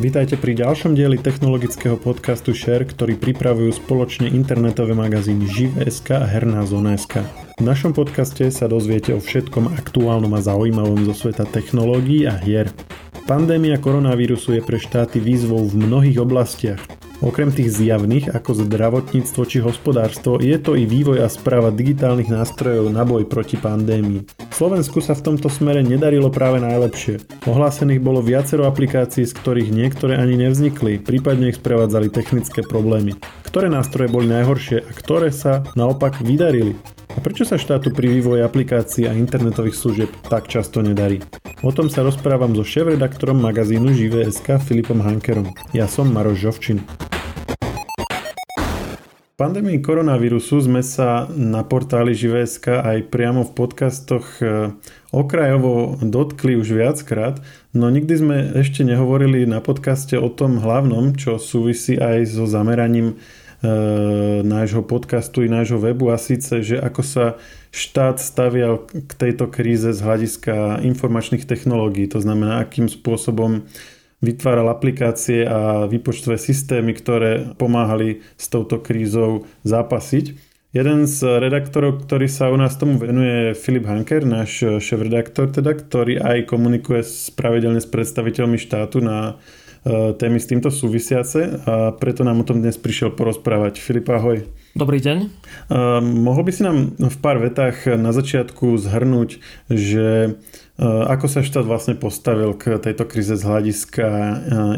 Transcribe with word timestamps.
Vítajte 0.00 0.40
pri 0.40 0.56
ďalšom 0.56 0.96
dieli 0.96 1.20
technologického 1.20 2.00
podcastu 2.00 2.56
Share, 2.56 2.88
ktorý 2.88 3.20
pripravujú 3.20 3.84
spoločne 3.84 4.32
internetové 4.32 4.96
magazíny 4.96 5.44
Živ.sk 5.44 6.16
a 6.16 6.24
Herná 6.24 6.64
zona.sk. 6.64 7.20
V 7.60 7.60
našom 7.60 7.92
podcaste 7.92 8.48
sa 8.48 8.64
dozviete 8.64 9.12
o 9.12 9.20
všetkom 9.20 9.76
aktuálnom 9.76 10.32
a 10.32 10.40
zaujímavom 10.40 11.04
zo 11.04 11.12
sveta 11.12 11.44
technológií 11.44 12.24
a 12.24 12.32
hier. 12.40 12.72
Pandémia 13.28 13.76
koronavírusu 13.76 14.56
je 14.56 14.64
pre 14.64 14.80
štáty 14.80 15.20
výzvou 15.20 15.68
v 15.68 15.76
mnohých 15.76 16.16
oblastiach. 16.24 16.99
Okrem 17.20 17.52
tých 17.52 17.76
zjavných 17.76 18.32
ako 18.32 18.64
zdravotníctvo 18.64 19.42
či 19.44 19.60
hospodárstvo 19.60 20.40
je 20.40 20.56
to 20.56 20.72
i 20.72 20.88
vývoj 20.88 21.20
a 21.20 21.28
správa 21.28 21.68
digitálnych 21.68 22.32
nástrojov 22.32 22.88
na 22.88 23.04
boj 23.04 23.28
proti 23.28 23.60
pandémii. 23.60 24.24
Slovensku 24.48 25.04
sa 25.04 25.12
v 25.12 25.28
tomto 25.28 25.52
smere 25.52 25.84
nedarilo 25.84 26.32
práve 26.32 26.64
najlepšie. 26.64 27.20
Ohlásených 27.44 28.00
bolo 28.00 28.24
viacero 28.24 28.64
aplikácií, 28.64 29.28
z 29.28 29.36
ktorých 29.36 29.68
niektoré 29.68 30.16
ani 30.16 30.48
nevznikli, 30.48 30.96
prípadne 30.96 31.52
ich 31.52 31.60
sprevádzali 31.60 32.08
technické 32.08 32.64
problémy. 32.64 33.12
Ktoré 33.44 33.68
nástroje 33.68 34.08
boli 34.08 34.24
najhoršie 34.24 34.80
a 34.80 34.90
ktoré 34.96 35.28
sa 35.28 35.60
naopak 35.76 36.24
vydarili? 36.24 36.72
A 37.10 37.18
prečo 37.18 37.42
sa 37.42 37.58
štátu 37.58 37.90
pri 37.90 38.20
vývoji 38.20 38.40
aplikácií 38.44 39.10
a 39.10 39.16
internetových 39.16 39.76
služieb 39.76 40.10
tak 40.30 40.46
často 40.46 40.78
nedarí? 40.84 41.18
O 41.66 41.74
tom 41.74 41.90
sa 41.90 42.06
rozprávam 42.06 42.54
so 42.54 42.62
šéf-redaktorom 42.62 43.36
magazínu 43.38 43.90
Živé.sk 43.90 44.62
Filipom 44.62 45.02
Hankerom. 45.02 45.50
Ja 45.74 45.90
som 45.90 46.08
Maroš 46.08 46.46
Žovčin 46.46 46.80
pandémii 49.40 49.80
koronavírusu 49.80 50.60
sme 50.60 50.84
sa 50.84 51.24
na 51.32 51.64
portáli 51.64 52.12
Živé.sk 52.12 52.76
aj 52.76 53.08
priamo 53.08 53.48
v 53.48 53.56
podcastoch 53.56 54.36
e, 54.44 54.76
okrajovo 55.16 55.96
dotkli 56.04 56.60
už 56.60 56.76
viackrát, 56.76 57.40
no 57.72 57.88
nikdy 57.88 58.14
sme 58.20 58.36
ešte 58.60 58.84
nehovorili 58.84 59.48
na 59.48 59.64
podcaste 59.64 60.20
o 60.20 60.28
tom 60.28 60.60
hlavnom, 60.60 61.16
čo 61.16 61.40
súvisí 61.40 61.96
aj 61.96 62.28
so 62.28 62.44
zameraním 62.44 63.16
nášho 64.40 64.80
podcastu 64.80 65.44
i 65.44 65.52
nášho 65.52 65.76
webu 65.76 66.08
a 66.08 66.16
síce, 66.16 66.64
že 66.64 66.80
ako 66.80 67.02
sa 67.04 67.24
štát 67.70 68.16
stavial 68.16 68.88
k 68.88 69.12
tejto 69.12 69.52
kríze 69.52 69.92
z 69.92 70.00
hľadiska 70.00 70.80
informačných 70.80 71.44
technológií, 71.44 72.08
to 72.08 72.24
znamená, 72.24 72.64
akým 72.64 72.88
spôsobom 72.88 73.68
vytváral 74.20 74.68
aplikácie 74.68 75.44
a 75.48 75.88
výpočtové 75.88 76.36
systémy, 76.36 76.92
ktoré 76.92 77.56
pomáhali 77.56 78.20
s 78.36 78.48
touto 78.52 78.80
krízou 78.80 79.48
zápasiť. 79.64 80.52
Jeden 80.70 81.10
z 81.10 81.42
redaktorov, 81.42 82.06
ktorý 82.06 82.30
sa 82.30 82.46
u 82.46 82.54
nás 82.54 82.78
tomu 82.78 82.94
venuje, 82.94 83.50
je 83.50 83.58
Filip 83.58 83.90
Hanker, 83.90 84.22
náš 84.22 84.78
šéf-redaktor, 84.78 85.50
teda, 85.50 85.74
ktorý 85.74 86.22
aj 86.22 86.46
komunikuje 86.46 87.02
pravidelne 87.34 87.82
s 87.82 87.90
predstaviteľmi 87.90 88.54
štátu 88.54 89.02
na 89.02 89.42
témy 89.86 90.36
s 90.36 90.50
týmto 90.50 90.68
súvisiace 90.68 91.64
a 91.64 91.96
preto 91.96 92.20
nám 92.20 92.42
o 92.42 92.48
tom 92.48 92.60
dnes 92.60 92.76
prišiel 92.76 93.16
porozprávať. 93.16 93.80
Filip, 93.80 94.08
ahoj. 94.12 94.44
Dobrý 94.76 95.02
deň. 95.02 95.18
Uh, 95.66 95.98
mohol 95.98 96.46
by 96.46 96.52
si 96.54 96.62
nám 96.62 96.94
v 96.94 97.16
pár 97.18 97.42
vetách 97.42 97.90
na 97.98 98.14
začiatku 98.14 98.78
zhrnúť, 98.78 99.42
že 99.66 100.38
Eh, 100.80 100.88
ako 100.88 101.28
sa 101.28 101.44
štát 101.44 101.68
vlastne 101.68 101.92
postavil 101.92 102.56
k 102.56 102.80
tejto 102.80 103.04
krize 103.04 103.36
z 103.36 103.44
hľadiska 103.44 104.08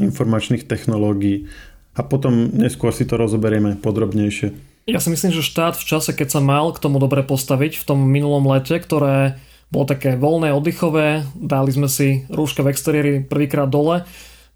informačných 0.02 0.66
technológií? 0.66 1.46
A 1.94 2.02
potom 2.02 2.50
neskôr 2.50 2.90
si 2.90 3.06
to 3.06 3.14
rozoberieme 3.14 3.78
podrobnejšie. 3.78 4.50
Ja 4.90 4.98
si 4.98 5.14
myslím, 5.14 5.30
že 5.30 5.46
štát 5.46 5.78
v 5.78 5.86
čase, 5.86 6.10
keď 6.10 6.28
sa 6.34 6.40
mal 6.42 6.74
k 6.74 6.82
tomu 6.82 6.98
dobre 6.98 7.22
postaviť 7.22 7.78
v 7.78 7.84
tom 7.86 8.02
minulom 8.02 8.42
lete, 8.50 8.74
ktoré 8.82 9.38
bolo 9.70 9.86
také 9.86 10.18
voľné, 10.18 10.50
oddychové, 10.50 11.22
dali 11.38 11.70
sme 11.70 11.86
si 11.86 12.26
rúška 12.26 12.66
v 12.66 12.74
exteriéri 12.74 13.12
prvýkrát 13.22 13.70
dole, 13.70 14.02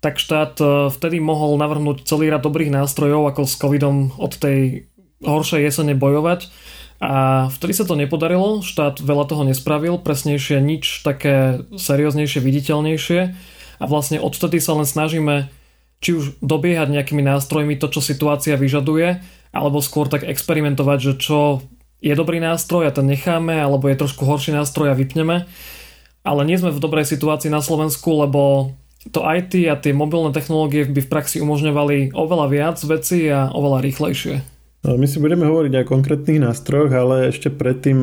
tak 0.00 0.20
štát 0.20 0.54
eh, 0.60 0.68
vtedy 0.92 1.20
mohol 1.22 1.56
navrhnúť 1.60 2.04
celý 2.04 2.30
rad 2.32 2.44
dobrých 2.44 2.72
nástrojov, 2.72 3.30
ako 3.32 3.42
s 3.48 3.54
covidom 3.56 4.12
od 4.16 4.32
tej 4.36 4.90
horšej 5.24 5.64
jesene 5.64 5.96
bojovať 5.96 6.52
a 6.96 7.46
vtedy 7.52 7.72
sa 7.76 7.84
to 7.84 7.92
nepodarilo, 7.92 8.64
štát 8.64 9.04
veľa 9.04 9.28
toho 9.28 9.44
nespravil, 9.44 10.00
presnejšie 10.00 10.64
nič 10.64 11.04
také 11.04 11.60
serióznejšie, 11.76 12.40
viditeľnejšie 12.40 13.20
a 13.76 13.84
vlastne 13.84 14.16
odtedy 14.16 14.56
sa 14.56 14.72
len 14.72 14.88
snažíme 14.88 15.52
či 16.00 16.16
už 16.16 16.40
dobiehať 16.40 16.92
nejakými 16.92 17.20
nástrojmi 17.24 17.76
to, 17.76 17.92
čo 17.92 18.00
situácia 18.00 18.56
vyžaduje, 18.56 19.20
alebo 19.52 19.84
skôr 19.84 20.08
tak 20.08 20.24
experimentovať, 20.24 20.98
že 21.00 21.12
čo 21.20 21.38
je 22.00 22.12
dobrý 22.12 22.40
nástroj 22.40 22.88
a 22.88 22.92
ten 22.92 23.08
necháme, 23.08 23.56
alebo 23.56 23.88
je 23.88 24.00
trošku 24.00 24.28
horší 24.28 24.52
nástroj 24.52 24.92
a 24.92 24.98
vypneme. 24.98 25.48
Ale 26.26 26.42
nie 26.44 26.60
sme 26.60 26.72
v 26.72 26.82
dobrej 26.82 27.08
situácii 27.08 27.48
na 27.48 27.64
Slovensku, 27.64 28.12
lebo 28.12 28.72
to 29.12 29.20
IT 29.22 29.52
a 29.70 29.74
tie 29.78 29.92
mobilné 29.94 30.34
technológie 30.34 30.86
by 30.86 31.00
v 31.02 31.10
praxi 31.10 31.38
umožňovali 31.42 32.14
oveľa 32.14 32.46
viac 32.50 32.78
vecí 32.82 33.26
a 33.30 33.50
oveľa 33.52 33.84
rýchlejšie. 33.84 34.56
No, 34.86 34.94
my 34.94 35.10
si 35.10 35.18
budeme 35.18 35.50
hovoriť 35.50 35.82
o 35.82 35.90
konkrétnych 35.90 36.38
nástrojoch, 36.38 36.94
ale 36.94 37.34
ešte 37.34 37.50
predtým 37.50 37.98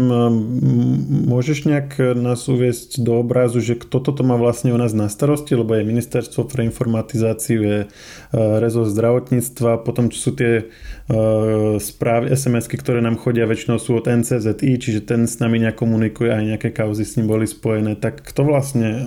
môžeš 1.31 1.63
nejak 1.63 1.95
nás 2.19 2.43
uviesť 2.51 2.99
do 2.99 3.23
obrazu, 3.23 3.63
že 3.63 3.79
kto 3.79 4.03
toto 4.03 4.19
má 4.27 4.35
vlastne 4.35 4.75
u 4.75 4.77
nás 4.81 4.91
na 4.91 5.07
starosti, 5.07 5.55
lebo 5.55 5.79
je 5.79 5.87
Ministerstvo 5.87 6.43
pre 6.43 6.67
informatizáciu, 6.67 7.63
je 7.63 7.79
e, 7.79 7.87
rezort 8.35 8.91
zdravotníctva, 8.91 9.79
potom 9.87 10.11
čo 10.11 10.19
sú 10.27 10.31
tie 10.35 10.53
e, 10.59 10.63
správy, 11.79 12.35
SMS-ky, 12.35 12.75
ktoré 12.75 12.99
nám 12.99 13.15
chodia, 13.15 13.47
väčšinou 13.47 13.79
sú 13.79 14.03
od 14.03 14.11
NCZI, 14.11 14.75
čiže 14.75 15.07
ten 15.07 15.23
s 15.23 15.39
nami 15.39 15.63
nejak 15.63 15.79
komunikuje, 15.79 16.35
aj 16.35 16.43
nejaké 16.51 16.75
kauzy 16.75 17.07
s 17.07 17.15
ním 17.15 17.31
boli 17.31 17.47
spojené. 17.47 17.95
Tak 17.95 18.27
kto 18.27 18.43
vlastne 18.43 18.89
e, 18.91 19.01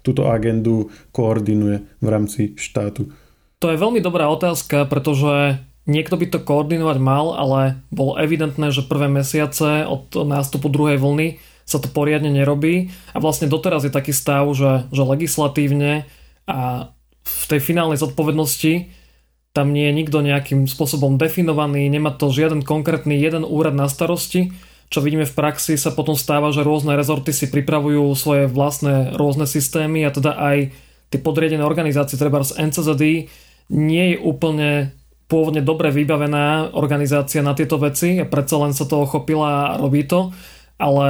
túto 0.00 0.28
agendu 0.28 0.88
koordinuje 1.12 1.84
v 2.00 2.06
rámci 2.08 2.56
štátu? 2.56 3.12
To 3.60 3.68
je 3.68 3.76
veľmi 3.76 4.00
dobrá 4.00 4.28
otázka, 4.32 4.88
pretože 4.88 5.60
Niekto 5.90 6.20
by 6.20 6.26
to 6.30 6.38
koordinovať 6.44 6.98
mal, 7.02 7.34
ale 7.34 7.82
bolo 7.90 8.14
evidentné, 8.14 8.70
že 8.70 8.86
prvé 8.86 9.10
mesiace 9.10 9.82
od 9.88 10.12
nástupu 10.22 10.70
druhej 10.70 11.00
vlny 11.02 11.42
sa 11.66 11.82
to 11.82 11.90
poriadne 11.90 12.30
nerobí 12.30 12.94
a 13.10 13.18
vlastne 13.18 13.50
doteraz 13.50 13.82
je 13.82 13.92
taký 13.94 14.14
stav, 14.14 14.46
že, 14.54 14.86
že 14.94 15.02
legislatívne 15.02 16.06
a 16.46 16.90
v 17.26 17.44
tej 17.50 17.60
finálnej 17.62 17.98
zodpovednosti 17.98 18.92
tam 19.50 19.74
nie 19.74 19.90
je 19.90 19.98
nikto 19.98 20.22
nejakým 20.22 20.70
spôsobom 20.70 21.18
definovaný, 21.18 21.90
nemá 21.90 22.14
to 22.14 22.30
žiaden 22.30 22.62
konkrétny 22.62 23.18
jeden 23.18 23.42
úrad 23.42 23.74
na 23.74 23.90
starosti, 23.90 24.54
čo 24.90 24.98
vidíme 24.98 25.22
v 25.22 25.36
praxi 25.38 25.78
sa 25.78 25.94
potom 25.94 26.18
stáva, 26.18 26.50
že 26.50 26.66
rôzne 26.66 26.98
rezorty 26.98 27.30
si 27.30 27.46
pripravujú 27.46 28.10
svoje 28.18 28.50
vlastné 28.50 29.14
rôzne 29.14 29.46
systémy 29.46 30.02
a 30.02 30.10
teda 30.10 30.34
aj 30.34 30.74
tie 31.14 31.18
podriadené 31.22 31.62
organizácie, 31.62 32.18
treba 32.18 32.42
z 32.42 32.58
NCZD, 32.58 33.30
nie 33.70 34.04
je 34.14 34.16
úplne 34.18 34.90
pôvodne 35.30 35.62
dobre 35.62 35.94
vybavená 35.94 36.74
organizácia 36.74 37.38
na 37.38 37.54
tieto 37.54 37.78
veci. 37.78 38.18
A 38.18 38.26
predsa 38.26 38.58
len 38.58 38.74
sa 38.74 38.82
to 38.82 39.06
ochopila 39.06 39.74
a 39.74 39.78
robí 39.78 40.02
to, 40.02 40.34
ale 40.74 41.08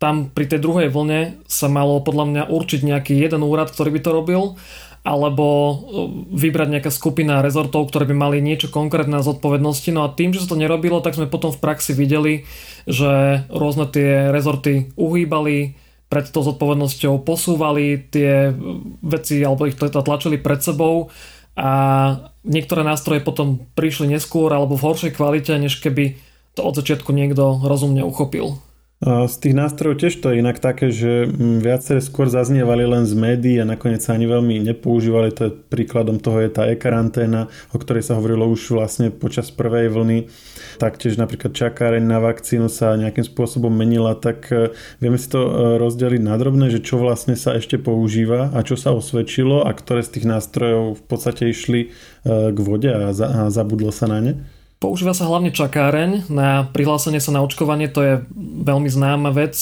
tam 0.00 0.32
pri 0.32 0.48
tej 0.48 0.64
druhej 0.64 0.88
vlne 0.88 1.44
sa 1.44 1.68
malo 1.68 2.00
podľa 2.00 2.24
mňa 2.24 2.42
určiť 2.48 2.80
nejaký 2.88 3.14
jeden 3.20 3.44
úrad, 3.44 3.68
ktorý 3.68 3.98
by 3.98 4.00
to 4.00 4.10
robil 4.16 4.42
alebo 5.06 5.46
e, 5.46 5.74
vybrať 6.34 6.68
nejaká 6.78 6.90
skupina 6.94 7.42
rezortov, 7.44 7.88
ktoré 7.88 8.08
by 8.10 8.16
mali 8.16 8.36
niečo 8.38 8.70
konkrétne 8.70 9.18
na 9.18 9.26
zodpovednosti. 9.26 9.90
No 9.94 10.06
a 10.06 10.12
tým, 10.12 10.34
že 10.34 10.44
sa 10.44 10.54
to 10.54 10.60
nerobilo, 10.60 11.02
tak 11.02 11.18
sme 11.18 11.30
potom 11.30 11.54
v 11.54 11.62
praxi 11.62 11.94
videli, 11.94 12.46
že 12.84 13.42
rôzne 13.52 13.88
tie 13.90 14.30
rezorty 14.34 14.92
uhýbali, 14.98 15.78
pred 16.08 16.24
tou 16.32 16.40
zodpovednosťou 16.40 17.20
posúvali 17.20 18.00
tie 18.00 18.56
veci 19.04 19.44
alebo 19.44 19.68
ich 19.68 19.76
to 19.76 19.92
tlačili 19.92 20.40
pred 20.40 20.64
sebou 20.64 21.12
a 21.52 21.70
niektoré 22.48 22.80
nástroje 22.80 23.20
potom 23.20 23.60
prišli 23.76 24.08
neskôr 24.16 24.48
alebo 24.48 24.80
v 24.80 24.88
horšej 24.88 25.12
kvalite, 25.12 25.52
než 25.60 25.84
keby 25.84 26.16
to 26.56 26.64
od 26.64 26.80
začiatku 26.80 27.12
niekto 27.12 27.60
rozumne 27.60 28.02
uchopil. 28.08 28.56
Z 28.98 29.34
tých 29.38 29.54
nástrojov 29.54 30.02
tiež 30.02 30.18
to 30.18 30.34
je 30.34 30.42
inak 30.42 30.58
také, 30.58 30.90
že 30.90 31.30
mm, 31.30 31.62
viaceré 31.62 32.02
skôr 32.02 32.26
zaznievali 32.26 32.82
len 32.82 33.06
z 33.06 33.14
médií 33.14 33.62
a 33.62 33.68
nakoniec 33.68 34.02
sa 34.02 34.18
ani 34.18 34.26
veľmi 34.26 34.58
nepoužívali. 34.58 35.30
To 35.38 35.42
je 35.46 35.52
príkladom 35.54 36.18
toho 36.18 36.42
je 36.42 36.50
tá 36.50 36.66
e-karanténa, 36.66 37.46
o 37.70 37.78
ktorej 37.78 38.02
sa 38.02 38.18
hovorilo 38.18 38.50
už 38.50 38.74
vlastne 38.74 39.14
počas 39.14 39.54
prvej 39.54 39.94
vlny. 39.94 40.26
Taktiež 40.82 41.14
napríklad 41.14 41.54
čakáreň 41.54 42.02
na 42.02 42.18
vakcínu 42.18 42.66
sa 42.66 42.98
nejakým 42.98 43.22
spôsobom 43.22 43.70
menila, 43.70 44.18
tak 44.18 44.50
e, 44.50 44.74
vieme 44.98 45.14
si 45.14 45.30
to 45.30 45.46
e, 45.46 45.50
rozdeliť 45.78 46.18
na 46.18 46.34
drobné, 46.34 46.66
že 46.66 46.82
čo 46.82 46.98
vlastne 46.98 47.38
sa 47.38 47.54
ešte 47.54 47.78
používa 47.78 48.50
a 48.50 48.66
čo 48.66 48.74
sa 48.74 48.90
osvedčilo 48.90 49.62
a 49.62 49.70
ktoré 49.78 50.02
z 50.02 50.18
tých 50.18 50.26
nástrojov 50.26 50.98
v 50.98 51.02
podstate 51.06 51.46
išli 51.46 51.80
e, 51.86 51.88
k 52.50 52.58
vode 52.58 52.90
a 52.90 53.14
zabudlo 53.46 53.94
sa 53.94 54.10
na 54.10 54.18
ne. 54.18 54.57
Používa 54.78 55.10
sa 55.10 55.26
hlavne 55.26 55.50
čakáreň 55.50 56.30
na 56.30 56.62
prihlásenie 56.70 57.18
sa 57.18 57.34
na 57.34 57.42
očkovanie, 57.42 57.90
to 57.90 58.00
je 58.02 58.14
veľmi 58.62 58.86
známa 58.86 59.34
vec. 59.34 59.58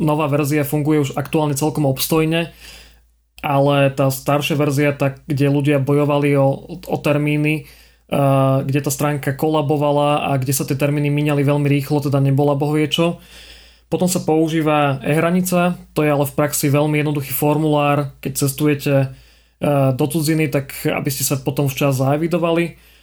Nová 0.00 0.24
verzia 0.32 0.64
funguje 0.64 1.04
už 1.04 1.10
aktuálne 1.20 1.52
celkom 1.52 1.84
obstojne, 1.84 2.56
ale 3.44 3.92
tá 3.92 4.08
staršia 4.08 4.56
verzia, 4.56 4.96
tak, 4.96 5.20
kde 5.28 5.52
ľudia 5.52 5.84
bojovali 5.84 6.32
o, 6.32 6.80
o 6.80 6.96
termíny, 6.96 7.68
kde 8.64 8.80
tá 8.80 8.88
stránka 8.88 9.36
kolabovala 9.36 10.32
a 10.32 10.40
kde 10.40 10.56
sa 10.56 10.64
tie 10.64 10.80
termíny 10.80 11.12
míňali 11.12 11.44
veľmi 11.44 11.68
rýchlo, 11.68 12.00
teda 12.00 12.16
nebola 12.16 12.56
bohvie 12.56 12.88
čo. 12.88 13.20
Potom 13.92 14.08
sa 14.08 14.24
používa 14.24 14.98
e-hranica, 15.04 15.76
to 15.92 16.02
je 16.02 16.10
ale 16.10 16.24
v 16.24 16.34
praxi 16.34 16.72
veľmi 16.72 17.04
jednoduchý 17.04 17.36
formulár, 17.36 18.16
keď 18.24 18.32
cestujete 18.48 19.12
do 19.92 20.04
cudziny, 20.08 20.48
tak 20.48 20.72
aby 20.88 21.10
ste 21.12 21.22
sa 21.22 21.36
potom 21.36 21.68
včas 21.68 22.00
zaevidovali. 22.00 22.95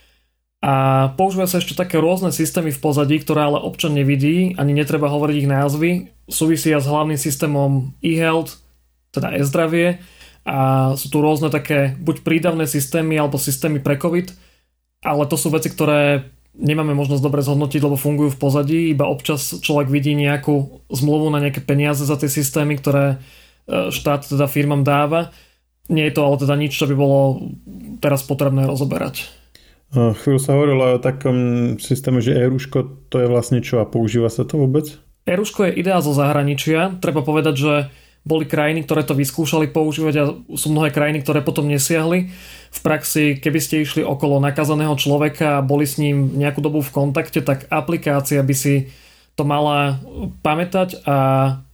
A 0.64 1.12
používajú 1.20 1.50
sa 1.52 1.60
ešte 1.60 1.76
také 1.76 2.00
rôzne 2.00 2.32
systémy 2.32 2.72
v 2.72 2.80
pozadí, 2.80 3.20
ktoré 3.20 3.52
ale 3.52 3.60
občan 3.60 3.92
nevidí, 3.92 4.56
ani 4.56 4.72
netreba 4.72 5.12
hovoriť 5.12 5.36
ich 5.44 5.52
názvy. 5.52 5.90
Súvisia 6.32 6.80
s 6.80 6.88
hlavným 6.88 7.20
systémom 7.20 7.92
e-health, 8.00 8.64
teda 9.12 9.36
e-zdravie. 9.36 10.00
A 10.48 10.92
sú 10.96 11.12
tu 11.12 11.20
rôzne 11.20 11.52
také 11.52 12.00
buď 12.00 12.24
prídavné 12.24 12.64
systémy 12.64 13.20
alebo 13.20 13.36
systémy 13.36 13.84
pre 13.84 14.00
COVID, 14.00 14.32
ale 15.04 15.28
to 15.28 15.36
sú 15.36 15.52
veci, 15.52 15.68
ktoré 15.68 16.32
nemáme 16.56 16.96
možnosť 16.96 17.20
dobre 17.20 17.44
zhodnotiť, 17.44 17.84
lebo 17.84 18.00
fungujú 18.00 18.32
v 18.32 18.40
pozadí, 18.40 18.80
iba 18.96 19.04
občas 19.04 19.60
človek 19.60 19.92
vidí 19.92 20.16
nejakú 20.16 20.88
zmluvu 20.88 21.28
na 21.28 21.44
nejaké 21.44 21.60
peniaze 21.60 22.08
za 22.08 22.16
tie 22.16 22.32
systémy, 22.32 22.80
ktoré 22.80 23.20
e, 23.68 23.92
štát 23.92 24.32
teda 24.32 24.48
firmám 24.48 24.88
dáva. 24.88 25.36
Nie 25.92 26.08
je 26.08 26.16
to 26.16 26.24
ale 26.24 26.40
teda 26.40 26.56
nič, 26.56 26.72
čo 26.72 26.88
by 26.88 26.96
bolo 26.96 27.52
teraz 28.00 28.24
potrebné 28.24 28.64
rozoberať. 28.64 29.43
Chvíľu 29.94 30.40
sa 30.42 30.58
hovorilo 30.58 30.98
o 30.98 31.04
takom 31.04 31.38
systéme, 31.78 32.18
že 32.18 32.34
e-ruško 32.34 33.10
to 33.14 33.22
je 33.22 33.30
vlastne 33.30 33.62
čo 33.62 33.78
a 33.78 33.86
používa 33.86 34.28
sa 34.34 34.42
to 34.42 34.58
vôbec? 34.58 34.90
E-ruško 35.30 35.70
je 35.70 35.78
ideál 35.78 36.02
zo 36.02 36.18
zahraničia. 36.18 36.98
Treba 36.98 37.22
povedať, 37.22 37.56
že 37.56 37.74
boli 38.24 38.48
krajiny, 38.48 38.88
ktoré 38.88 39.04
to 39.04 39.14
vyskúšali 39.14 39.68
používať 39.70 40.14
a 40.18 40.24
sú 40.56 40.72
mnohé 40.72 40.96
krajiny, 40.96 41.22
ktoré 41.22 41.44
potom 41.44 41.68
nesiahli. 41.68 42.32
V 42.74 42.80
praxi, 42.80 43.38
keby 43.38 43.60
ste 43.60 43.84
išli 43.84 44.02
okolo 44.02 44.40
nakazaného 44.40 44.96
človeka 44.96 45.60
a 45.60 45.66
boli 45.66 45.84
s 45.84 46.00
ním 46.00 46.42
nejakú 46.42 46.64
dobu 46.64 46.80
v 46.80 46.94
kontakte, 46.96 47.44
tak 47.44 47.68
aplikácia 47.68 48.40
by 48.40 48.56
si 48.56 48.90
to 49.36 49.44
mala 49.44 50.00
pamätať 50.40 51.04
a 51.04 51.18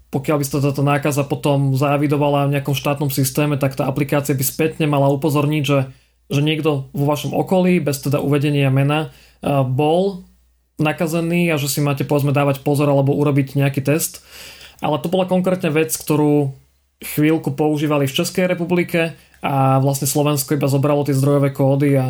pokiaľ 0.09 0.41
by 0.41 0.45
sa 0.45 0.57
táto 0.57 0.81
nákaza 0.81 1.21
potom 1.21 1.77
závidovala 1.77 2.49
v 2.49 2.57
nejakom 2.57 2.73
štátnom 2.73 3.13
systéme, 3.13 3.61
tak 3.61 3.77
tá 3.77 3.85
aplikácia 3.85 4.33
by 4.33 4.41
spätne 4.41 4.89
mala 4.89 5.05
upozorniť, 5.13 5.63
že 5.63 5.85
že 6.29 6.45
niekto 6.45 6.87
vo 6.93 7.05
vašom 7.09 7.33
okolí, 7.33 7.81
bez 7.81 8.05
teda 8.05 8.21
uvedenia 8.21 8.69
mena, 8.69 9.09
bol 9.65 10.23
nakazený 10.79 11.51
a 11.51 11.59
že 11.59 11.67
si 11.67 11.83
máte 11.83 12.07
povedzme 12.07 12.31
dávať 12.31 12.63
pozor 12.63 12.87
alebo 12.87 13.17
urobiť 13.17 13.57
nejaký 13.57 13.81
test. 13.83 14.23
Ale 14.79 14.95
to 15.03 15.11
bola 15.11 15.27
konkrétne 15.27 15.73
vec, 15.73 15.91
ktorú 15.91 16.55
chvíľku 17.03 17.51
používali 17.51 18.07
v 18.07 18.15
Českej 18.15 18.47
republike 18.47 19.17
a 19.43 19.79
vlastne 19.79 20.07
Slovensko 20.07 20.55
iba 20.55 20.71
zobralo 20.71 21.03
tie 21.03 21.15
zdrojové 21.15 21.51
kódy 21.51 21.89
a 21.95 22.05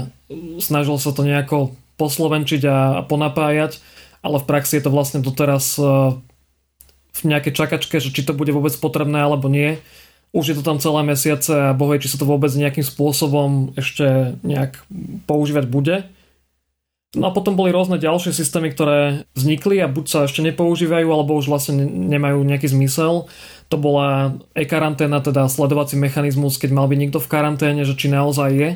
snažilo 0.61 0.97
sa 1.01 1.13
to 1.13 1.25
nejako 1.25 1.73
poslovenčiť 1.97 2.61
a 2.65 2.77
ponapájať, 3.05 3.81
ale 4.25 4.37
v 4.41 4.47
praxi 4.49 4.77
je 4.77 4.83
to 4.85 4.93
vlastne 4.93 5.21
doteraz 5.21 5.77
v 7.09 7.21
nejakej 7.25 7.53
čakačke, 7.53 7.97
že 8.01 8.13
či 8.13 8.21
to 8.25 8.33
bude 8.37 8.49
vôbec 8.53 8.73
potrebné 8.77 9.21
alebo 9.21 9.49
nie 9.49 9.77
už 10.29 10.45
je 10.53 10.55
to 10.55 10.63
tam 10.63 10.77
celé 10.77 11.01
mesiace 11.01 11.49
a 11.49 11.73
bohuje, 11.73 12.05
či 12.05 12.11
sa 12.13 12.21
to 12.21 12.29
vôbec 12.29 12.53
nejakým 12.53 12.85
spôsobom 12.85 13.73
ešte 13.73 14.37
nejak 14.45 14.77
používať 15.25 15.65
bude. 15.65 16.05
No 17.17 17.33
a 17.33 17.33
potom 17.33 17.57
boli 17.57 17.73
rôzne 17.73 17.97
ďalšie 17.97 18.29
systémy, 18.29 18.69
ktoré 18.69 19.25
vznikli 19.33 19.81
a 19.81 19.89
buď 19.89 20.05
sa 20.05 20.19
ešte 20.29 20.45
nepoužívajú, 20.45 21.09
alebo 21.09 21.41
už 21.41 21.49
vlastne 21.49 21.81
nemajú 21.89 22.45
nejaký 22.45 22.69
zmysel. 22.69 23.25
To 23.73 23.77
bola 23.81 24.37
e-karanténa, 24.53 25.17
teda 25.17 25.49
sledovací 25.49 25.97
mechanizmus, 25.97 26.61
keď 26.61 26.69
mal 26.69 26.85
byť 26.85 26.99
niekto 27.01 27.17
v 27.17 27.31
karanténe, 27.33 27.81
že 27.81 27.97
či 27.97 28.13
naozaj 28.13 28.49
je. 28.53 28.69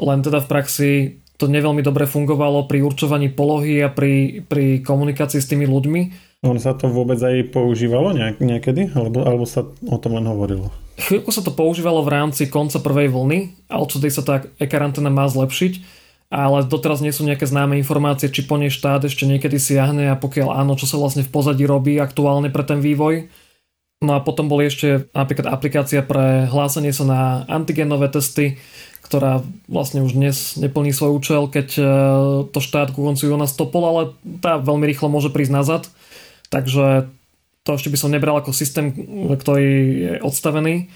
Len 0.00 0.18
teda 0.24 0.40
v 0.40 0.48
praxi 0.48 0.90
to 1.40 1.48
neveľmi 1.48 1.80
dobre 1.80 2.04
fungovalo 2.04 2.68
pri 2.68 2.84
určovaní 2.84 3.32
polohy 3.32 3.80
a 3.80 3.88
pri, 3.88 4.44
pri 4.44 4.84
komunikácii 4.84 5.40
s 5.40 5.48
tými 5.48 5.64
ľuďmi 5.64 6.28
on 6.40 6.56
sa 6.56 6.72
to 6.72 6.88
vôbec 6.88 7.20
aj 7.20 7.52
používalo 7.52 8.16
nejak, 8.16 8.40
niekedy? 8.40 8.88
Alebo, 8.96 9.28
alebo 9.28 9.44
sa 9.44 9.60
o 9.60 9.96
tom 10.00 10.16
len 10.16 10.24
hovorilo? 10.24 10.72
Chvíľku 10.96 11.28
sa 11.36 11.44
to 11.44 11.52
používalo 11.52 12.00
v 12.00 12.16
rámci 12.16 12.48
konca 12.48 12.80
prvej 12.80 13.12
vlny 13.12 13.68
a 13.68 13.76
odtedy 13.76 14.08
sa 14.08 14.24
tá 14.24 14.48
e-karanténa 14.56 15.12
má 15.12 15.28
zlepšiť 15.28 16.00
ale 16.30 16.62
doteraz 16.62 17.02
nie 17.02 17.10
sú 17.10 17.26
nejaké 17.26 17.42
známe 17.42 17.74
informácie, 17.74 18.30
či 18.30 18.46
po 18.46 18.54
nej 18.54 18.70
štát 18.70 19.02
ešte 19.02 19.26
niekedy 19.26 19.58
siahne 19.58 20.14
a 20.14 20.16
pokiaľ 20.16 20.62
áno, 20.62 20.78
čo 20.78 20.86
sa 20.86 20.94
vlastne 20.94 21.26
v 21.26 21.34
pozadí 21.34 21.66
robí 21.66 21.98
aktuálne 21.98 22.54
pre 22.54 22.62
ten 22.62 22.78
vývoj. 22.78 23.26
No 24.00 24.16
a 24.16 24.22
potom 24.22 24.48
boli 24.48 24.70
ešte 24.70 25.10
napríklad 25.12 25.50
aplikácia 25.50 26.00
pre 26.00 26.46
hlásenie 26.48 26.94
sa 26.94 27.04
na 27.04 27.20
antigenové 27.50 28.08
testy, 28.08 28.62
ktorá 29.10 29.42
vlastne 29.66 30.06
už 30.06 30.14
dnes 30.14 30.54
neplní 30.54 30.94
svoj 30.94 31.18
účel, 31.18 31.50
keď 31.50 31.68
e, 31.74 31.82
to 32.54 32.58
štát 32.62 32.94
ku 32.94 33.02
koncu 33.02 33.26
júna 33.26 33.50
stopol, 33.50 33.82
ale 33.82 34.02
tá 34.38 34.62
veľmi 34.62 34.86
rýchlo 34.86 35.10
môže 35.10 35.34
prísť 35.34 35.50
nazad. 35.50 35.82
Takže 36.46 37.10
to 37.66 37.70
ešte 37.74 37.90
by 37.90 37.98
som 37.98 38.14
nebral 38.14 38.38
ako 38.38 38.54
systém, 38.54 38.94
ktorý 39.34 39.66
je 39.98 40.12
odstavený. 40.22 40.86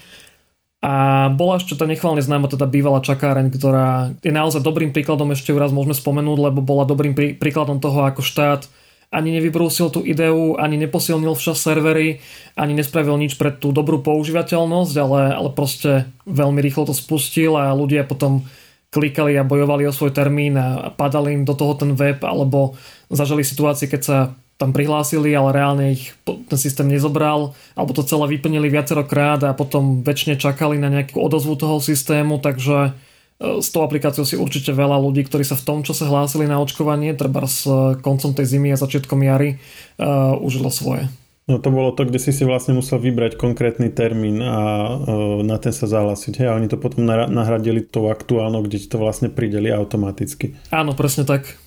A 0.79 1.27
bola 1.35 1.59
ešte 1.59 1.75
tá 1.75 1.83
nechválne 1.83 2.23
známa 2.23 2.47
teda 2.47 2.63
bývalá 2.63 3.03
čakáreň, 3.03 3.51
ktorá 3.51 4.15
je 4.23 4.31
naozaj 4.31 4.63
dobrým 4.63 4.95
príkladom, 4.95 5.35
ešte 5.35 5.51
raz 5.51 5.75
môžeme 5.75 5.97
spomenúť, 5.97 6.39
lebo 6.39 6.63
bola 6.63 6.87
dobrým 6.87 7.11
prí, 7.11 7.35
príkladom 7.35 7.83
toho, 7.83 8.07
ako 8.07 8.23
štát 8.23 8.71
ani 9.13 9.29
nevybrúsil 9.39 9.93
tú 9.93 10.01
ideu, 10.03 10.57
ani 10.57 10.75
neposilnil 10.81 11.37
včas 11.37 11.61
servery, 11.61 12.19
ani 12.57 12.73
nespravil 12.73 13.15
nič 13.15 13.39
pre 13.39 13.53
tú 13.53 13.71
dobrú 13.71 14.01
používateľnosť, 14.01 14.95
ale, 14.99 15.21
ale 15.33 15.49
proste 15.53 16.09
veľmi 16.25 16.59
rýchlo 16.59 16.89
to 16.89 16.95
spustil 16.95 17.55
a 17.55 17.71
ľudia 17.71 18.03
potom 18.03 18.45
klikali 18.89 19.35
a 19.35 19.43
bojovali 19.43 19.83
o 19.87 19.95
svoj 19.95 20.15
termín 20.15 20.55
a 20.55 20.87
padali 20.95 21.35
im 21.35 21.43
do 21.43 21.51
toho 21.51 21.75
ten 21.75 21.91
web, 21.99 22.23
alebo 22.23 22.79
zažili 23.11 23.43
situácie, 23.43 23.91
keď 23.91 24.01
sa 24.01 24.17
tam 24.55 24.71
prihlásili, 24.71 25.35
ale 25.35 25.51
reálne 25.51 25.99
ich 25.99 26.15
ten 26.23 26.55
systém 26.55 26.87
nezobral, 26.87 27.51
alebo 27.75 27.91
to 27.91 28.07
celé 28.07 28.39
vyplnili 28.39 28.71
viacerokrát 28.71 29.43
a 29.43 29.51
potom 29.51 29.99
väčšine 29.99 30.39
čakali 30.39 30.79
na 30.79 30.87
nejakú 30.87 31.19
odozvu 31.19 31.59
toho 31.59 31.83
systému, 31.83 32.39
takže 32.39 32.95
s 33.35 33.67
tou 33.67 33.83
aplikáciou 33.83 34.23
si 34.23 34.39
určite 34.39 34.71
veľa 34.71 34.95
ľudí, 34.95 35.27
ktorí 35.27 35.43
sa 35.43 35.59
v 35.59 35.65
tom 35.67 35.79
čase 35.83 36.07
hlásili 36.07 36.47
na 36.47 36.63
očkovanie, 36.63 37.11
treba 37.19 37.43
s 37.43 37.67
e, 37.67 37.99
koncom 37.99 38.31
tej 38.31 38.55
zimy 38.55 38.71
a 38.71 38.79
začiatkom 38.79 39.19
jary, 39.27 39.59
uh, 39.99 40.39
užilo 40.39 40.71
svoje. 40.71 41.11
No 41.45 41.61
to 41.61 41.69
bolo 41.69 41.93
to, 41.93 42.07
kde 42.09 42.17
si 42.17 42.31
si 42.33 42.41
vlastne 42.41 42.73
musel 42.73 42.97
vybrať 42.97 43.37
konkrétny 43.37 43.93
termín 43.93 44.41
a 44.41 44.87
uh, 44.97 45.43
na 45.43 45.59
ten 45.59 45.75
sa 45.75 45.85
zahlásiť. 45.85 46.41
Hej, 46.41 46.47
a 46.47 46.57
oni 46.57 46.71
to 46.71 46.79
potom 46.79 47.05
nahradili 47.05 47.83
tou 47.83 48.07
aktuálnou, 48.07 48.63
kde 48.65 48.81
ti 48.81 48.87
to 48.87 48.97
vlastne 48.97 49.27
prideli 49.29 49.69
automaticky. 49.69 50.55
Áno, 50.71 50.95
presne 50.95 51.27
tak. 51.27 51.59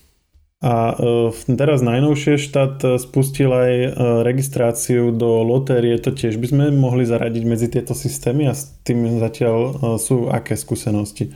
A 0.58 0.90
e, 0.90 1.54
teraz 1.54 1.86
najnovšie 1.86 2.34
štát 2.34 2.82
e, 2.82 2.88
spustil 2.98 3.46
aj 3.54 3.72
e, 3.78 3.88
registráciu 4.26 5.14
do 5.14 5.46
lotérie, 5.46 5.94
to 6.02 6.10
tiež 6.10 6.34
by 6.34 6.46
sme 6.50 6.64
mohli 6.74 7.06
zaradiť 7.06 7.44
medzi 7.46 7.70
tieto 7.70 7.94
systémy 7.94 8.50
a 8.50 8.58
s 8.58 8.74
tým 8.82 9.22
zatiaľ 9.22 9.78
sú 10.02 10.26
aké 10.26 10.58
skúsenosti? 10.58 11.30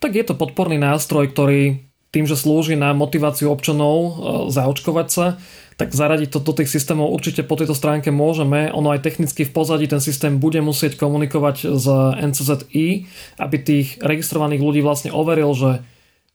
Tak 0.00 0.16
je 0.16 0.24
to 0.24 0.32
podporný 0.32 0.80
nástroj, 0.80 1.28
ktorý 1.28 1.84
tým, 2.10 2.26
že 2.26 2.34
slúži 2.34 2.74
na 2.74 2.90
motiváciu 2.96 3.52
občanov 3.52 4.18
zaočkovať 4.50 5.08
sa, 5.12 5.38
tak 5.80 5.96
zaradiť 5.96 6.28
to 6.28 6.44
do 6.44 6.52
tých 6.52 6.68
systémov 6.68 7.08
určite 7.08 7.40
po 7.40 7.56
tejto 7.56 7.72
stránke 7.72 8.12
môžeme. 8.12 8.68
Ono 8.76 8.92
aj 8.92 9.00
technicky 9.00 9.48
v 9.48 9.54
pozadí 9.54 9.88
ten 9.88 10.02
systém 10.02 10.36
bude 10.36 10.60
musieť 10.60 11.00
komunikovať 11.00 11.56
s 11.72 11.86
NCZI, 12.20 12.86
aby 13.40 13.56
tých 13.56 13.96
registrovaných 14.04 14.60
ľudí 14.60 14.80
vlastne 14.84 15.08
overil, 15.08 15.56
že 15.56 15.80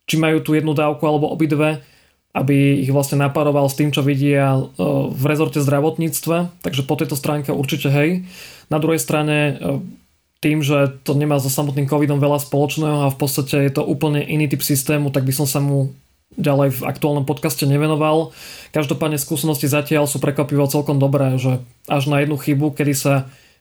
či 0.10 0.18
majú 0.18 0.42
tú 0.42 0.58
jednu 0.58 0.74
dávku 0.74 1.06
alebo 1.06 1.30
obidve, 1.30 1.86
aby 2.34 2.82
ich 2.82 2.90
vlastne 2.90 3.22
naparoval 3.22 3.70
s 3.70 3.78
tým, 3.78 3.94
čo 3.94 4.02
vidia 4.02 4.58
e, 4.58 4.62
v 5.14 5.24
rezorte 5.30 5.62
zdravotníctva, 5.62 6.66
takže 6.66 6.84
po 6.84 6.98
tejto 6.98 7.14
stránke 7.14 7.54
určite 7.54 7.94
hej. 7.94 8.26
Na 8.74 8.82
druhej 8.82 8.98
strane 8.98 9.38
e, 9.38 9.54
tým, 10.46 10.62
že 10.62 11.02
to 11.02 11.18
nemá 11.18 11.42
so 11.42 11.50
samotným 11.50 11.90
covidom 11.90 12.22
veľa 12.22 12.38
spoločného 12.38 13.10
a 13.10 13.14
v 13.14 13.18
podstate 13.18 13.66
je 13.66 13.74
to 13.74 13.82
úplne 13.82 14.22
iný 14.22 14.46
typ 14.46 14.62
systému, 14.62 15.10
tak 15.10 15.26
by 15.26 15.34
som 15.34 15.50
sa 15.50 15.58
mu 15.58 15.90
ďalej 16.38 16.78
v 16.78 16.86
aktuálnom 16.86 17.26
podcaste 17.26 17.66
nevenoval. 17.66 18.30
Každopádne 18.70 19.18
skúsenosti 19.18 19.66
zatiaľ 19.66 20.06
sú 20.06 20.22
prekvapivo 20.22 20.70
celkom 20.70 21.02
dobré, 21.02 21.42
že 21.42 21.66
až 21.90 22.14
na 22.14 22.22
jednu 22.22 22.38
chybu, 22.38 22.78
kedy 22.78 22.94
sa 22.94 23.14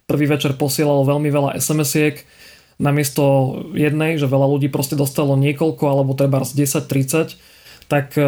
prvý 0.05 0.29
večer 0.29 0.61
posielalo 0.61 1.09
veľmi 1.09 1.33
veľa 1.33 1.51
SMS-iek, 1.57 2.21
namiesto 2.77 3.57
jednej, 3.73 4.21
že 4.21 4.29
veľa 4.29 4.45
ľudí 4.45 4.69
proste 4.69 4.99
dostalo 4.99 5.41
niekoľko 5.41 5.85
alebo 5.89 6.13
treba 6.13 6.45
10-30, 6.45 7.41
tak 7.89 8.13
e, 8.19 8.25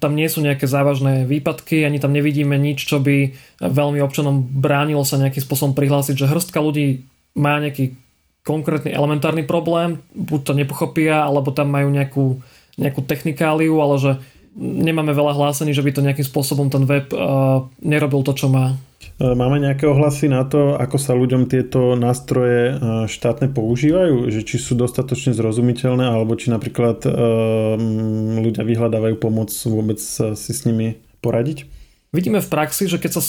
tam 0.00 0.12
nie 0.16 0.26
sú 0.26 0.40
nejaké 0.40 0.64
závažné 0.64 1.28
výpadky, 1.28 1.84
ani 1.84 2.00
tam 2.00 2.16
nevidíme 2.16 2.56
nič, 2.56 2.88
čo 2.88 2.98
by 2.98 3.36
veľmi 3.60 4.00
občanom 4.00 4.40
bránilo 4.40 5.04
sa 5.04 5.20
nejakým 5.20 5.44
spôsobom 5.44 5.76
prihlásiť, 5.76 6.16
že 6.16 6.30
hrstka 6.30 6.58
ľudí 6.58 7.09
má 7.36 7.60
nejaký 7.62 7.94
konkrétny 8.42 8.90
elementárny 8.90 9.44
problém, 9.44 10.00
buď 10.16 10.40
to 10.42 10.52
nepochopia, 10.56 11.22
alebo 11.22 11.52
tam 11.52 11.70
majú 11.70 11.92
nejakú, 11.92 12.40
nejakú 12.80 13.00
technikáliu, 13.04 13.76
ale 13.78 13.96
že 14.00 14.12
nemáme 14.58 15.14
veľa 15.14 15.36
hlásení, 15.36 15.70
že 15.70 15.84
by 15.84 15.90
to 15.94 16.04
nejakým 16.04 16.26
spôsobom 16.26 16.72
ten 16.72 16.82
web 16.88 17.06
uh, 17.14 17.68
nerobil 17.84 18.26
to, 18.26 18.34
čo 18.34 18.50
má. 18.50 18.74
E, 19.20 19.36
máme 19.36 19.60
nejaké 19.60 19.84
ohlasy 19.84 20.32
na 20.32 20.44
to, 20.48 20.76
ako 20.76 20.96
sa 20.96 21.12
ľuďom 21.12 21.48
tieto 21.48 21.96
nástroje 21.96 22.72
e, 22.72 22.74
štátne 23.08 23.52
používajú? 23.52 24.28
Že 24.32 24.40
či 24.44 24.56
sú 24.56 24.76
dostatočne 24.76 25.36
zrozumiteľné, 25.36 26.04
alebo 26.04 26.36
či 26.36 26.48
napríklad 26.52 27.04
um, 27.04 28.40
ľudia 28.40 28.64
vyhľadávajú 28.64 29.16
pomoc 29.20 29.52
vôbec 29.68 30.00
si 30.00 30.52
s 30.52 30.64
nimi 30.64 31.00
poradiť? 31.20 31.68
Vidíme 32.10 32.42
v 32.42 32.48
praxi, 32.50 32.90
že 32.90 32.98
keď 32.98 33.20
sa 33.20 33.22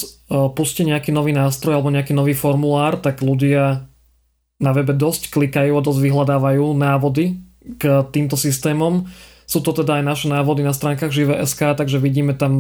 pustí 0.58 0.82
nejaký 0.82 1.14
nový 1.14 1.38
nástroj 1.38 1.78
alebo 1.78 1.94
nejaký 1.94 2.18
nový 2.18 2.34
formulár, 2.34 2.98
tak 2.98 3.22
ľudia 3.22 3.91
na 4.62 4.72
webe 4.72 4.94
dosť 4.94 5.34
klikajú 5.34 5.74
a 5.74 5.82
dosť 5.82 6.00
vyhľadávajú 6.00 6.66
návody 6.78 7.42
k 7.82 8.06
týmto 8.14 8.38
systémom. 8.38 9.10
Sú 9.50 9.60
to 9.60 9.74
teda 9.74 10.00
aj 10.00 10.04
naše 10.06 10.28
návody 10.32 10.64
na 10.64 10.72
stránkach 10.72 11.12
Žive.sk, 11.12 11.76
takže 11.76 12.00
vidíme 12.00 12.38
tam 12.38 12.54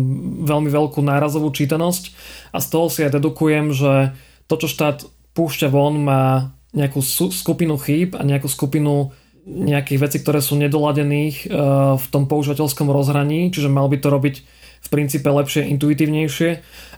veľmi 0.43 0.67
veľkú 0.67 0.99
nárazovú 0.99 1.53
čítanosť 1.53 2.11
a 2.51 2.59
z 2.59 2.67
toho 2.67 2.85
si 2.91 2.99
aj 3.05 3.15
dedukujem, 3.15 3.71
že 3.71 4.11
to, 4.49 4.59
čo 4.59 4.67
štát 4.67 5.07
púšťa 5.31 5.71
von, 5.71 6.03
má 6.03 6.51
nejakú 6.75 6.99
skupinu 7.31 7.79
chýb 7.79 8.19
a 8.19 8.27
nejakú 8.27 8.51
skupinu 8.51 9.15
nejakých 9.47 9.99
vecí, 9.99 10.17
ktoré 10.21 10.39
sú 10.43 10.53
nedoladených 10.59 11.37
e, 11.43 11.57
v 11.97 12.05
tom 12.13 12.29
používateľskom 12.29 12.93
rozhraní, 12.93 13.49
čiže 13.49 13.73
mal 13.73 13.89
by 13.89 13.97
to 13.97 14.07
robiť 14.13 14.35
v 14.81 14.87
princípe 14.89 15.29
lepšie, 15.29 15.69
intuitívnejšie. 15.77 16.49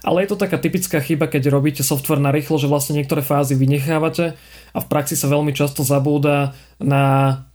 Ale 0.04 0.18
je 0.24 0.30
to 0.32 0.38
taká 0.40 0.60
typická 0.60 1.04
chyba, 1.04 1.28
keď 1.28 1.52
robíte 1.52 1.84
software 1.84 2.24
na 2.24 2.32
rýchlo, 2.32 2.60
že 2.60 2.72
vlastne 2.72 2.96
niektoré 2.96 3.24
fázy 3.24 3.56
vynechávate 3.60 4.36
a 4.72 4.80
v 4.80 4.90
praxi 4.90 5.20
sa 5.20 5.32
veľmi 5.32 5.52
často 5.52 5.84
zabúda 5.84 6.56
na 6.80 7.46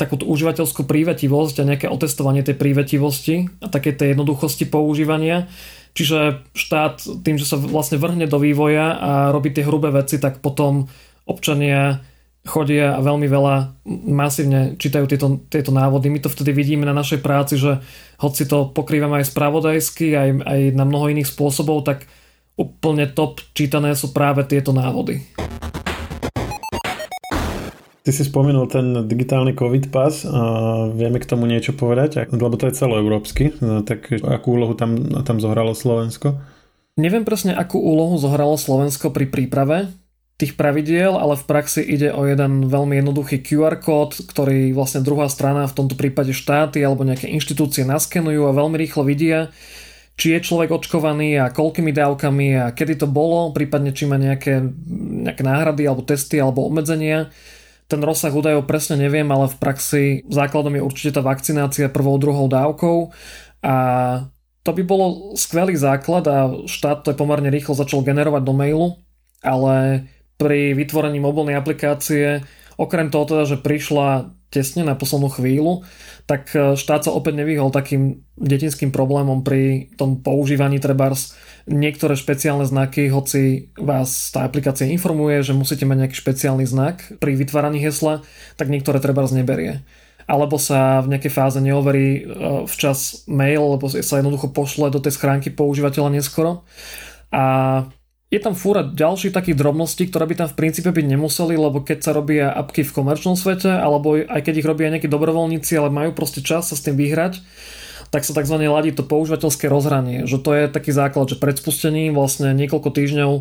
takúto 0.00 0.24
užívateľskú 0.24 0.88
prívetivosť 0.88 1.60
a 1.60 1.68
nejaké 1.68 1.86
otestovanie 1.92 2.40
tej 2.40 2.56
prívetivosti 2.56 3.52
a 3.60 3.68
také 3.68 3.92
tej 3.92 4.16
jednoduchosti 4.16 4.64
používania. 4.64 5.52
Čiže 5.92 6.48
štát 6.56 7.04
tým, 7.20 7.36
že 7.36 7.44
sa 7.44 7.60
vlastne 7.60 8.00
vrhne 8.00 8.24
do 8.24 8.40
vývoja 8.40 8.96
a 8.96 9.10
robí 9.28 9.52
tie 9.52 9.66
hrubé 9.66 9.92
veci, 9.92 10.16
tak 10.16 10.40
potom 10.40 10.88
občania 11.28 12.00
chodia 12.40 12.96
a 12.96 13.04
veľmi 13.04 13.28
veľa 13.28 13.84
masívne 14.08 14.80
čítajú 14.80 15.04
tieto, 15.04 15.44
tieto 15.52 15.72
návody. 15.72 16.08
My 16.08 16.24
to 16.24 16.32
vtedy 16.32 16.56
vidíme 16.56 16.88
na 16.88 16.96
našej 16.96 17.20
práci, 17.20 17.60
že 17.60 17.84
hoci 18.16 18.48
to 18.48 18.72
pokrývame 18.72 19.20
aj 19.20 19.28
spravodajsky, 19.28 20.16
aj, 20.16 20.30
aj 20.48 20.60
na 20.72 20.88
mnoho 20.88 21.12
iných 21.12 21.28
spôsobov, 21.28 21.84
tak 21.84 22.08
úplne 22.56 23.08
top 23.12 23.44
čítané 23.52 23.92
sú 23.92 24.16
práve 24.16 24.44
tieto 24.48 24.72
návody. 24.72 25.20
Ty 28.00 28.10
si 28.16 28.24
spomenul 28.24 28.64
ten 28.72 29.04
digitálny 29.04 29.52
COVID 29.52 29.92
pas, 29.92 30.24
vieme 30.96 31.20
k 31.20 31.28
tomu 31.28 31.44
niečo 31.44 31.76
povedať, 31.76 32.32
lebo 32.32 32.56
to 32.56 32.72
je 32.72 32.80
celoeurópsky, 32.80 33.60
no, 33.60 33.84
tak 33.84 34.08
akú 34.24 34.56
úlohu 34.56 34.72
tam, 34.72 34.96
tam 35.20 35.36
zohralo 35.36 35.76
Slovensko? 35.76 36.40
Neviem 36.96 37.28
presne, 37.28 37.52
akú 37.52 37.76
úlohu 37.76 38.16
zohralo 38.16 38.56
Slovensko 38.56 39.12
pri 39.12 39.28
príprave 39.28 39.92
tých 40.40 40.56
pravidiel, 40.56 41.20
ale 41.20 41.36
v 41.36 41.44
praxi 41.44 41.84
ide 41.84 42.08
o 42.16 42.24
jeden 42.24 42.72
veľmi 42.72 42.96
jednoduchý 43.04 43.44
QR 43.44 43.76
kód, 43.76 44.16
ktorý 44.24 44.72
vlastne 44.72 45.04
druhá 45.04 45.28
strana, 45.28 45.68
v 45.68 45.76
tomto 45.76 46.00
prípade 46.00 46.32
štáty 46.32 46.80
alebo 46.80 47.04
nejaké 47.04 47.28
inštitúcie 47.28 47.84
naskenujú 47.84 48.48
a 48.48 48.56
veľmi 48.56 48.80
rýchlo 48.80 49.04
vidia, 49.04 49.52
či 50.16 50.32
je 50.32 50.40
človek 50.40 50.72
očkovaný 50.72 51.36
a 51.36 51.52
koľkými 51.52 51.92
dávkami 51.92 52.48
a 52.56 52.64
kedy 52.72 53.04
to 53.04 53.08
bolo, 53.08 53.52
prípadne 53.52 53.92
či 53.92 54.08
má 54.08 54.16
nejaké, 54.16 54.64
nejaké 55.28 55.42
náhrady 55.44 55.84
alebo 55.84 56.08
testy 56.08 56.40
alebo 56.40 56.64
obmedzenia. 56.64 57.28
Ten 57.84 58.00
rozsah 58.00 58.32
údajov 58.32 58.64
presne 58.64 58.96
neviem, 58.96 59.26
ale 59.28 59.50
v 59.50 59.56
praxi 59.60 60.02
základom 60.28 60.72
je 60.78 60.86
určite 60.86 61.10
tá 61.18 61.20
vakcinácia 61.20 61.92
prvou, 61.92 62.16
druhou 62.16 62.48
dávkou 62.48 63.12
a 63.60 63.76
to 64.60 64.70
by 64.76 64.82
bolo 64.84 65.36
skvelý 65.40 65.72
základ 65.76 66.24
a 66.28 66.52
štát 66.68 67.04
to 67.04 67.16
pomerne 67.16 67.48
rýchlo 67.48 67.72
začal 67.72 68.04
generovať 68.04 68.42
do 68.44 68.54
mailu, 68.54 68.88
ale 69.40 70.04
pri 70.40 70.72
vytvorení 70.72 71.20
mobilnej 71.20 71.60
aplikácie 71.60 72.40
okrem 72.80 73.12
toho 73.12 73.28
teda, 73.28 73.44
že 73.44 73.60
prišla 73.60 74.32
tesne 74.48 74.82
na 74.82 74.96
poslednú 74.96 75.28
chvíľu, 75.28 75.84
tak 76.24 76.50
e, 76.56 76.74
štát 76.74 77.06
sa 77.06 77.14
opäť 77.14 77.44
nevyhol 77.44 77.68
takým 77.70 78.24
detinským 78.40 78.90
problémom 78.90 79.44
pri 79.44 79.92
tom 80.00 80.24
používaní 80.24 80.80
trebárs 80.80 81.36
niektoré 81.70 82.16
špeciálne 82.18 82.66
znaky, 82.66 83.12
hoci 83.12 83.70
vás 83.78 84.32
tá 84.34 84.42
aplikácia 84.42 84.88
informuje, 84.90 85.44
že 85.44 85.54
musíte 85.54 85.86
mať 85.86 86.08
nejaký 86.08 86.16
špeciálny 86.18 86.64
znak 86.66 87.20
pri 87.22 87.36
vytváraní 87.38 87.78
hesla, 87.78 88.26
tak 88.56 88.72
niektoré 88.72 88.98
trebárs 88.98 89.30
neberie 89.30 89.84
alebo 90.30 90.62
sa 90.62 91.02
v 91.02 91.10
nejakej 91.10 91.32
fáze 91.34 91.58
neoverí 91.58 92.06
e, 92.06 92.20
včas 92.70 93.26
mail, 93.26 93.74
lebo 93.74 93.90
sa 93.90 94.22
jednoducho 94.22 94.54
pošle 94.54 94.86
do 94.94 95.02
tej 95.02 95.18
schránky 95.18 95.50
používateľa 95.50 96.14
neskoro. 96.14 96.62
A 97.34 97.82
je 98.30 98.38
tam 98.38 98.54
fúra 98.54 98.86
ďalších 98.86 99.34
takých 99.34 99.58
drobností, 99.58 100.06
ktoré 100.06 100.30
by 100.30 100.34
tam 100.38 100.48
v 100.48 100.58
princípe 100.58 100.94
byť 100.94 101.02
nemuseli, 101.02 101.58
lebo 101.58 101.82
keď 101.82 101.98
sa 101.98 102.14
robia 102.14 102.54
apky 102.54 102.86
v 102.86 102.94
komerčnom 102.94 103.34
svete, 103.34 103.74
alebo 103.74 104.14
aj 104.22 104.40
keď 104.46 104.54
ich 104.62 104.68
robia 104.70 104.86
nejakí 104.94 105.10
dobrovoľníci, 105.10 105.74
ale 105.74 105.90
majú 105.90 106.14
proste 106.14 106.38
čas 106.38 106.70
sa 106.70 106.78
s 106.78 106.86
tým 106.86 106.94
vyhrať, 106.94 107.42
tak 108.14 108.22
sa 108.22 108.34
tzv. 108.34 108.54
ladí 108.70 108.94
to 108.94 109.02
používateľské 109.02 109.66
rozhranie, 109.66 110.30
že 110.30 110.38
to 110.38 110.50
je 110.54 110.70
taký 110.70 110.94
základ, 110.94 111.30
že 111.30 111.42
pred 111.42 111.58
spustením 111.58 112.14
vlastne 112.14 112.54
niekoľko 112.54 112.90
týždňov 112.94 113.32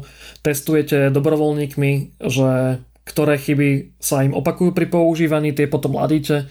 testujete 0.42 1.14
dobrovoľníkmi, 1.14 2.22
že 2.22 2.82
ktoré 3.06 3.42
chyby 3.42 3.98
sa 3.98 4.26
im 4.26 4.38
opakujú 4.38 4.74
pri 4.74 4.86
používaní, 4.90 5.54
tie 5.54 5.66
potom 5.66 5.98
ladíte 5.98 6.50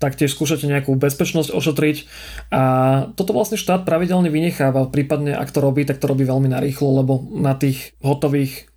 taktiež 0.00 0.32
skúšate 0.32 0.64
nejakú 0.64 0.96
bezpečnosť 0.96 1.52
ošetriť 1.52 1.96
a 2.48 2.62
toto 3.14 3.36
vlastne 3.36 3.60
štát 3.60 3.84
pravidelne 3.84 4.32
vynecháva, 4.32 4.88
prípadne 4.88 5.36
ak 5.36 5.52
to 5.52 5.60
robí, 5.60 5.84
tak 5.84 6.00
to 6.00 6.08
robí 6.08 6.24
veľmi 6.24 6.48
narýchlo, 6.48 7.04
lebo 7.04 7.20
na 7.36 7.52
tých 7.52 7.92
hotových 8.00 8.72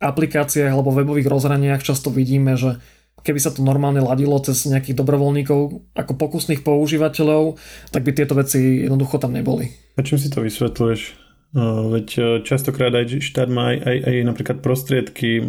aplikáciách 0.00 0.72
alebo 0.72 0.94
webových 0.94 1.28
rozhraniach 1.28 1.82
často 1.82 2.08
vidíme, 2.08 2.54
že 2.54 2.80
keby 3.20 3.36
sa 3.36 3.52
to 3.52 3.60
normálne 3.60 4.00
ladilo 4.00 4.40
cez 4.40 4.64
nejakých 4.64 4.96
dobrovoľníkov 4.96 5.60
ako 5.92 6.12
pokusných 6.16 6.64
používateľov, 6.64 7.60
tak 7.92 8.06
by 8.06 8.10
tieto 8.16 8.32
veci 8.32 8.86
jednoducho 8.86 9.20
tam 9.20 9.36
neboli. 9.36 9.68
A 9.98 10.00
čím 10.00 10.16
si 10.16 10.32
to 10.32 10.40
vysvetľuješ? 10.40 11.29
No, 11.50 11.90
veď 11.90 12.08
e, 12.14 12.22
častokrát 12.46 12.94
aj 12.94 13.18
štát 13.18 13.50
má 13.50 13.74
aj, 13.74 13.82
aj, 13.82 13.96
aj 14.06 14.16
napríklad 14.22 14.58
prostriedky 14.62 15.42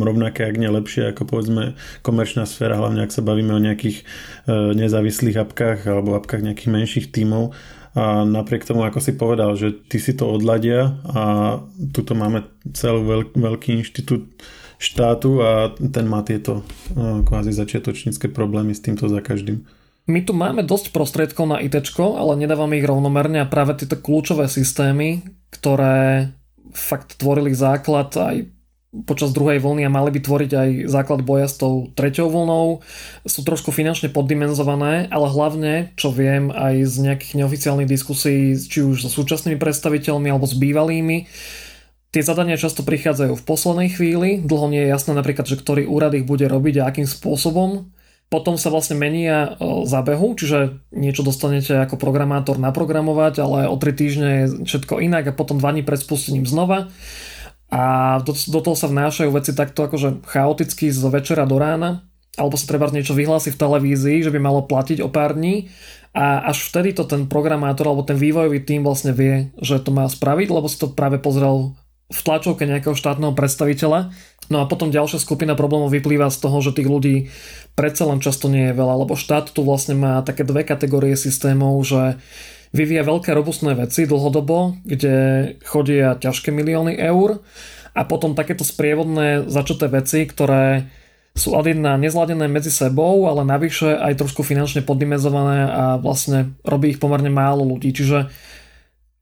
rovnaké, 0.00 0.48
ak 0.48 0.56
nie 0.56 0.72
lepšie 0.72 1.12
ako 1.12 1.28
povedzme 1.28 1.76
komerčná 2.00 2.48
sféra, 2.48 2.80
hlavne 2.80 3.04
ak 3.04 3.12
sa 3.12 3.20
bavíme 3.20 3.52
o 3.52 3.60
nejakých 3.60 4.00
e, 4.00 4.04
nezávislých 4.72 5.44
apkách 5.44 5.84
alebo 5.84 6.16
apkách 6.16 6.40
nejakých 6.48 6.72
menších 6.72 7.06
tímov 7.12 7.52
a 7.92 8.24
napriek 8.24 8.64
tomu, 8.64 8.88
ako 8.88 8.98
si 9.04 9.12
povedal, 9.14 9.52
že 9.54 9.76
ty 9.86 10.00
si 10.00 10.16
to 10.16 10.26
odladia 10.26 10.96
a 11.12 11.22
tuto 11.92 12.16
máme 12.16 12.48
celý 12.72 13.04
veľk, 13.04 13.36
veľký 13.36 13.84
inštitút 13.84 14.24
štátu 14.80 15.44
a 15.44 15.70
ten 15.76 16.08
má 16.08 16.24
tieto 16.24 16.64
e, 16.96 17.20
kvázi 17.20 17.52
začiatočnícke 17.52 18.32
problémy 18.32 18.72
s 18.72 18.80
týmto 18.80 19.12
za 19.12 19.20
každým. 19.20 19.83
My 20.04 20.20
tu 20.20 20.36
máme 20.36 20.60
dosť 20.60 20.92
prostriedkov 20.92 21.48
na 21.48 21.64
IT, 21.64 21.80
ale 21.96 22.36
nedávame 22.36 22.76
ich 22.76 22.84
rovnomerne 22.84 23.40
a 23.40 23.48
práve 23.48 23.72
tieto 23.80 23.96
kľúčové 23.96 24.52
systémy, 24.52 25.24
ktoré 25.48 26.28
fakt 26.76 27.16
tvorili 27.16 27.56
základ 27.56 28.12
aj 28.12 28.44
počas 29.08 29.34
druhej 29.34 29.58
vlny 29.58 29.88
a 29.88 29.90
mali 29.90 30.14
by 30.14 30.20
tvoriť 30.22 30.50
aj 30.54 30.68
základ 30.86 31.26
boja 31.26 31.50
s 31.50 31.58
tou 31.58 31.90
treťou 31.98 32.30
vlnou, 32.30 32.84
sú 33.26 33.40
trošku 33.42 33.74
finančne 33.74 34.12
poddimenzované, 34.12 35.10
ale 35.10 35.26
hlavne, 35.26 35.72
čo 35.98 36.14
viem 36.14 36.54
aj 36.54 36.74
z 36.86 36.94
nejakých 37.10 37.32
neoficiálnych 37.42 37.90
diskusí, 37.90 38.54
či 38.54 38.86
už 38.86 39.02
so 39.02 39.10
súčasnými 39.10 39.58
predstaviteľmi 39.58 40.28
alebo 40.30 40.46
s 40.46 40.54
bývalými, 40.54 41.26
Tie 42.14 42.22
zadania 42.22 42.54
často 42.54 42.86
prichádzajú 42.86 43.34
v 43.34 43.42
poslednej 43.42 43.90
chvíli, 43.90 44.38
dlho 44.38 44.70
nie 44.70 44.86
je 44.86 44.92
jasné 44.94 45.18
napríklad, 45.18 45.50
že 45.50 45.58
ktorý 45.58 45.90
úrad 45.90 46.14
ich 46.14 46.22
bude 46.22 46.46
robiť 46.46 46.78
a 46.78 46.86
akým 46.86 47.10
spôsobom 47.10 47.90
potom 48.32 48.58
sa 48.58 48.72
vlastne 48.72 48.98
menia 48.98 49.54
zábehu, 49.62 50.34
čiže 50.34 50.82
niečo 50.90 51.22
dostanete 51.22 51.78
ako 51.78 52.00
programátor 52.00 52.58
naprogramovať, 52.58 53.34
ale 53.38 53.58
o 53.70 53.76
3 53.78 53.94
týždne 53.94 54.28
je 54.28 54.44
všetko 54.66 54.98
inak 55.04 55.30
a 55.30 55.36
potom 55.36 55.62
2 55.62 55.74
dní 55.78 55.82
pred 55.86 56.00
spustením 56.00 56.48
znova. 56.48 56.90
A 57.70 58.18
do, 58.22 58.34
do 58.34 58.60
toho 58.62 58.76
sa 58.78 58.90
vnášajú 58.90 59.30
veci 59.34 59.54
takto 59.54 59.86
akože 59.86 60.26
chaoticky 60.26 60.90
z 60.90 61.02
večera 61.10 61.46
do 61.46 61.58
rána, 61.58 62.06
alebo 62.34 62.58
sa 62.58 62.66
treba 62.66 62.90
niečo 62.90 63.14
vyhlási 63.14 63.54
v 63.54 63.60
televízii, 63.60 64.18
že 64.26 64.34
by 64.34 64.40
malo 64.42 64.66
platiť 64.66 64.98
o 65.02 65.08
pár 65.10 65.38
dní 65.38 65.70
a 66.14 66.46
až 66.46 66.70
vtedy 66.70 66.94
to 66.94 67.02
ten 67.02 67.26
programátor 67.26 67.90
alebo 67.90 68.06
ten 68.06 68.14
vývojový 68.14 68.62
tým 68.62 68.86
vlastne 68.86 69.10
vie, 69.10 69.50
že 69.58 69.82
to 69.82 69.90
má 69.90 70.06
spraviť, 70.06 70.46
lebo 70.46 70.70
si 70.70 70.78
to 70.78 70.94
práve 70.94 71.18
pozrel 71.18 71.74
v 72.12 72.20
tlačovke 72.20 72.68
nejakého 72.68 72.92
štátneho 72.92 73.32
predstaviteľa. 73.32 74.12
No 74.52 74.60
a 74.60 74.68
potom 74.68 74.92
ďalšia 74.92 75.24
skupina 75.24 75.56
problémov 75.56 75.88
vyplýva 75.88 76.28
z 76.28 76.38
toho, 76.44 76.60
že 76.60 76.76
tých 76.76 76.88
ľudí 76.88 77.16
predsa 77.72 78.04
len 78.04 78.20
často 78.20 78.52
nie 78.52 78.70
je 78.70 78.76
veľa, 78.76 79.08
lebo 79.08 79.16
štát 79.16 79.48
tu 79.48 79.64
vlastne 79.64 79.96
má 79.96 80.20
také 80.20 80.44
dve 80.44 80.68
kategórie 80.68 81.16
systémov, 81.16 81.80
že 81.80 82.20
vyvíja 82.76 83.08
veľké 83.08 83.32
robustné 83.32 83.72
veci 83.72 84.04
dlhodobo, 84.04 84.84
kde 84.84 85.14
chodia 85.64 86.18
ťažké 86.20 86.52
milióny 86.52 86.98
eur 87.00 87.40
a 87.94 88.02
potom 88.04 88.36
takéto 88.36 88.66
sprievodné 88.66 89.46
začaté 89.48 89.88
veci, 89.88 90.26
ktoré 90.28 90.90
sú 91.34 91.58
ad 91.58 91.66
jedna 91.66 91.98
nezladené 91.98 92.46
medzi 92.46 92.70
sebou, 92.70 93.26
ale 93.26 93.42
navyše 93.42 93.90
aj 93.90 94.22
trošku 94.22 94.46
finančne 94.46 94.86
poddimenzované 94.86 95.66
a 95.66 95.84
vlastne 95.98 96.54
robí 96.62 96.94
ich 96.94 97.02
pomerne 97.02 97.26
málo 97.26 97.66
ľudí. 97.66 97.90
Čiže 97.90 98.30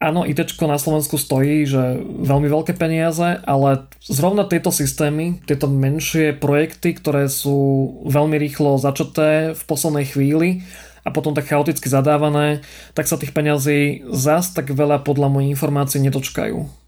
Áno, 0.03 0.27
IT 0.27 0.59
na 0.67 0.83
Slovensku 0.83 1.15
stojí, 1.15 1.63
že 1.63 2.03
veľmi 2.03 2.51
veľké 2.51 2.75
peniaze, 2.75 3.39
ale 3.47 3.87
zrovna 4.03 4.43
tieto 4.43 4.75
systémy, 4.75 5.39
tieto 5.47 5.71
menšie 5.71 6.35
projekty, 6.35 6.99
ktoré 6.99 7.31
sú 7.31 8.03
veľmi 8.11 8.35
rýchlo 8.35 8.83
začaté 8.83 9.55
v 9.55 9.63
poslednej 9.63 10.11
chvíli 10.11 10.67
a 11.07 11.15
potom 11.15 11.39
tak 11.39 11.47
chaoticky 11.47 11.87
zadávané, 11.87 12.67
tak 12.99 13.07
sa 13.07 13.15
tých 13.15 13.31
peňazí 13.31 14.03
zás 14.11 14.51
tak 14.51 14.75
veľa 14.75 15.07
podľa 15.07 15.39
mojich 15.39 15.55
informácií 15.55 16.03
nedočkajú. 16.03 16.83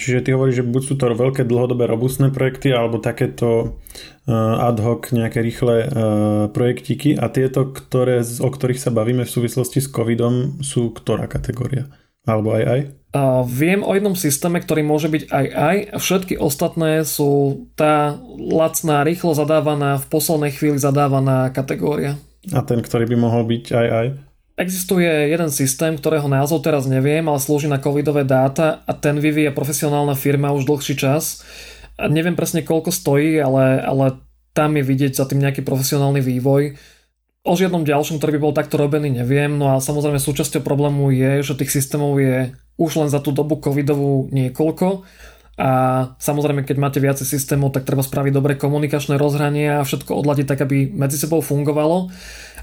Čiže 0.00 0.24
ty 0.24 0.28
hovoríš, 0.32 0.64
že 0.64 0.68
buď 0.68 0.82
sú 0.84 0.94
to 0.96 1.12
veľké 1.12 1.44
dlhodobé 1.44 1.84
robustné 1.84 2.32
projekty 2.32 2.72
alebo 2.72 2.96
takéto 2.96 3.76
uh, 4.24 4.68
ad 4.68 4.80
hoc 4.80 5.12
nejaké 5.12 5.44
rýchle 5.44 5.84
uh, 5.84 5.88
projektíky 6.48 7.12
a 7.20 7.28
tieto, 7.28 7.68
ktoré, 7.68 8.24
o 8.24 8.48
ktorých 8.48 8.80
sa 8.80 8.88
bavíme 8.88 9.28
v 9.28 9.34
súvislosti 9.36 9.84
s 9.84 9.92
covidom 9.92 10.64
sú 10.64 10.96
ktorá 10.96 11.28
kategória? 11.28 11.92
Alebo 12.28 12.52
aj 12.56 12.64
aj? 12.64 12.80
A 13.10 13.42
viem 13.42 13.82
o 13.82 13.90
jednom 13.90 14.14
systéme, 14.14 14.62
ktorý 14.62 14.86
môže 14.86 15.10
byť 15.10 15.34
aj 15.34 15.46
aj 15.50 15.76
a 15.90 15.96
všetky 15.98 16.34
ostatné 16.38 17.02
sú 17.02 17.66
tá 17.74 18.14
lacná, 18.38 19.02
rýchlo 19.02 19.34
zadávaná, 19.34 19.98
v 19.98 20.06
poslednej 20.06 20.54
chvíli 20.54 20.78
zadávaná 20.78 21.50
kategória. 21.50 22.22
A 22.54 22.62
ten, 22.62 22.78
ktorý 22.78 23.10
by 23.10 23.16
mohol 23.18 23.42
byť 23.50 23.64
aj 23.74 23.88
aj? 23.90 24.06
Existuje 24.60 25.08
jeden 25.08 25.50
systém, 25.50 25.96
ktorého 25.96 26.28
názov 26.28 26.62
teraz 26.62 26.84
neviem, 26.84 27.24
ale 27.26 27.40
slúži 27.40 27.66
na 27.66 27.80
covidové 27.80 28.28
dáta 28.28 28.84
a 28.84 28.92
ten 28.92 29.16
vyvíja 29.16 29.56
profesionálna 29.56 30.12
firma 30.14 30.52
už 30.52 30.68
dlhší 30.68 31.00
čas. 31.00 31.42
A 31.96 32.06
neviem 32.12 32.36
presne 32.36 32.60
koľko 32.60 32.92
stojí, 32.92 33.40
ale, 33.40 33.80
ale 33.80 34.20
tam 34.52 34.76
je 34.76 34.84
vidieť 34.84 35.16
za 35.16 35.24
tým 35.24 35.40
nejaký 35.40 35.64
profesionálny 35.64 36.20
vývoj. 36.20 36.76
O 37.40 37.56
žiadnom 37.56 37.88
ďalšom, 37.88 38.20
ktorý 38.20 38.36
by 38.36 38.40
bol 38.44 38.52
takto 38.52 38.76
robený, 38.76 39.16
neviem. 39.16 39.56
No 39.56 39.72
a 39.72 39.80
samozrejme 39.80 40.20
súčasťou 40.20 40.60
problému 40.60 41.08
je, 41.08 41.40
že 41.40 41.56
tých 41.56 41.72
systémov 41.72 42.20
je 42.20 42.52
už 42.76 43.00
len 43.00 43.08
za 43.08 43.16
tú 43.16 43.32
dobu 43.32 43.56
covidovú 43.56 44.28
niekoľko. 44.28 45.08
A 45.56 45.70
samozrejme, 46.20 46.68
keď 46.68 46.76
máte 46.76 47.00
viacej 47.00 47.24
systémov, 47.24 47.72
tak 47.72 47.88
treba 47.88 48.04
spraviť 48.04 48.32
dobré 48.32 48.60
komunikačné 48.60 49.16
rozhranie 49.16 49.80
a 49.80 49.84
všetko 49.88 50.20
odladiť 50.20 50.46
tak, 50.52 50.68
aby 50.68 50.92
medzi 50.92 51.16
sebou 51.16 51.40
fungovalo. 51.40 52.12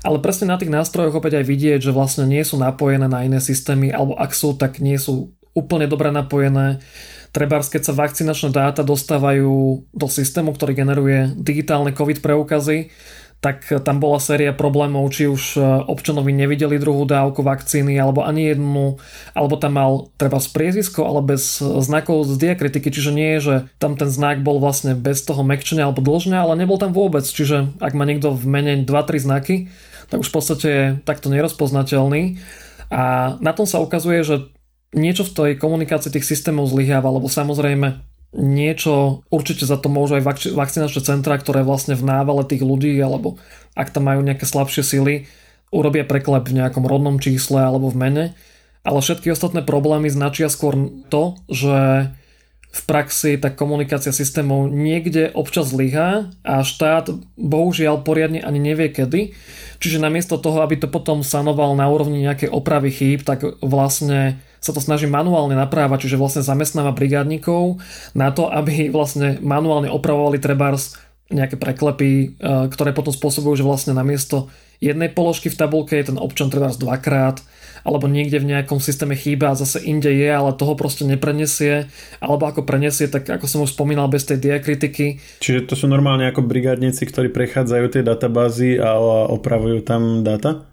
Ale 0.05 0.21
presne 0.21 0.53
na 0.53 0.61
tých 0.61 0.69
nástrojoch 0.69 1.17
opäť 1.17 1.41
aj 1.41 1.45
vidieť, 1.49 1.79
že 1.81 1.93
vlastne 1.93 2.29
nie 2.29 2.45
sú 2.45 2.61
napojené 2.61 3.09
na 3.09 3.25
iné 3.25 3.41
systémy, 3.41 3.89
alebo 3.89 4.13
ak 4.13 4.29
sú, 4.33 4.53
tak 4.53 4.77
nie 4.77 5.01
sú 5.01 5.33
úplne 5.57 5.89
dobre 5.89 6.13
napojené. 6.13 6.85
Treba, 7.33 7.61
keď 7.61 7.81
sa 7.81 7.97
vakcinačné 7.97 8.53
dáta 8.53 8.85
dostávajú 8.85 9.85
do 9.89 10.07
systému, 10.09 10.53
ktorý 10.53 10.77
generuje 10.77 11.33
digitálne 11.33 11.93
COVID 11.93 12.21
preukazy, 12.21 12.93
tak 13.37 13.69
tam 13.85 14.01
bola 14.01 14.17
séria 14.17 14.49
problémov, 14.49 15.13
či 15.13 15.29
už 15.29 15.43
e, 15.55 15.61
občanovi 15.85 16.33
nevideli 16.33 16.81
druhú 16.81 17.05
dávku 17.05 17.45
vakcíny, 17.45 17.93
alebo 17.93 18.25
ani 18.25 18.49
jednu, 18.49 18.97
alebo 19.37 19.55
tam 19.61 19.77
mal 19.77 19.91
treba 20.17 20.41
z 20.41 20.49
priezisko, 20.49 21.05
ale 21.05 21.21
bez 21.21 21.61
znakov 21.61 22.25
z 22.25 22.33
diakritiky, 22.41 22.89
čiže 22.89 23.13
nie 23.13 23.37
je, 23.37 23.39
že 23.39 23.55
tam 23.77 23.93
ten 23.93 24.09
znak 24.09 24.41
bol 24.41 24.57
vlastne 24.57 24.97
bez 24.97 25.21
toho 25.21 25.45
mekčenia 25.45 25.85
alebo 25.85 26.01
dlžňa, 26.01 26.49
ale 26.49 26.57
nebol 26.57 26.81
tam 26.81 26.97
vôbec, 26.97 27.29
čiže 27.29 27.77
ak 27.77 27.93
má 27.93 28.09
niekto 28.09 28.33
v 28.33 28.45
mene 28.49 28.73
2-3 28.81 29.21
znaky, 29.21 29.55
tak 30.09 30.25
už 30.25 30.33
v 30.33 30.35
podstate 30.35 30.67
je 30.67 30.85
takto 31.05 31.29
nerozpoznateľný. 31.29 32.41
A 32.87 33.35
na 33.43 33.51
tom 33.51 33.67
sa 33.67 33.83
ukazuje, 33.83 34.23
že 34.23 34.35
niečo 34.95 35.27
v 35.27 35.35
tej 35.35 35.51
komunikácii 35.59 36.09
tých 36.09 36.25
systémov 36.25 36.71
zlyháva, 36.71 37.11
lebo 37.11 37.27
samozrejme 37.27 38.06
niečo, 38.35 39.23
určite 39.31 39.63
za 39.63 39.79
to 39.79 39.87
môžu 39.87 40.19
aj 40.19 40.51
vakcinačné 40.51 41.01
centra, 41.03 41.39
ktoré 41.39 41.63
vlastne 41.63 41.95
v 41.95 42.03
návale 42.03 42.43
tých 42.43 42.63
ľudí, 42.63 42.95
alebo 42.99 43.39
ak 43.77 43.93
tam 43.95 44.09
majú 44.09 44.25
nejaké 44.25 44.43
slabšie 44.43 44.83
sily, 44.83 45.15
urobia 45.71 46.03
preklep 46.03 46.47
v 46.47 46.63
nejakom 46.63 46.83
rodnom 46.83 47.19
čísle 47.19 47.63
alebo 47.63 47.91
v 47.91 47.99
mene. 47.99 48.25
Ale 48.87 49.03
všetky 49.03 49.31
ostatné 49.31 49.63
problémy 49.67 50.07
značia 50.07 50.47
skôr 50.47 50.75
to, 51.11 51.35
že 51.51 52.07
v 52.67 52.81
praxi 52.85 53.39
tá 53.39 53.49
komunikácia 53.49 54.13
systémov 54.13 54.69
niekde 54.69 55.31
občas 55.33 55.71
zlyhá 55.71 56.29
a 56.43 56.61
štát 56.61 57.09
bohužiaľ 57.35 58.05
poriadne 58.05 58.43
ani 58.43 58.59
nevie 58.59 58.91
kedy. 58.91 59.33
Čiže 59.81 60.03
namiesto 60.03 60.37
toho, 60.37 60.61
aby 60.61 60.77
to 60.77 60.87
potom 60.87 61.25
sanoval 61.25 61.73
na 61.73 61.89
úrovni 61.89 62.21
nejakej 62.23 62.51
opravy 62.53 62.91
chýb, 62.93 63.25
tak 63.25 63.43
vlastne 63.63 64.39
sa 64.59 64.71
to 64.73 64.81
snaží 64.81 65.05
manuálne 65.05 65.53
naprávať, 65.53 66.07
čiže 66.07 66.19
vlastne 66.19 66.43
zamestnáva 66.43 66.93
brigádnikov 66.93 67.81
na 68.17 68.33
to, 68.33 68.49
aby 68.49 68.89
vlastne 68.89 69.37
manuálne 69.39 69.87
opravovali 69.91 70.41
trebárs 70.41 70.97
nejaké 71.27 71.59
preklepy, 71.59 72.11
e, 72.11 72.27
ktoré 72.71 72.95
potom 72.95 73.11
spôsobujú, 73.11 73.59
že 73.59 73.67
vlastne 73.67 73.91
namiesto 73.91 74.47
jednej 74.79 75.11
položky 75.11 75.49
v 75.51 75.59
tabulke 75.59 75.97
je 75.97 76.13
ten 76.13 76.17
občan 76.21 76.47
trebárs 76.47 76.79
dvakrát, 76.79 77.41
alebo 77.83 78.07
niekde 78.11 78.43
v 78.43 78.51
nejakom 78.51 78.83
systéme 78.83 79.15
chýba 79.15 79.51
a 79.51 79.59
zase 79.59 79.79
inde 79.83 80.11
je, 80.11 80.27
ale 80.27 80.55
toho 80.55 80.75
proste 80.75 81.07
neprenesie, 81.07 81.87
alebo 82.19 82.47
ako 82.47 82.67
prenesie, 82.67 83.07
tak 83.07 83.27
ako 83.27 83.45
som 83.47 83.63
už 83.63 83.75
spomínal, 83.75 84.11
bez 84.11 84.27
tej 84.27 84.43
diakritiky. 84.43 85.19
Čiže 85.39 85.71
to 85.71 85.75
sú 85.75 85.87
normálne 85.87 86.27
ako 86.27 86.43
brigádnici, 86.43 87.07
ktorí 87.07 87.31
prechádzajú 87.31 87.85
tie 87.91 88.03
databázy 88.03 88.75
a 88.79 88.95
opravujú 89.31 89.83
tam 89.87 90.21
data? 90.21 90.67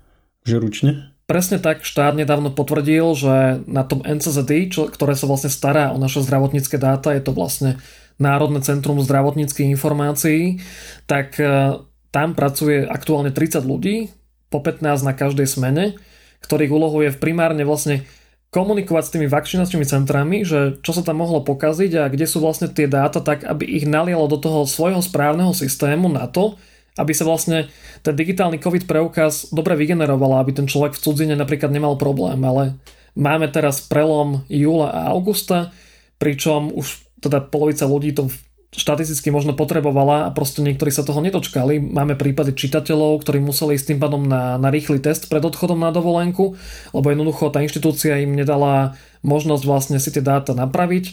Že 0.44 0.56
ručne? 0.60 1.13
Presne 1.24 1.56
tak 1.56 1.88
štát 1.88 2.12
nedávno 2.12 2.52
potvrdil, 2.52 3.16
že 3.16 3.64
na 3.64 3.80
tom 3.80 4.04
NCZD, 4.04 4.68
čo, 4.68 4.92
ktoré 4.92 5.16
sa 5.16 5.24
vlastne 5.24 5.48
stará 5.48 5.88
o 5.94 5.98
naše 5.98 6.20
zdravotnícke 6.20 6.76
dáta, 6.76 7.16
je 7.16 7.24
to 7.24 7.32
vlastne 7.32 7.80
Národné 8.20 8.60
centrum 8.60 9.00
zdravotníckých 9.00 9.72
informácií, 9.72 10.60
tak 11.08 11.40
e, 11.40 11.80
tam 12.12 12.36
pracuje 12.36 12.84
aktuálne 12.84 13.32
30 13.32 13.64
ľudí, 13.64 14.12
po 14.54 14.62
15 14.62 15.02
na 15.02 15.10
každej 15.16 15.50
smene, 15.50 15.98
ktorých 16.46 16.70
úlohou 16.70 17.02
je 17.02 17.10
primárne 17.10 17.66
vlastne 17.66 18.06
komunikovať 18.54 19.02
s 19.02 19.12
tými 19.18 19.26
vakcinačnými 19.26 19.82
centrami, 19.82 20.46
že 20.46 20.78
čo 20.78 20.94
sa 20.94 21.02
tam 21.02 21.18
mohlo 21.18 21.42
pokaziť 21.42 21.92
a 21.98 22.04
kde 22.06 22.22
sú 22.30 22.38
vlastne 22.38 22.70
tie 22.70 22.86
dáta 22.86 23.18
tak, 23.18 23.42
aby 23.42 23.66
ich 23.66 23.82
nalialo 23.82 24.30
do 24.30 24.38
toho 24.38 24.62
svojho 24.62 25.02
správneho 25.02 25.50
systému 25.50 26.06
na 26.06 26.30
to, 26.30 26.54
aby 26.94 27.12
sa 27.12 27.26
vlastne 27.26 27.66
ten 28.06 28.14
digitálny 28.14 28.62
COVID 28.62 28.86
preukaz 28.86 29.50
dobre 29.50 29.74
vygeneroval, 29.74 30.38
aby 30.42 30.54
ten 30.54 30.70
človek 30.70 30.94
v 30.94 31.02
cudzine 31.02 31.34
napríklad 31.34 31.74
nemal 31.74 31.98
problém, 31.98 32.38
ale 32.46 32.78
máme 33.18 33.50
teraz 33.50 33.82
prelom 33.82 34.46
júla 34.46 34.94
a 34.94 35.00
augusta, 35.10 35.74
pričom 36.22 36.70
už 36.70 37.02
teda 37.18 37.42
polovica 37.42 37.88
ľudí 37.88 38.14
to 38.14 38.30
štatisticky 38.74 39.30
možno 39.30 39.54
potrebovala 39.54 40.26
a 40.26 40.34
proste 40.34 40.58
niektorí 40.58 40.90
sa 40.90 41.06
toho 41.06 41.22
nedočkali. 41.22 41.78
Máme 41.78 42.18
prípady 42.18 42.58
čitateľov, 42.58 43.22
ktorí 43.22 43.38
museli 43.38 43.78
ísť 43.78 43.94
tým 43.94 44.00
pádom 44.02 44.26
na, 44.26 44.58
na 44.58 44.68
rýchly 44.74 44.98
test 44.98 45.30
pred 45.30 45.42
odchodom 45.46 45.78
na 45.78 45.94
dovolenku, 45.94 46.58
lebo 46.90 47.06
jednoducho 47.06 47.54
tá 47.54 47.62
inštitúcia 47.62 48.18
im 48.18 48.34
nedala 48.34 48.98
možnosť 49.22 49.62
vlastne 49.62 49.98
si 50.02 50.10
tie 50.10 50.20
dáta 50.20 50.58
napraviť. 50.58 51.04
E, 51.06 51.12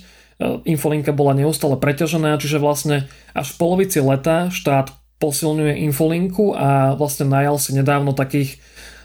infolinka 0.74 1.14
bola 1.14 1.38
neustále 1.38 1.78
preťažená, 1.78 2.42
čiže 2.42 2.58
vlastne 2.58 3.06
až 3.38 3.54
v 3.54 3.58
polovici 3.62 4.02
leta 4.02 4.50
štát 4.50 5.01
posilňuje 5.22 5.86
infolinku 5.86 6.58
a 6.58 6.98
vlastne 6.98 7.30
najal 7.30 7.62
si 7.62 7.78
nedávno 7.78 8.18
takých 8.18 8.58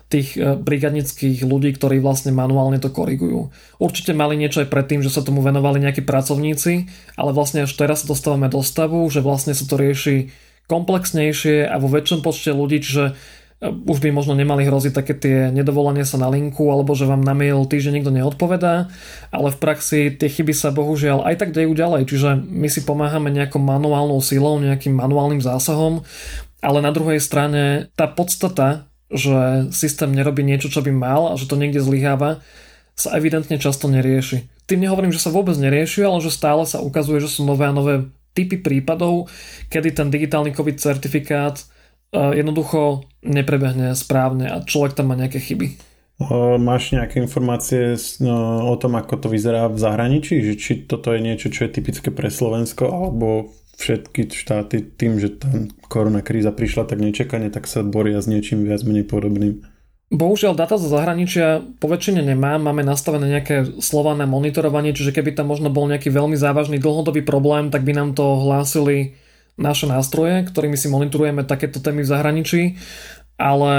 tých 0.06 0.38
e, 0.38 0.54
brigadnických 0.56 1.42
ľudí, 1.42 1.74
ktorí 1.74 1.98
vlastne 1.98 2.30
manuálne 2.30 2.78
to 2.78 2.88
korigujú. 2.88 3.50
Určite 3.76 4.14
mali 4.14 4.38
niečo 4.38 4.62
aj 4.64 4.70
predtým, 4.72 5.02
že 5.02 5.12
sa 5.12 5.20
tomu 5.20 5.42
venovali 5.42 5.82
nejakí 5.82 6.06
pracovníci, 6.06 6.88
ale 7.18 7.30
vlastne 7.34 7.66
až 7.66 7.74
teraz 7.74 8.06
dostávame 8.06 8.48
do 8.48 8.62
stavu, 8.62 9.04
že 9.10 9.20
vlastne 9.20 9.52
sa 9.52 9.66
to 9.66 9.76
rieši 9.76 10.30
komplexnejšie 10.66 11.66
a 11.66 11.76
vo 11.78 11.86
väčšom 11.90 12.26
počte 12.26 12.50
ľudí, 12.50 12.82
čiže 12.82 13.14
už 13.62 13.98
by 14.04 14.12
možno 14.12 14.36
nemali 14.36 14.68
hroziť 14.68 14.92
také 14.92 15.16
tie 15.16 15.36
nedovolanie 15.48 16.04
sa 16.04 16.20
na 16.20 16.28
linku 16.28 16.68
alebo 16.68 16.92
že 16.92 17.08
vám 17.08 17.24
na 17.24 17.32
mail 17.32 17.64
týždeň 17.64 17.92
nikto 18.00 18.12
neodpovedá, 18.12 18.92
ale 19.32 19.48
v 19.48 19.60
praxi 19.60 20.12
tie 20.12 20.28
chyby 20.28 20.52
sa 20.52 20.76
bohužiaľ 20.76 21.24
aj 21.24 21.40
tak 21.40 21.50
dejú 21.56 21.72
ďalej, 21.72 22.04
čiže 22.04 22.36
my 22.36 22.68
si 22.68 22.84
pomáhame 22.84 23.32
nejakou 23.32 23.58
manuálnou 23.58 24.20
silou, 24.20 24.60
nejakým 24.60 24.92
manuálnym 24.92 25.40
zásahom, 25.40 26.04
ale 26.60 26.84
na 26.84 26.92
druhej 26.92 27.20
strane 27.22 27.88
tá 27.96 28.04
podstata 28.04 28.86
že 29.06 29.70
systém 29.70 30.10
nerobí 30.10 30.42
niečo, 30.42 30.66
čo 30.66 30.82
by 30.82 30.90
mal 30.90 31.30
a 31.30 31.38
že 31.38 31.46
to 31.46 31.54
niekde 31.54 31.78
zlyháva, 31.78 32.42
sa 32.98 33.14
evidentne 33.14 33.60
často 33.60 33.86
nerieši. 33.86 34.48
Tým 34.66 34.82
nehovorím, 34.82 35.14
že 35.14 35.22
sa 35.22 35.30
vôbec 35.30 35.54
nerieši, 35.54 36.02
ale 36.02 36.18
že 36.18 36.34
stále 36.34 36.66
sa 36.66 36.82
ukazuje, 36.82 37.22
že 37.22 37.30
sú 37.30 37.46
nové 37.46 37.70
a 37.70 37.76
nové 37.76 38.10
typy 38.34 38.58
prípadov, 38.58 39.30
kedy 39.70 39.94
ten 39.94 40.08
digitálny 40.10 40.50
COVID 40.50 40.76
certifikát 40.82 41.62
jednoducho 42.32 43.04
neprebehne 43.20 43.92
správne 43.92 44.48
a 44.48 44.62
človek 44.64 44.96
tam 44.96 45.12
má 45.12 45.14
nejaké 45.18 45.42
chyby. 45.42 45.76
Máš 46.56 46.96
nejaké 46.96 47.20
informácie 47.20 48.00
no, 48.24 48.64
o 48.72 48.76
tom, 48.80 48.96
ako 48.96 49.20
to 49.20 49.28
vyzerá 49.28 49.68
v 49.68 49.76
zahraničí? 49.76 50.40
Že 50.40 50.54
či 50.56 50.72
toto 50.88 51.12
je 51.12 51.20
niečo, 51.20 51.52
čo 51.52 51.68
je 51.68 51.76
typické 51.76 52.08
pre 52.08 52.32
Slovensko, 52.32 52.88
alebo 52.88 53.52
všetky 53.76 54.32
štáty 54.32 54.80
tým, 54.80 55.20
že 55.20 55.36
tá 55.36 55.52
korona 55.92 56.24
kríza 56.24 56.56
prišla 56.56 56.88
tak 56.88 57.04
nečakane, 57.04 57.52
tak 57.52 57.68
sa 57.68 57.84
boria 57.84 58.16
s 58.16 58.32
niečím 58.32 58.64
viac 58.64 58.80
menej 58.88 59.04
podobným. 59.04 59.60
Bohužiaľ 60.08 60.56
data 60.56 60.80
zo 60.80 60.88
zahraničia 60.88 61.60
po 61.82 61.90
väčšine 61.90 62.24
nemám, 62.24 62.62
máme 62.64 62.80
nastavené 62.80 63.36
nejaké 63.36 63.76
slova 63.82 64.16
na 64.16 64.24
monitorovanie, 64.24 64.96
čiže 64.96 65.12
keby 65.12 65.36
tam 65.36 65.52
možno 65.52 65.68
bol 65.68 65.84
nejaký 65.90 66.08
veľmi 66.08 66.38
závažný 66.38 66.80
dlhodobý 66.80 67.26
problém, 67.26 67.68
tak 67.68 67.84
by 67.84 67.92
nám 67.92 68.16
to 68.16 68.24
hlásili 68.40 69.18
naše 69.56 69.88
nástroje, 69.88 70.44
ktorými 70.44 70.76
si 70.76 70.92
monitorujeme 70.92 71.42
takéto 71.44 71.80
témy 71.80 72.04
v 72.04 72.12
zahraničí, 72.12 72.62
ale 73.36 73.74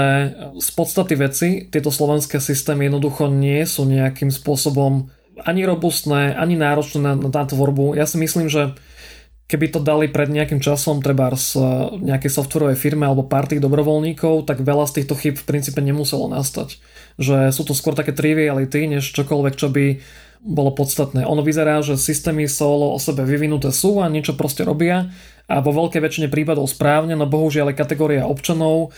z 0.58 0.68
podstaty 0.74 1.14
veci 1.18 1.48
tieto 1.66 1.90
slovenské 1.90 2.38
systémy 2.38 2.86
jednoducho 2.86 3.26
nie 3.26 3.62
sú 3.66 3.86
nejakým 3.86 4.30
spôsobom 4.30 5.10
ani 5.42 5.62
robustné, 5.66 6.34
ani 6.34 6.58
náročné 6.58 6.98
na, 6.98 7.14
na 7.14 7.44
tvorbu. 7.46 7.94
Ja 7.94 8.06
si 8.06 8.18
myslím, 8.18 8.50
že 8.50 8.74
keby 9.48 9.66
to 9.72 9.80
dali 9.80 10.06
pred 10.10 10.28
nejakým 10.28 10.60
časom 10.60 11.00
treba 11.00 11.32
z 11.34 11.56
e, 11.56 11.62
nejakej 12.04 12.30
softwarovej 12.30 12.76
firme 12.76 13.08
alebo 13.08 13.26
tých 13.26 13.62
dobrovoľníkov, 13.62 14.44
tak 14.44 14.60
veľa 14.60 14.84
z 14.90 15.02
týchto 15.02 15.14
chyb 15.16 15.34
v 15.40 15.48
princípe 15.48 15.80
nemuselo 15.80 16.28
nastať. 16.28 16.78
Že 17.16 17.50
sú 17.50 17.62
to 17.64 17.72
skôr 17.72 17.96
také 17.96 18.12
triviality, 18.12 18.86
než 18.86 19.10
čokoľvek, 19.14 19.54
čo 19.56 19.72
by 19.72 19.86
bolo 20.44 20.70
podstatné. 20.70 21.26
Ono 21.26 21.42
vyzerá, 21.42 21.82
že 21.82 21.98
systémy 21.98 22.46
solo 22.46 22.94
o 22.94 22.98
sebe 23.02 23.26
vyvinuté 23.26 23.74
sú 23.74 23.98
a 23.98 24.06
niečo 24.06 24.38
proste 24.38 24.62
robia 24.62 25.10
a 25.48 25.64
vo 25.64 25.72
veľkej 25.72 26.04
väčšine 26.04 26.28
prípadov 26.28 26.68
správne, 26.68 27.16
no 27.16 27.24
bohužiaľ 27.24 27.72
je 27.72 27.80
kategória 27.80 28.28
občanov, 28.28 28.92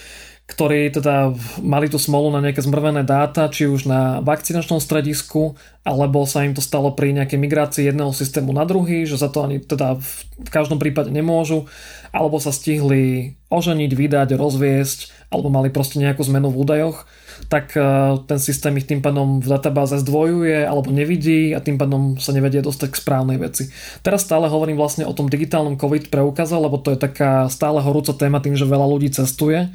ktorí 0.51 0.91
teda 0.91 1.31
mali 1.63 1.87
tú 1.87 1.95
smolu 1.95 2.35
na 2.35 2.43
nejaké 2.43 2.59
zmrvené 2.67 3.07
dáta, 3.07 3.47
či 3.47 3.71
už 3.71 3.87
na 3.87 4.19
vakcinačnom 4.19 4.83
stredisku, 4.83 5.55
alebo 5.87 6.27
sa 6.27 6.43
im 6.43 6.59
to 6.59 6.59
stalo 6.59 6.91
pri 6.91 7.15
nejakej 7.15 7.39
migrácii 7.39 7.87
jedného 7.87 8.11
systému 8.11 8.51
na 8.51 8.67
druhý, 8.67 9.07
že 9.07 9.15
za 9.15 9.31
to 9.31 9.47
ani 9.47 9.63
teda 9.63 10.03
v 10.43 10.51
každom 10.51 10.83
prípade 10.83 11.15
nemôžu, 11.15 11.71
alebo 12.11 12.43
sa 12.43 12.51
stihli 12.51 13.39
oženiť, 13.47 13.91
vydať, 13.95 14.35
rozviesť, 14.35 15.31
alebo 15.31 15.55
mali 15.55 15.71
proste 15.71 16.03
nejakú 16.03 16.27
zmenu 16.27 16.51
v 16.51 16.67
údajoch 16.67 17.07
tak 17.49 17.75
e, 17.75 17.83
ten 18.25 18.39
systém 18.39 18.75
ich 18.79 18.87
tým 18.87 19.03
pádom 19.03 19.43
v 19.43 19.49
databáze 19.49 19.99
zdvojuje 20.01 20.65
alebo 20.65 20.95
nevidí 20.95 21.53
a 21.53 21.61
tým 21.61 21.77
pádom 21.77 22.17
sa 22.17 22.31
nevedie 22.31 22.63
dostať 22.63 22.89
k 22.95 23.01
správnej 23.01 23.39
veci. 23.41 23.69
Teraz 24.07 24.23
stále 24.25 24.47
hovorím 24.47 24.79
vlastne 24.79 25.05
o 25.05 25.17
tom 25.17 25.27
digitálnom 25.27 25.79
COVID 25.79 26.09
preukaze, 26.13 26.55
lebo 26.55 26.79
to 26.79 26.95
je 26.95 26.99
taká 26.99 27.51
stále 27.53 27.83
horúca 27.83 28.15
téma 28.15 28.39
tým, 28.39 28.55
že 28.55 28.69
veľa 28.69 28.87
ľudí 28.87 29.11
cestuje, 29.11 29.71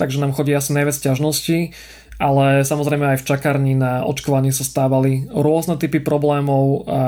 takže 0.00 0.20
nám 0.20 0.32
chodí 0.36 0.56
asi 0.56 0.72
najviac 0.76 0.96
ťažností 0.96 1.76
ale 2.18 2.66
samozrejme 2.66 3.14
aj 3.14 3.18
v 3.22 3.28
čakárni 3.30 3.74
na 3.78 4.02
očkovanie 4.02 4.50
sa 4.50 4.66
stávali 4.66 5.30
rôzne 5.30 5.78
typy 5.78 6.02
problémov 6.02 6.82
a 6.90 7.00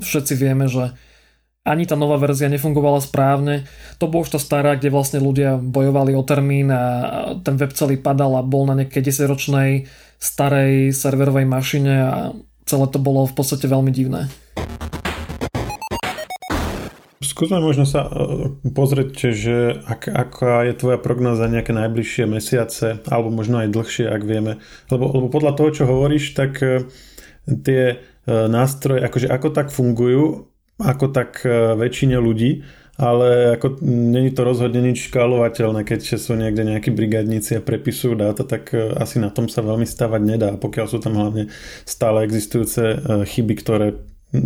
všetci 0.00 0.34
vieme, 0.40 0.72
že 0.72 0.96
ani 1.66 1.84
tá 1.84 1.98
nová 1.98 2.16
verzia 2.16 2.48
nefungovala 2.48 3.04
správne. 3.04 3.68
To 4.00 4.08
bolo 4.08 4.24
už 4.24 4.36
tá 4.36 4.40
stará, 4.40 4.78
kde 4.78 4.88
vlastne 4.88 5.20
ľudia 5.20 5.60
bojovali 5.60 6.16
o 6.16 6.22
termín 6.24 6.72
a 6.72 6.82
ten 7.44 7.60
web 7.60 7.76
celý 7.76 8.00
padal 8.00 8.40
a 8.40 8.46
bol 8.46 8.64
na 8.64 8.78
nejakej 8.78 9.12
10-ročnej 9.12 9.84
starej 10.16 10.96
serverovej 10.96 11.44
mašine 11.44 11.94
a 12.00 12.14
celé 12.64 12.86
to 12.88 12.98
bolo 13.00 13.28
v 13.28 13.34
podstate 13.36 13.68
veľmi 13.68 13.92
divné. 13.92 14.32
Skúsme 17.18 17.62
možno 17.62 17.86
sa 17.86 18.06
e, 18.06 18.10
pozrieť, 18.66 19.30
že 19.30 19.78
ak, 19.86 20.10
aká 20.10 20.66
je 20.66 20.74
tvoja 20.74 20.98
prognoza 20.98 21.46
nejaké 21.46 21.70
najbližšie 21.70 22.24
mesiace, 22.26 22.98
alebo 23.06 23.30
možno 23.30 23.62
aj 23.62 23.70
dlhšie, 23.70 24.10
ak 24.10 24.22
vieme. 24.26 24.58
Lebo, 24.90 25.06
lebo 25.06 25.26
podľa 25.30 25.54
toho, 25.54 25.70
čo 25.70 25.84
hovoríš, 25.86 26.34
tak 26.34 26.58
e, 26.62 26.90
tie 27.46 27.82
e, 27.94 27.96
nástroje, 28.26 29.06
akože 29.06 29.30
ako 29.30 29.48
tak 29.54 29.70
fungujú, 29.70 30.50
ako 30.78 31.10
tak 31.10 31.42
e, 31.42 31.74
väčšine 31.74 32.16
ľudí, 32.16 32.62
ale 32.98 33.54
ako 33.54 33.78
není 33.86 34.34
to 34.34 34.42
rozhodne 34.42 34.82
nič 34.82 35.06
škálovateľné, 35.10 35.86
keď 35.86 36.18
sú 36.18 36.34
niekde 36.34 36.66
nejakí 36.66 36.90
brigádnici 36.90 37.58
a 37.58 37.62
prepisujú 37.62 38.18
dáta, 38.18 38.42
tak 38.42 38.74
e, 38.74 38.94
asi 38.94 39.22
na 39.22 39.30
tom 39.30 39.46
sa 39.46 39.62
veľmi 39.62 39.86
stavať 39.86 40.22
nedá, 40.22 40.50
pokiaľ 40.58 40.86
sú 40.90 40.98
tam 40.98 41.14
hlavne 41.18 41.50
stále 41.86 42.26
existujúce 42.26 42.82
e, 42.82 42.96
chyby, 43.26 43.54
ktoré 43.58 43.86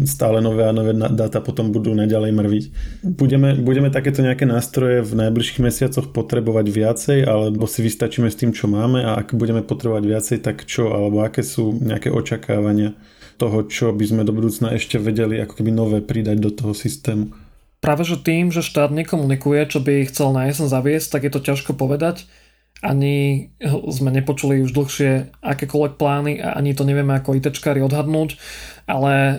stále 0.06 0.38
nové 0.38 0.62
a 0.62 0.70
nové 0.70 0.94
dáta 0.94 1.42
potom 1.42 1.74
budú 1.74 1.90
neďalej 1.90 2.30
mrviť. 2.30 2.64
Budeme, 3.02 3.58
budeme 3.58 3.90
takéto 3.90 4.22
nejaké 4.22 4.46
nástroje 4.46 5.02
v 5.02 5.26
najbližších 5.26 5.58
mesiacoch 5.58 6.14
potrebovať 6.14 6.66
viacej, 6.70 7.18
alebo 7.26 7.66
si 7.66 7.82
vystačíme 7.82 8.30
s 8.30 8.38
tým, 8.38 8.54
čo 8.54 8.70
máme 8.70 9.02
a 9.02 9.18
ak 9.18 9.34
budeme 9.34 9.66
potrebovať 9.66 10.04
viacej, 10.06 10.38
tak 10.38 10.62
čo, 10.70 10.94
alebo 10.94 11.26
aké 11.26 11.42
sú 11.42 11.74
nejaké 11.82 12.14
očakávania? 12.14 12.94
Toho, 13.42 13.66
čo 13.66 13.90
by 13.90 14.04
sme 14.06 14.22
do 14.22 14.30
budúcna 14.30 14.70
ešte 14.78 15.02
vedeli 15.02 15.42
ako 15.42 15.58
keby 15.58 15.74
nové 15.74 15.98
pridať 15.98 16.38
do 16.38 16.54
toho 16.54 16.70
systému. 16.70 17.34
Práve 17.82 18.06
že 18.06 18.22
tým, 18.22 18.54
že 18.54 18.62
štát 18.62 18.94
nekomunikuje, 18.94 19.66
čo 19.66 19.82
by 19.82 20.06
chcel 20.06 20.30
na 20.30 20.46
jesen 20.46 20.70
zaviesť, 20.70 21.18
tak 21.18 21.26
je 21.26 21.32
to 21.34 21.42
ťažko 21.42 21.74
povedať. 21.74 22.30
Ani 22.78 23.50
sme 23.90 24.14
nepočuli 24.14 24.62
už 24.62 24.70
dlhšie 24.70 25.42
akékoľvek 25.42 25.98
plány 25.98 26.38
a 26.38 26.54
ani 26.54 26.78
to 26.78 26.86
nevieme 26.86 27.14
ako 27.18 27.34
ITčkári 27.38 27.82
odhadnúť, 27.82 28.38
ale 28.86 29.14
e, 29.14 29.34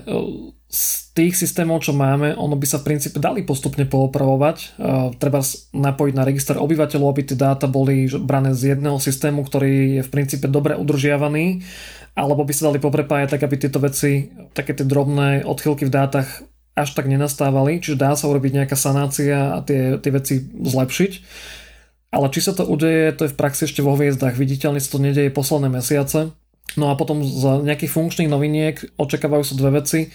z 0.67 0.83
tých 1.11 1.35
systémov, 1.35 1.83
čo 1.83 1.91
máme, 1.91 2.35
ono 2.39 2.55
by 2.55 2.67
sa 2.67 2.79
v 2.79 2.95
princípe 2.95 3.19
dali 3.19 3.43
postupne 3.43 3.83
poopravovať. 3.83 4.57
E, 4.59 4.67
treba 5.19 5.43
napojiť 5.75 6.13
na 6.15 6.23
register 6.23 6.55
obyvateľov, 6.59 7.11
aby 7.15 7.23
tie 7.23 7.39
dáta 7.39 7.67
boli 7.67 8.07
brané 8.11 8.55
z 8.55 8.75
jedného 8.75 8.99
systému, 8.99 9.43
ktorý 9.43 9.99
je 9.99 10.03
v 10.07 10.11
princípe 10.11 10.47
dobre 10.47 10.75
udržiavaný 10.75 11.63
alebo 12.13 12.45
by 12.45 12.53
sa 12.53 12.69
dali 12.69 12.77
poprepájať 12.77 13.37
tak, 13.37 13.41
aby 13.45 13.55
tieto 13.57 13.81
veci, 13.81 14.29
také 14.53 14.77
tie 14.77 14.85
drobné 14.85 15.45
odchylky 15.45 15.89
v 15.89 15.93
dátach 15.93 16.45
až 16.73 16.89
tak 16.97 17.05
nenastávali, 17.05 17.81
čiže 17.81 18.01
dá 18.01 18.13
sa 18.17 18.29
urobiť 18.29 18.63
nejaká 18.63 18.77
sanácia 18.77 19.57
a 19.57 19.61
tie, 19.61 19.97
tie 20.01 20.11
veci 20.13 20.35
zlepšiť. 20.41 21.11
Ale 22.13 22.29
či 22.29 22.39
sa 22.45 22.53
to 22.53 22.65
udeje, 22.65 23.13
to 23.17 23.25
je 23.25 23.33
v 23.33 23.37
praxi 23.37 23.65
ešte 23.65 23.81
vo 23.81 23.97
hviezdach. 23.97 24.37
Viditeľne 24.37 24.77
sa 24.77 24.93
to 24.93 25.01
nedeje 25.01 25.33
posledné 25.33 25.69
mesiace. 25.73 26.33
No 26.77 26.89
a 26.89 26.97
potom 26.97 27.21
z 27.25 27.65
nejakých 27.65 27.93
funkčných 27.93 28.29
noviniek 28.29 28.77
očakávajú 28.97 29.43
sa 29.45 29.57
dve 29.57 29.81
veci 29.81 30.13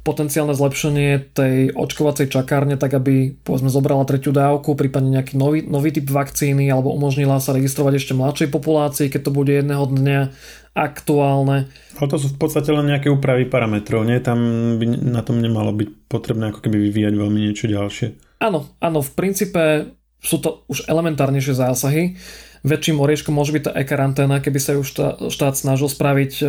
potenciálne 0.00 0.56
zlepšenie 0.56 1.36
tej 1.36 1.76
očkovacej 1.76 2.32
čakárne, 2.32 2.80
tak 2.80 2.96
aby 2.96 3.36
povedzme 3.44 3.68
zobrala 3.68 4.08
tretiu 4.08 4.32
dávku, 4.32 4.72
prípadne 4.74 5.20
nejaký 5.20 5.36
nový, 5.36 5.60
nový 5.64 5.92
typ 5.92 6.08
vakcíny 6.08 6.72
alebo 6.72 6.92
umožnila 6.96 7.36
sa 7.38 7.52
registrovať 7.52 8.00
ešte 8.00 8.12
mladšej 8.16 8.48
populácii, 8.48 9.12
keď 9.12 9.20
to 9.28 9.32
bude 9.32 9.52
jedného 9.52 9.84
dňa 9.84 10.20
aktuálne. 10.72 11.68
Ale 11.98 12.08
to 12.08 12.16
sú 12.16 12.32
v 12.32 12.38
podstate 12.40 12.70
len 12.72 12.88
nejaké 12.88 13.12
úpravy 13.12 13.44
parametrov, 13.44 14.06
nie? 14.06 14.16
Tam 14.22 14.38
by 14.80 14.84
na 14.86 15.20
tom 15.20 15.42
nemalo 15.42 15.74
byť 15.76 15.88
potrebné 16.08 16.54
ako 16.54 16.64
keby 16.64 16.76
vyvíjať 16.88 17.14
veľmi 17.18 17.38
niečo 17.44 17.66
ďalšie. 17.68 18.40
Áno, 18.40 18.72
áno, 18.80 18.98
v 19.04 19.12
princípe 19.12 19.92
sú 20.20 20.40
to 20.40 20.64
už 20.70 20.88
elementárnejšie 20.88 21.54
zásahy 21.56 22.16
väčším 22.60 23.00
orieškom 23.00 23.32
môže 23.32 23.56
byť 23.56 23.62
tá 23.64 23.72
e-karanténa, 23.72 24.44
keby 24.44 24.60
sa 24.60 24.76
ju 24.76 24.82
štát, 25.32 25.54
snažil 25.56 25.88
spraviť 25.88 26.32
e, 26.40 26.46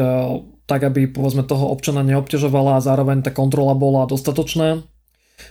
tak, 0.71 0.87
aby 0.87 1.11
povedzme 1.11 1.43
toho 1.43 1.67
občana 1.67 1.99
neobťažovala 2.07 2.79
a 2.79 2.85
zároveň 2.85 3.27
tá 3.27 3.35
kontrola 3.35 3.75
bola 3.75 4.07
dostatočná. 4.07 4.87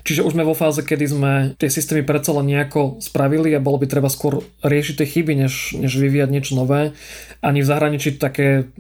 Čiže 0.01 0.25
už 0.25 0.33
sme 0.33 0.49
vo 0.49 0.57
fáze, 0.57 0.81
kedy 0.81 1.05
sme 1.05 1.33
tie 1.61 1.69
systémy 1.69 2.07
predsa 2.07 2.33
len 2.33 2.49
nejako 2.49 3.03
spravili 3.05 3.53
a 3.53 3.61
bolo 3.61 3.77
by 3.77 3.91
treba 3.91 4.09
skôr 4.09 4.41
riešiť 4.65 4.95
tie 4.97 5.11
chyby, 5.19 5.35
než, 5.45 5.77
než 5.77 5.93
vyvíjať 5.99 6.31
niečo 6.33 6.57
nové. 6.57 6.97
Ani 7.45 7.61
v 7.61 7.69
zahraničí 7.69 8.17
také 8.17 8.71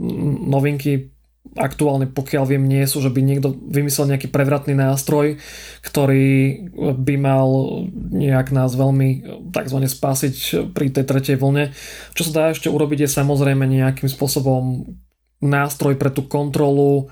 novinky 0.48 1.12
aktuálne, 1.59 2.07
pokiaľ 2.07 2.44
viem, 2.46 2.64
nie 2.64 2.85
sú, 2.87 3.03
že 3.03 3.11
by 3.11 3.20
niekto 3.20 3.53
vymyslel 3.53 4.14
nejaký 4.14 4.31
prevratný 4.31 4.79
nástroj, 4.79 5.40
ktorý 5.83 6.68
by 6.94 7.14
mal 7.18 7.48
nejak 8.12 8.55
nás 8.55 8.76
veľmi 8.79 9.09
tzv. 9.50 9.79
spasiť 9.83 10.37
pri 10.70 10.94
tej 10.94 11.05
tretej 11.05 11.37
vlne. 11.40 11.74
Čo 12.14 12.31
sa 12.31 12.33
dá 12.33 12.44
ešte 12.55 12.70
urobiť 12.70 13.05
je 13.05 13.16
samozrejme 13.18 13.66
nejakým 13.66 14.07
spôsobom 14.07 14.94
nástroj 15.40 15.96
pre 15.96 16.12
tú 16.12 16.29
kontrolu 16.29 17.09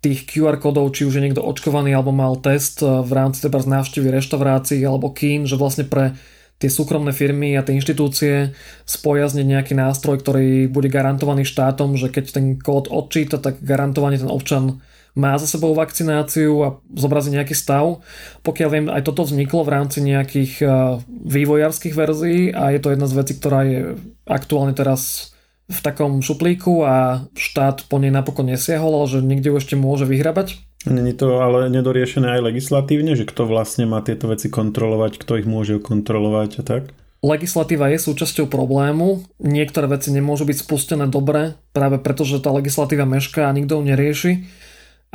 tých 0.00 0.26
QR 0.26 0.62
kódov, 0.62 0.94
či 0.94 1.02
už 1.02 1.18
je 1.18 1.24
niekto 1.26 1.42
očkovaný 1.42 1.90
alebo 1.90 2.14
mal 2.14 2.38
test 2.38 2.78
v 2.82 3.10
rámci 3.10 3.42
teda 3.42 3.58
návštevy 3.58 4.08
reštaurácií 4.14 4.78
alebo 4.86 5.10
kín, 5.10 5.50
že 5.50 5.58
vlastne 5.58 5.82
pre 5.82 6.14
tie 6.56 6.72
súkromné 6.72 7.12
firmy 7.12 7.52
a 7.58 7.64
tie 7.66 7.76
inštitúcie 7.76 8.56
spojazniť 8.88 9.44
nejaký 9.44 9.74
nástroj, 9.76 10.24
ktorý 10.24 10.72
bude 10.72 10.88
garantovaný 10.88 11.44
štátom, 11.44 12.00
že 12.00 12.08
keď 12.08 12.24
ten 12.32 12.46
kód 12.56 12.88
odčíta, 12.88 13.36
tak 13.36 13.60
garantovane 13.60 14.16
ten 14.16 14.30
občan 14.30 14.80
má 15.16 15.32
za 15.40 15.48
sebou 15.48 15.72
vakcináciu 15.72 16.52
a 16.60 16.68
zobrazí 16.92 17.32
nejaký 17.32 17.56
stav. 17.56 18.04
Pokiaľ 18.44 18.68
viem, 18.68 18.86
aj 18.92 19.02
toto 19.04 19.24
vzniklo 19.24 19.64
v 19.64 19.72
rámci 19.72 20.04
nejakých 20.04 20.52
eh, 20.60 20.70
vývojárskych 21.08 21.96
verzií 21.96 22.52
a 22.52 22.72
je 22.72 22.80
to 22.80 22.92
jedna 22.92 23.08
z 23.08 23.16
vecí, 23.16 23.32
ktorá 23.40 23.60
je 23.64 23.80
aktuálne 24.28 24.76
teraz 24.76 25.32
v 25.66 25.78
takom 25.82 26.22
šuplíku 26.22 26.86
a 26.86 27.26
štát 27.34 27.90
po 27.90 27.98
nej 27.98 28.14
napokon 28.14 28.46
nesiahol, 28.46 29.02
že 29.10 29.18
niekde 29.22 29.50
ju 29.50 29.56
ešte 29.58 29.74
môže 29.74 30.06
vyhrabať. 30.06 30.62
Není 30.86 31.18
to 31.18 31.42
ale 31.42 31.66
nedoriešené 31.66 32.38
aj 32.38 32.54
legislatívne, 32.54 33.18
že 33.18 33.26
kto 33.26 33.50
vlastne 33.50 33.90
má 33.90 33.98
tieto 34.06 34.30
veci 34.30 34.46
kontrolovať, 34.46 35.18
kto 35.18 35.42
ich 35.42 35.46
môže 35.46 35.82
kontrolovať 35.82 36.50
a 36.58 36.62
tak? 36.62 36.82
Legislatíva 37.26 37.90
je 37.90 37.98
súčasťou 37.98 38.46
problému, 38.46 39.26
niektoré 39.42 39.90
veci 39.90 40.14
nemôžu 40.14 40.46
byť 40.46 40.62
spustené 40.62 41.10
dobre, 41.10 41.58
práve 41.74 41.98
preto, 41.98 42.22
že 42.22 42.38
tá 42.38 42.54
legislatíva 42.54 43.02
mešká 43.02 43.50
a 43.50 43.56
nikto 43.56 43.80
ju 43.80 43.82
nerieši 43.82 44.32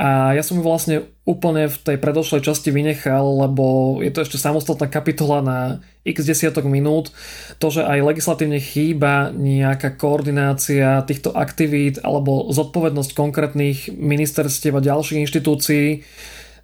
a 0.00 0.32
ja 0.34 0.42
som 0.42 0.58
ju 0.58 0.64
vlastne 0.64 0.96
úplne 1.22 1.70
v 1.70 1.76
tej 1.78 1.96
predošlej 2.00 2.42
časti 2.42 2.74
vynechal, 2.74 3.22
lebo 3.46 3.98
je 4.02 4.10
to 4.10 4.24
ešte 4.24 4.40
samostatná 4.40 4.90
kapitola 4.90 5.38
na 5.44 5.58
x 6.02 6.26
desiatok 6.26 6.66
minút. 6.66 7.14
To, 7.62 7.70
že 7.70 7.86
aj 7.86 8.02
legislatívne 8.02 8.58
chýba 8.58 9.30
nejaká 9.30 9.94
koordinácia 9.94 11.06
týchto 11.06 11.30
aktivít 11.36 12.02
alebo 12.02 12.50
zodpovednosť 12.50 13.14
konkrétnych 13.14 13.92
ministerstiev 13.94 14.74
a 14.74 14.82
ďalších 14.82 15.22
inštitúcií, 15.22 16.02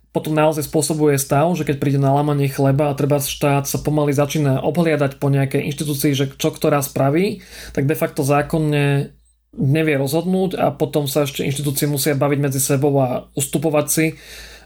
potom 0.09 0.33
naozaj 0.33 0.67
spôsobuje 0.67 1.21
stav, 1.21 1.53
že 1.53 1.69
keď 1.69 1.77
príde 1.79 2.01
na 2.01 2.11
lamanie 2.11 2.49
chleba 2.49 2.89
a 2.89 2.97
treba 2.97 3.21
štát 3.21 3.69
sa 3.69 3.79
pomaly 3.79 4.17
začína 4.17 4.65
obhliadať 4.65 5.21
po 5.21 5.29
nejakej 5.29 5.69
inštitúcii, 5.69 6.13
že 6.17 6.27
čo 6.35 6.49
ktorá 6.49 6.81
spraví, 6.81 7.45
tak 7.77 7.85
de 7.85 7.95
facto 7.95 8.25
zákonne 8.25 9.15
nevie 9.57 9.97
rozhodnúť 9.97 10.61
a 10.61 10.67
potom 10.75 11.09
sa 11.09 11.25
ešte 11.25 11.47
inštitúcie 11.47 11.89
musia 11.89 12.19
baviť 12.19 12.39
medzi 12.41 12.61
sebou 12.61 12.93
a 13.01 13.29
ustupovať 13.33 13.87
si 13.89 14.07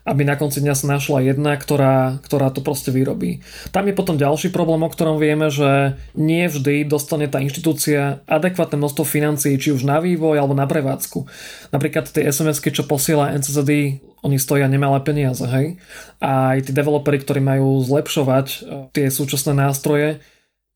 aby 0.02 0.26
na 0.26 0.34
konci 0.34 0.58
dňa 0.58 0.74
sa 0.74 0.86
našla 0.98 1.22
jedna, 1.22 1.54
ktorá, 1.54 2.18
ktorá 2.26 2.50
to 2.50 2.58
proste 2.58 2.90
vyrobí. 2.90 3.42
Tam 3.70 3.86
je 3.86 3.94
potom 3.94 4.18
ďalší 4.18 4.50
problém, 4.50 4.82
o 4.82 4.90
ktorom 4.90 5.22
vieme, 5.22 5.46
že 5.46 5.94
nie 6.18 6.50
vždy 6.50 6.82
dostane 6.82 7.30
tá 7.30 7.38
inštitúcia 7.38 8.26
adekvátne 8.26 8.82
množstvo 8.82 9.06
financií, 9.06 9.54
či 9.62 9.70
už 9.70 9.86
na 9.86 10.02
vývoj 10.02 10.42
alebo 10.42 10.58
na 10.58 10.66
prevádzku. 10.66 11.22
Napríklad 11.70 12.10
tie 12.10 12.26
sms 12.26 12.58
čo 12.74 12.82
posiela 12.82 13.30
NCZD, 13.38 14.02
oni 14.22 14.38
stoja 14.38 14.66
nemalé 14.66 15.02
peniaze, 15.02 15.42
hej? 15.46 15.78
A 16.18 16.58
aj 16.58 16.70
tí 16.70 16.72
developeri, 16.74 17.22
ktorí 17.22 17.42
majú 17.42 17.82
zlepšovať 17.82 18.46
e, 18.46 18.56
tie 18.94 19.06
súčasné 19.10 19.54
nástroje, 19.54 20.22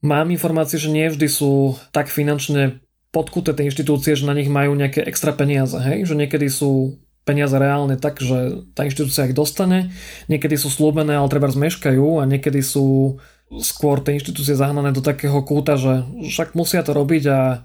mám 0.03 0.31
informácie, 0.35 0.83
že 0.83 0.90
nie 0.90 1.07
vždy 1.07 1.27
sú 1.31 1.79
tak 1.95 2.11
finančne 2.11 2.83
podkuté 3.16 3.57
tie 3.57 3.72
inštitúcie, 3.72 4.12
že 4.12 4.29
na 4.29 4.37
nich 4.37 4.52
majú 4.52 4.76
nejaké 4.76 5.00
extra 5.09 5.33
peniaze, 5.33 5.81
hej? 5.81 6.05
Že 6.05 6.20
niekedy 6.20 6.52
sú 6.52 7.00
peniaze 7.24 7.57
reálne 7.57 7.96
tak, 7.96 8.20
že 8.20 8.68
tá 8.76 8.85
inštitúcia 8.85 9.24
ich 9.24 9.35
dostane. 9.35 9.90
Niekedy 10.29 10.61
sú 10.61 10.68
slúbené, 10.68 11.16
ale 11.16 11.33
treba 11.33 11.48
zmeškajú 11.48 12.20
a 12.20 12.29
niekedy 12.29 12.61
sú 12.61 13.16
skôr 13.59 14.05
tie 14.05 14.20
inštitúcie 14.20 14.55
zahnané 14.55 14.92
do 14.92 15.00
takého 15.00 15.40
kúta, 15.42 15.81
že 15.81 16.05
však 16.29 16.52
musia 16.52 16.85
to 16.85 16.92
robiť 16.92 17.24
a 17.33 17.64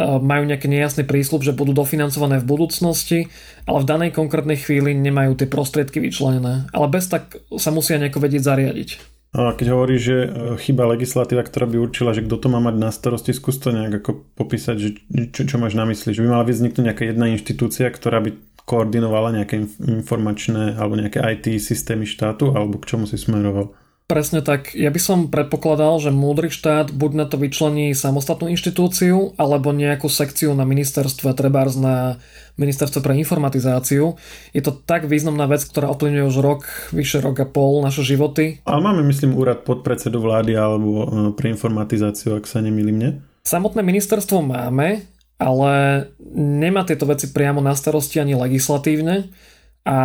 majú 0.00 0.48
nejaký 0.48 0.64
nejasný 0.70 1.04
prísľub, 1.04 1.44
že 1.44 1.52
budú 1.52 1.76
dofinancované 1.76 2.40
v 2.40 2.48
budúcnosti, 2.48 3.28
ale 3.68 3.84
v 3.84 3.88
danej 3.90 4.10
konkrétnej 4.16 4.56
chvíli 4.56 4.96
nemajú 4.96 5.36
tie 5.36 5.50
prostriedky 5.50 6.00
vyčlenené. 6.00 6.70
Ale 6.72 6.86
bez 6.88 7.10
tak 7.10 7.36
sa 7.58 7.68
musia 7.68 8.00
nejako 8.00 8.24
vedieť 8.24 8.42
zariadiť. 8.46 9.19
A 9.30 9.54
keď 9.54 9.66
hovorí, 9.70 9.94
že 9.94 10.26
e, 10.26 10.28
chyba 10.58 10.90
legislatíva, 10.90 11.46
ktorá 11.46 11.70
by 11.70 11.78
určila, 11.78 12.10
že 12.10 12.26
kto 12.26 12.34
to 12.34 12.48
má 12.50 12.58
mať 12.58 12.76
na 12.82 12.90
starosti, 12.90 13.30
skús 13.30 13.62
to 13.62 13.70
nejak 13.70 14.02
ako 14.02 14.26
popísať, 14.34 14.76
že 14.76 14.88
čo, 15.30 15.46
čo 15.46 15.56
máš 15.62 15.78
na 15.78 15.86
mysli, 15.86 16.10
že 16.10 16.26
by 16.26 16.28
mala 16.34 16.42
vzniknúť 16.42 16.90
nejaká 16.90 17.04
jedna 17.06 17.30
inštitúcia, 17.30 17.86
ktorá 17.94 18.18
by 18.26 18.34
koordinovala 18.66 19.38
nejaké 19.38 19.70
informačné 19.78 20.74
alebo 20.74 20.98
nejaké 20.98 21.22
IT 21.22 21.62
systémy 21.62 22.10
štátu 22.10 22.50
alebo 22.50 22.82
k 22.82 22.90
čomu 22.90 23.06
si 23.06 23.14
smeroval? 23.14 23.70
Presne 24.10 24.42
tak. 24.42 24.74
Ja 24.74 24.90
by 24.90 24.98
som 24.98 25.18
predpokladal, 25.30 26.02
že 26.02 26.10
múdry 26.10 26.50
štát 26.50 26.90
buď 26.90 27.10
na 27.14 27.26
to 27.30 27.38
vyčlení 27.38 27.94
samostatnú 27.94 28.50
inštitúciu, 28.50 29.38
alebo 29.38 29.70
nejakú 29.70 30.10
sekciu 30.10 30.50
na 30.58 30.66
ministerstve, 30.66 31.30
trebárs 31.30 31.78
na 31.78 32.18
ministerstve 32.58 33.06
pre 33.06 33.14
informatizáciu. 33.22 34.18
Je 34.50 34.66
to 34.66 34.74
tak 34.74 35.06
významná 35.06 35.46
vec, 35.46 35.62
ktorá 35.62 35.94
ovplyvňuje 35.94 36.26
už 36.26 36.36
rok, 36.42 36.66
vyše 36.90 37.22
rok 37.22 37.38
a 37.38 37.46
pol 37.46 37.86
naše 37.86 38.02
životy. 38.02 38.58
Ale 38.66 38.82
máme, 38.82 39.06
myslím, 39.06 39.38
úrad 39.38 39.62
podpredsedu 39.62 40.18
vlády 40.18 40.58
alebo 40.58 40.90
e, 40.90 41.04
pre 41.38 41.54
informatizáciu, 41.54 42.34
ak 42.34 42.50
sa 42.50 42.58
nemýlim, 42.58 42.98
nie? 42.98 43.10
Samotné 43.46 43.86
ministerstvo 43.86 44.42
máme, 44.42 45.06
ale 45.38 45.72
nemá 46.34 46.82
tieto 46.82 47.06
veci 47.06 47.30
priamo 47.30 47.62
na 47.62 47.78
starosti 47.78 48.18
ani 48.18 48.34
legislatívne 48.34 49.30
a 49.84 49.98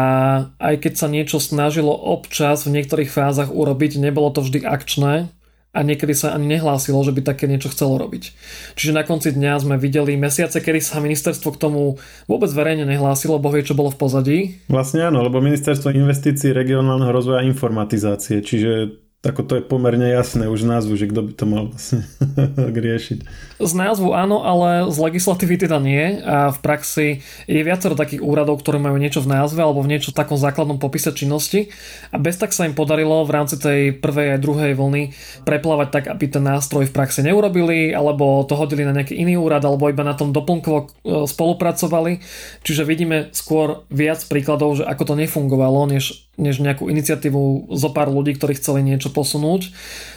aj 0.55 0.75
keď 0.87 0.93
sa 0.95 1.07
niečo 1.11 1.37
snažilo 1.43 1.91
občas 1.91 2.63
v 2.63 2.79
niektorých 2.79 3.11
fázach 3.11 3.51
urobiť, 3.51 3.99
nebolo 3.99 4.31
to 4.31 4.39
vždy 4.39 4.63
akčné 4.63 5.27
a 5.75 5.79
niekedy 5.83 6.15
sa 6.15 6.31
ani 6.31 6.55
nehlásilo, 6.55 7.03
že 7.03 7.11
by 7.11 7.21
také 7.27 7.51
niečo 7.51 7.67
chcelo 7.67 7.99
robiť. 7.99 8.31
Čiže 8.79 8.95
na 8.95 9.03
konci 9.03 9.35
dňa 9.35 9.59
sme 9.59 9.75
videli 9.75 10.15
mesiace, 10.15 10.63
kedy 10.63 10.79
sa 10.79 11.03
ministerstvo 11.03 11.51
k 11.51 11.59
tomu 11.59 11.99
vôbec 12.31 12.47
verejne 12.55 12.87
nehlásilo, 12.87 13.35
boh 13.43 13.51
vie, 13.51 13.67
čo 13.67 13.75
bolo 13.75 13.91
v 13.91 13.99
pozadí. 13.99 14.39
Vlastne 14.71 15.11
áno, 15.11 15.19
lebo 15.19 15.43
ministerstvo 15.43 15.91
investícií 15.91 16.55
regionálneho 16.55 17.11
rozvoja 17.11 17.43
a 17.43 17.47
informatizácie, 17.47 18.39
čiže 18.39 19.03
ako 19.25 19.41
to 19.41 19.53
je 19.57 19.63
pomerne 19.65 20.05
jasné 20.05 20.45
už 20.45 20.69
názvu, 20.69 20.93
že 21.01 21.09
kto 21.09 21.21
by 21.25 21.31
to 21.33 21.45
mal 21.49 21.63
vlastne 21.73 22.05
riešiť. 22.87 23.19
Z 23.55 23.71
názvu 23.71 24.11
áno, 24.11 24.43
ale 24.43 24.91
z 24.91 24.97
legislatívy 24.99 25.55
teda 25.63 25.79
nie 25.79 26.19
a 26.19 26.51
v 26.51 26.59
praxi 26.59 27.07
je 27.47 27.63
viacero 27.63 27.95
takých 27.95 28.19
úradov, 28.19 28.59
ktoré 28.59 28.83
majú 28.83 28.99
niečo 28.99 29.23
v 29.23 29.31
názve 29.31 29.63
alebo 29.63 29.79
v 29.79 29.95
niečo 29.95 30.11
v 30.11 30.19
takom 30.19 30.35
základnom 30.35 30.75
popise 30.75 31.15
činnosti 31.15 31.71
a 32.11 32.19
bez 32.19 32.35
tak 32.35 32.51
sa 32.51 32.67
im 32.67 32.75
podarilo 32.75 33.23
v 33.23 33.31
rámci 33.31 33.55
tej 33.55 33.95
prvej 33.95 34.35
a 34.35 34.41
druhej 34.43 34.75
vlny 34.75 35.15
preplávať 35.47 35.87
tak, 35.87 36.05
aby 36.11 36.25
ten 36.27 36.43
nástroj 36.43 36.91
v 36.91 36.95
praxi 36.95 37.23
neurobili 37.23 37.95
alebo 37.95 38.43
to 38.43 38.59
hodili 38.59 38.83
na 38.83 38.91
nejaký 38.91 39.15
iný 39.15 39.39
úrad 39.39 39.63
alebo 39.63 39.87
iba 39.87 40.03
na 40.03 40.19
tom 40.19 40.35
doplnkovo 40.35 40.79
e, 40.83 40.87
spolupracovali. 41.23 42.19
Čiže 42.67 42.83
vidíme 42.83 43.31
skôr 43.31 43.87
viac 43.87 44.19
príkladov, 44.27 44.79
že 44.79 44.83
ako 44.83 45.15
to 45.15 45.15
nefungovalo, 45.15 45.87
než, 45.87 46.27
než 46.35 46.59
nejakú 46.59 46.91
iniciatívu 46.91 47.71
zo 47.71 47.89
pár 47.95 48.11
ľudí, 48.11 48.35
ktorí 48.35 48.59
chceli 48.59 48.83
niečo 48.83 49.15
posunúť. 49.15 49.71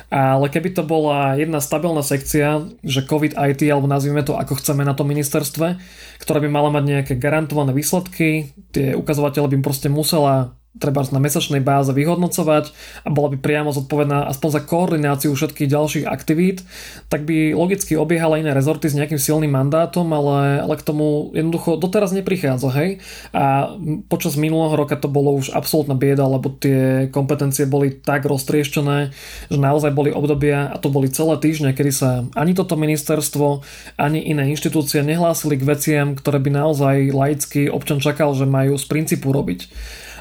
Ale 0.08 0.48
keby 0.48 0.72
to 0.72 0.80
bola 0.88 1.36
jedna 1.36 1.60
stabilná 1.60 2.00
sekcia, 2.00 2.64
že 2.80 3.04
COVID 3.04 3.27
IT, 3.34 3.60
alebo 3.68 3.90
nazvime 3.90 4.22
to 4.22 4.36
ako 4.36 4.60
chceme 4.60 4.86
na 4.86 4.92
tom 4.92 5.08
ministerstve, 5.10 5.80
ktorá 6.22 6.38
by 6.38 6.48
mala 6.48 6.70
mať 6.70 6.84
nejaké 6.84 7.14
garantované 7.18 7.74
výsledky, 7.74 8.52
tie 8.70 8.94
ukazovatele 8.94 9.48
by 9.48 9.56
proste 9.64 9.90
musela 9.90 10.58
treba 10.78 11.04
na 11.10 11.20
mesačnej 11.20 11.60
báze 11.62 11.90
vyhodnocovať 11.92 12.72
a 13.04 13.08
bola 13.10 13.34
by 13.34 13.38
priamo 13.38 13.70
zodpovedná 13.74 14.30
aspoň 14.30 14.48
za 14.50 14.60
koordináciu 14.64 15.30
všetkých 15.34 15.68
ďalších 15.68 16.06
aktivít, 16.06 16.64
tak 17.12 17.26
by 17.28 17.52
logicky 17.52 17.98
obiehala 17.98 18.38
iné 18.38 18.54
rezorty 18.54 18.88
s 18.88 18.96
nejakým 18.96 19.20
silným 19.20 19.52
mandátom, 19.52 20.06
ale, 20.10 20.62
ale 20.62 20.74
k 20.78 20.86
tomu 20.86 21.34
jednoducho 21.34 21.76
doteraz 21.76 22.14
neprichádza, 22.14 22.70
hej? 22.74 23.02
A 23.34 23.74
počas 24.08 24.38
minulého 24.38 24.74
roka 24.78 24.96
to 24.96 25.10
bolo 25.10 25.34
už 25.36 25.52
absolútna 25.52 25.98
bieda, 25.98 26.24
lebo 26.24 26.48
tie 26.50 27.10
kompetencie 27.10 27.66
boli 27.66 27.92
tak 27.92 28.24
roztrieštené, 28.24 29.12
že 29.50 29.58
naozaj 29.58 29.92
boli 29.92 30.14
obdobia 30.14 30.70
a 30.70 30.76
to 30.78 30.88
boli 30.88 31.10
celé 31.10 31.36
týždne, 31.38 31.74
kedy 31.74 31.92
sa 31.92 32.10
ani 32.38 32.54
toto 32.54 32.78
ministerstvo, 32.78 33.66
ani 33.98 34.22
iné 34.22 34.48
inštitúcie 34.54 35.02
nehlásili 35.02 35.58
k 35.58 35.66
veciam, 35.66 36.14
ktoré 36.14 36.38
by 36.38 36.50
naozaj 36.54 36.94
laicky 37.10 37.60
občan 37.66 37.98
čakal, 37.98 38.32
že 38.32 38.46
majú 38.48 38.78
z 38.78 38.86
princípu 38.86 39.34
robiť. 39.34 39.60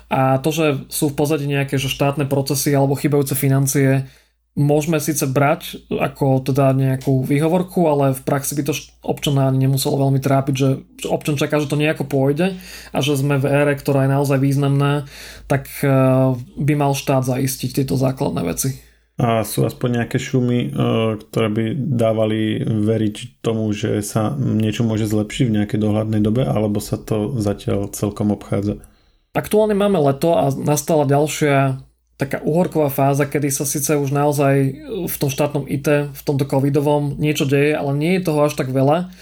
A 0.08 0.40
to, 0.40 0.50
že 0.56 0.66
sú 0.88 1.12
v 1.12 1.18
pozadí 1.20 1.46
nejaké 1.48 1.76
že 1.76 1.92
štátne 1.92 2.30
procesy 2.32 2.72
alebo 2.72 2.96
chybajúce 2.96 3.36
financie, 3.36 4.08
môžeme 4.58 4.98
síce 4.98 5.30
brať 5.30 5.86
ako 5.94 6.42
teda 6.42 6.74
nejakú 6.74 7.22
výhovorku, 7.22 7.86
ale 7.86 8.18
v 8.18 8.22
praxi 8.26 8.58
by 8.58 8.64
to 8.66 8.74
občana 9.06 9.48
ani 9.48 9.70
nemuselo 9.70 10.02
veľmi 10.02 10.18
trápiť, 10.18 10.56
že 10.58 10.70
občan 11.06 11.38
čaká, 11.38 11.62
že 11.62 11.70
to 11.70 11.78
nejako 11.78 12.10
pôjde 12.10 12.58
a 12.90 12.98
že 13.06 13.14
sme 13.14 13.38
v 13.38 13.46
ére, 13.46 13.78
ktorá 13.78 14.10
je 14.10 14.14
naozaj 14.18 14.42
významná, 14.42 15.06
tak 15.46 15.70
eh, 15.86 15.90
by 16.58 16.74
mal 16.74 16.98
štát 16.98 17.30
zaistiť 17.30 17.86
tieto 17.86 17.94
základné 17.94 18.42
veci. 18.42 18.82
A 19.18 19.42
sú 19.42 19.66
aspoň 19.66 20.02
nejaké 20.04 20.18
šumy, 20.18 20.60
eh, 20.66 20.70
ktoré 21.22 21.48
by 21.54 21.64
dávali 21.78 22.58
veriť 22.66 23.46
tomu, 23.46 23.70
že 23.78 24.02
sa 24.02 24.34
niečo 24.34 24.82
môže 24.82 25.06
zlepšiť 25.06 25.46
v 25.46 25.56
nejakej 25.62 25.80
dohľadnej 25.80 26.22
dobe, 26.26 26.50
alebo 26.50 26.82
sa 26.82 26.98
to 26.98 27.38
zatiaľ 27.38 27.94
celkom 27.94 28.34
obchádza? 28.34 28.82
Aktuálne 29.38 29.78
máme 29.78 30.02
leto 30.02 30.34
a 30.34 30.50
nastala 30.50 31.06
ďalšia 31.06 31.86
taká 32.18 32.42
uhorková 32.42 32.90
fáza, 32.90 33.30
kedy 33.30 33.54
sa 33.54 33.70
síce 33.70 33.94
už 33.94 34.10
naozaj 34.10 34.74
v 35.06 35.16
tom 35.22 35.30
štátnom 35.30 35.70
IT, 35.70 36.10
v 36.10 36.22
tomto 36.26 36.50
covidovom 36.50 37.22
niečo 37.22 37.46
deje, 37.46 37.78
ale 37.78 37.94
nie 37.94 38.18
je 38.18 38.26
toho 38.26 38.50
až 38.50 38.58
tak 38.58 38.74
veľa. 38.74 39.14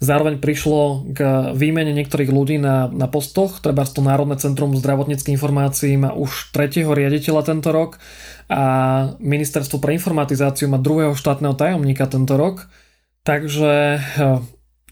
Zároveň 0.00 0.40
prišlo 0.40 1.10
k 1.12 1.50
výmene 1.52 1.92
niektorých 1.92 2.30
ľudí 2.32 2.56
na, 2.56 2.88
na 2.88 3.10
postoch, 3.10 3.60
treba 3.60 3.84
to 3.84 4.00
Národné 4.00 4.40
centrum 4.40 4.72
zdravotníckých 4.72 5.36
informácií 5.36 6.00
má 6.00 6.16
už 6.16 6.54
tretieho 6.54 6.94
riaditeľa 6.96 7.52
tento 7.52 7.68
rok 7.68 8.00
a 8.48 8.62
Ministerstvo 9.20 9.76
pre 9.76 9.92
informatizáciu 9.98 10.72
má 10.72 10.80
druhého 10.80 11.12
štátneho 11.12 11.52
tajomníka 11.52 12.08
tento 12.08 12.40
rok. 12.40 12.70
Takže 13.26 14.00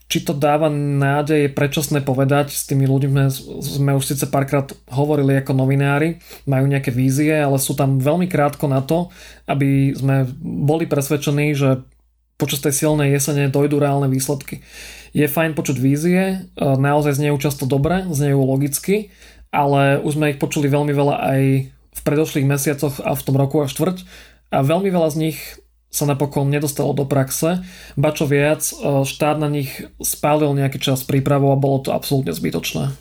či 0.06 0.22
to 0.22 0.38
dáva 0.38 0.70
nádej, 0.70 1.50
je 1.50 1.56
predčasné 1.56 1.98
povedať. 2.06 2.54
S 2.54 2.70
tými 2.70 2.86
ľuďmi 2.86 3.26
sme 3.58 3.98
už 3.98 4.14
síce 4.14 4.30
párkrát 4.30 4.70
hovorili 4.86 5.34
ako 5.42 5.52
novinári, 5.58 6.22
majú 6.46 6.70
nejaké 6.70 6.94
vízie, 6.94 7.34
ale 7.34 7.58
sú 7.58 7.74
tam 7.74 7.98
veľmi 7.98 8.30
krátko 8.30 8.70
na 8.70 8.86
to, 8.86 9.10
aby 9.50 9.90
sme 9.98 10.30
boli 10.42 10.86
presvedčení, 10.86 11.58
že 11.58 11.82
počas 12.38 12.62
tej 12.62 12.86
silnej 12.86 13.10
jesene 13.16 13.50
dojdú 13.50 13.82
reálne 13.82 14.06
výsledky. 14.06 14.62
Je 15.16 15.26
fajn 15.26 15.56
počuť 15.56 15.76
vízie, 15.80 16.20
e, 16.22 16.36
naozaj 16.60 17.16
znejú 17.16 17.40
často 17.40 17.64
dobre, 17.64 18.04
znejú 18.12 18.44
logicky, 18.44 19.10
ale 19.50 19.98
už 20.04 20.20
sme 20.20 20.36
ich 20.36 20.38
počuli 20.38 20.68
veľmi 20.68 20.92
veľa 20.92 21.16
aj 21.16 21.40
v 21.96 22.00
predošlých 22.04 22.46
mesiacoch 22.46 23.00
a 23.00 23.16
v 23.16 23.24
tom 23.24 23.40
roku 23.40 23.64
a 23.64 23.70
štvrť 23.72 24.04
a 24.52 24.60
veľmi 24.60 24.92
veľa 24.92 25.08
z 25.10 25.16
nich 25.16 25.38
sa 25.90 26.04
napokon 26.04 26.50
nedostalo 26.50 26.92
do 26.92 27.08
praxe. 27.08 27.64
Ba 27.96 28.12
čo 28.12 28.28
viac, 28.28 28.62
e, 28.68 29.04
štát 29.06 29.40
na 29.40 29.48
nich 29.48 29.70
spálil 30.02 30.52
nejaký 30.52 30.82
čas 30.82 31.06
prípravou 31.06 31.54
a 31.54 31.60
bolo 31.60 31.80
to 31.80 31.90
absolútne 31.94 32.36
zbytočné. 32.36 32.92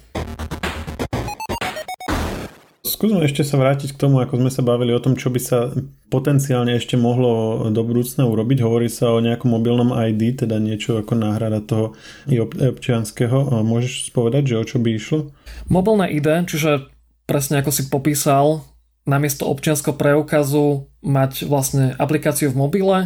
Skúsme 2.96 3.28
ešte 3.28 3.44
sa 3.44 3.60
vrátiť 3.60 3.92
k 3.92 4.00
tomu, 4.00 4.24
ako 4.24 4.40
sme 4.40 4.48
sa 4.48 4.64
bavili 4.64 4.96
o 4.96 5.04
tom, 5.04 5.20
čo 5.20 5.28
by 5.28 5.42
sa 5.42 5.68
potenciálne 6.08 6.80
ešte 6.80 6.96
mohlo 6.96 7.68
do 7.68 7.82
budúcna 7.84 8.24
urobiť. 8.24 8.64
Hovorí 8.64 8.88
sa 8.88 9.12
o 9.12 9.20
nejakom 9.20 9.52
mobilnom 9.52 9.92
ID, 9.92 10.48
teda 10.48 10.64
niečo 10.64 11.04
ako 11.04 11.20
náhrada 11.20 11.60
toho 11.60 11.92
občianského. 12.32 13.62
Môžeš 13.68 14.16
povedať, 14.16 14.56
že 14.56 14.56
o 14.56 14.64
čo 14.64 14.78
by 14.80 14.90
išlo? 14.96 15.28
Mobilné 15.68 16.08
ID, 16.16 16.48
čiže 16.48 16.88
presne 17.28 17.60
ako 17.60 17.72
si 17.76 17.84
popísal, 17.92 18.64
namiesto 19.06 19.46
občianského 19.46 19.94
preukazu 19.94 20.90
mať 21.06 21.46
vlastne 21.46 21.94
aplikáciu 21.96 22.50
v 22.50 22.60
mobile, 22.60 22.98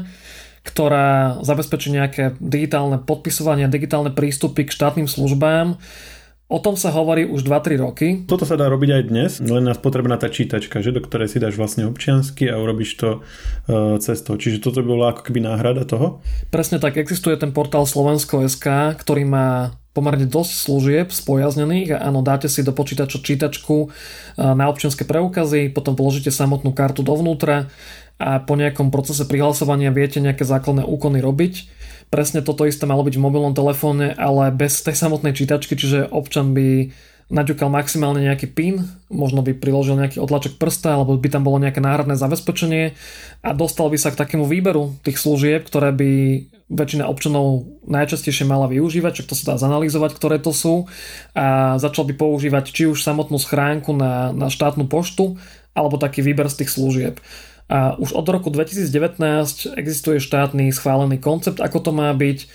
ktorá 0.63 1.39
zabezpečí 1.43 1.91
nejaké 1.91 2.39
digitálne 2.39 2.99
podpisovanie, 2.99 3.71
digitálne 3.71 4.11
prístupy 4.11 4.67
k 4.67 4.75
štátnym 4.75 5.07
službám 5.07 5.79
O 6.49 6.57
tom 6.57 6.73
sa 6.73 6.89
hovorí 6.89 7.29
už 7.29 7.45
2-3 7.45 7.77
roky. 7.77 8.07
Toto 8.25 8.41
sa 8.41 8.57
dá 8.57 8.65
robiť 8.65 8.89
aj 8.89 9.03
dnes, 9.05 9.31
len 9.37 9.69
nás 9.69 9.77
potrebná 9.77 10.17
tá 10.17 10.33
čítačka, 10.33 10.81
že, 10.81 10.89
do 10.89 10.97
ktorej 10.97 11.29
si 11.29 11.37
dáš 11.37 11.61
vlastne 11.61 11.85
občiansky 11.85 12.49
a 12.49 12.57
urobíš 12.57 12.97
to 12.97 13.09
uh, 13.21 14.01
cez 14.01 14.25
to. 14.25 14.33
Čiže 14.33 14.65
toto 14.65 14.81
by 14.81 14.89
bola 14.89 15.05
ako 15.13 15.29
keby 15.29 15.45
náhrada 15.45 15.85
toho? 15.85 16.25
Presne 16.49 16.81
tak, 16.81 16.97
existuje 16.97 17.37
ten 17.37 17.53
portál 17.53 17.85
Slovensko.sk, 17.85 18.65
ktorý 18.97 19.29
má 19.29 19.77
pomerne 19.99 20.23
dosť 20.23 20.51
služieb 20.55 21.07
spojaznených. 21.11 21.99
Áno, 21.99 22.23
dáte 22.23 22.47
si 22.47 22.63
do 22.63 22.71
počítača 22.71 23.19
čítačku 23.19 23.75
e, 23.83 23.87
na 24.39 24.71
občianske 24.71 25.03
preukazy, 25.03 25.67
potom 25.75 25.99
položíte 25.99 26.31
samotnú 26.31 26.71
kartu 26.71 27.03
dovnútra 27.03 27.67
a 28.19 28.39
po 28.39 28.55
nejakom 28.55 28.91
procese 28.91 29.27
prihlasovania 29.27 29.91
viete 29.91 30.23
nejaké 30.23 30.47
základné 30.47 30.87
úkony 30.87 31.19
robiť. 31.19 31.67
Presne 32.07 32.39
toto 32.39 32.63
isté 32.63 32.87
malo 32.87 33.03
byť 33.03 33.15
v 33.19 33.25
mobilnom 33.27 33.51
telefóne, 33.51 34.15
ale 34.15 34.55
bez 34.55 34.79
tej 34.79 34.95
samotnej 34.95 35.35
čítačky, 35.35 35.75
čiže 35.75 36.07
občan 36.07 36.55
by 36.55 36.95
naďukal 37.29 37.69
maximálne 37.69 38.25
nejaký 38.25 38.49
PIN, 38.49 38.89
možno 39.13 39.45
by 39.45 39.53
priložil 39.53 39.93
nejaký 39.95 40.17
odlačok 40.17 40.57
prsta, 40.57 40.97
alebo 40.97 41.13
by 41.13 41.29
tam 41.29 41.45
bolo 41.45 41.61
nejaké 41.61 41.77
náhradné 41.77 42.17
zabezpečenie 42.17 42.97
a 43.45 43.49
dostal 43.53 43.93
by 43.93 43.97
sa 44.01 44.09
k 44.09 44.19
takému 44.19 44.49
výberu 44.49 44.97
tých 45.05 45.21
služieb, 45.21 45.61
ktoré 45.69 45.93
by 45.93 46.11
väčšina 46.69 47.05
občanov 47.05 47.65
najčastejšie 47.85 48.45
mala 48.45 48.69
využívať, 48.69 49.21
čo 49.21 49.23
to 49.29 49.33
sa 49.37 49.53
dá 49.53 49.55
zanalýzovať, 49.61 50.11
ktoré 50.13 50.37
to 50.37 50.53
sú 50.53 50.85
a 51.33 51.77
začal 51.81 52.05
by 52.09 52.13
používať 52.17 52.69
či 52.69 52.83
už 52.89 53.01
samotnú 53.01 53.41
schránku 53.41 53.93
na, 53.93 54.33
na 54.33 54.53
štátnu 54.53 54.85
poštu, 54.85 55.37
alebo 55.73 56.01
taký 56.01 56.25
výber 56.25 56.49
z 56.49 56.65
tých 56.65 56.73
služieb. 56.73 57.15
A 57.69 57.93
už 58.01 58.17
od 58.17 58.25
roku 58.25 58.49
2019 58.49 59.77
existuje 59.77 60.17
štátny 60.17 60.73
schválený 60.73 61.21
koncept, 61.21 61.61
ako 61.61 61.77
to 61.85 61.91
má 61.93 62.09
byť. 62.17 62.49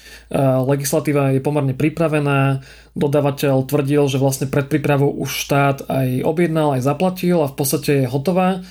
Legislatíva 0.67 1.31
je 1.31 1.39
pomerne 1.39 1.71
pripravená. 1.71 2.67
Dodávateľ 2.99 3.63
tvrdil, 3.63 4.11
že 4.11 4.19
vlastne 4.19 4.51
pred 4.51 4.67
prípravou 4.67 5.15
už 5.15 5.31
štát 5.31 5.87
aj 5.87 6.27
objednal, 6.27 6.75
aj 6.75 6.83
zaplatil 6.83 7.47
a 7.47 7.51
v 7.51 7.55
podstate 7.55 7.93
je 8.03 8.11
hotová. 8.11 8.67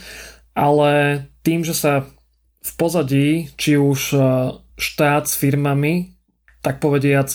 Ale 0.52 1.24
tým, 1.48 1.64
že 1.64 1.72
sa 1.72 2.12
v 2.60 2.72
pozadí, 2.76 3.48
či 3.56 3.80
už 3.80 4.12
štát 4.76 5.24
s 5.32 5.40
firmami, 5.40 6.12
tak 6.60 6.84
povediac, 6.84 7.32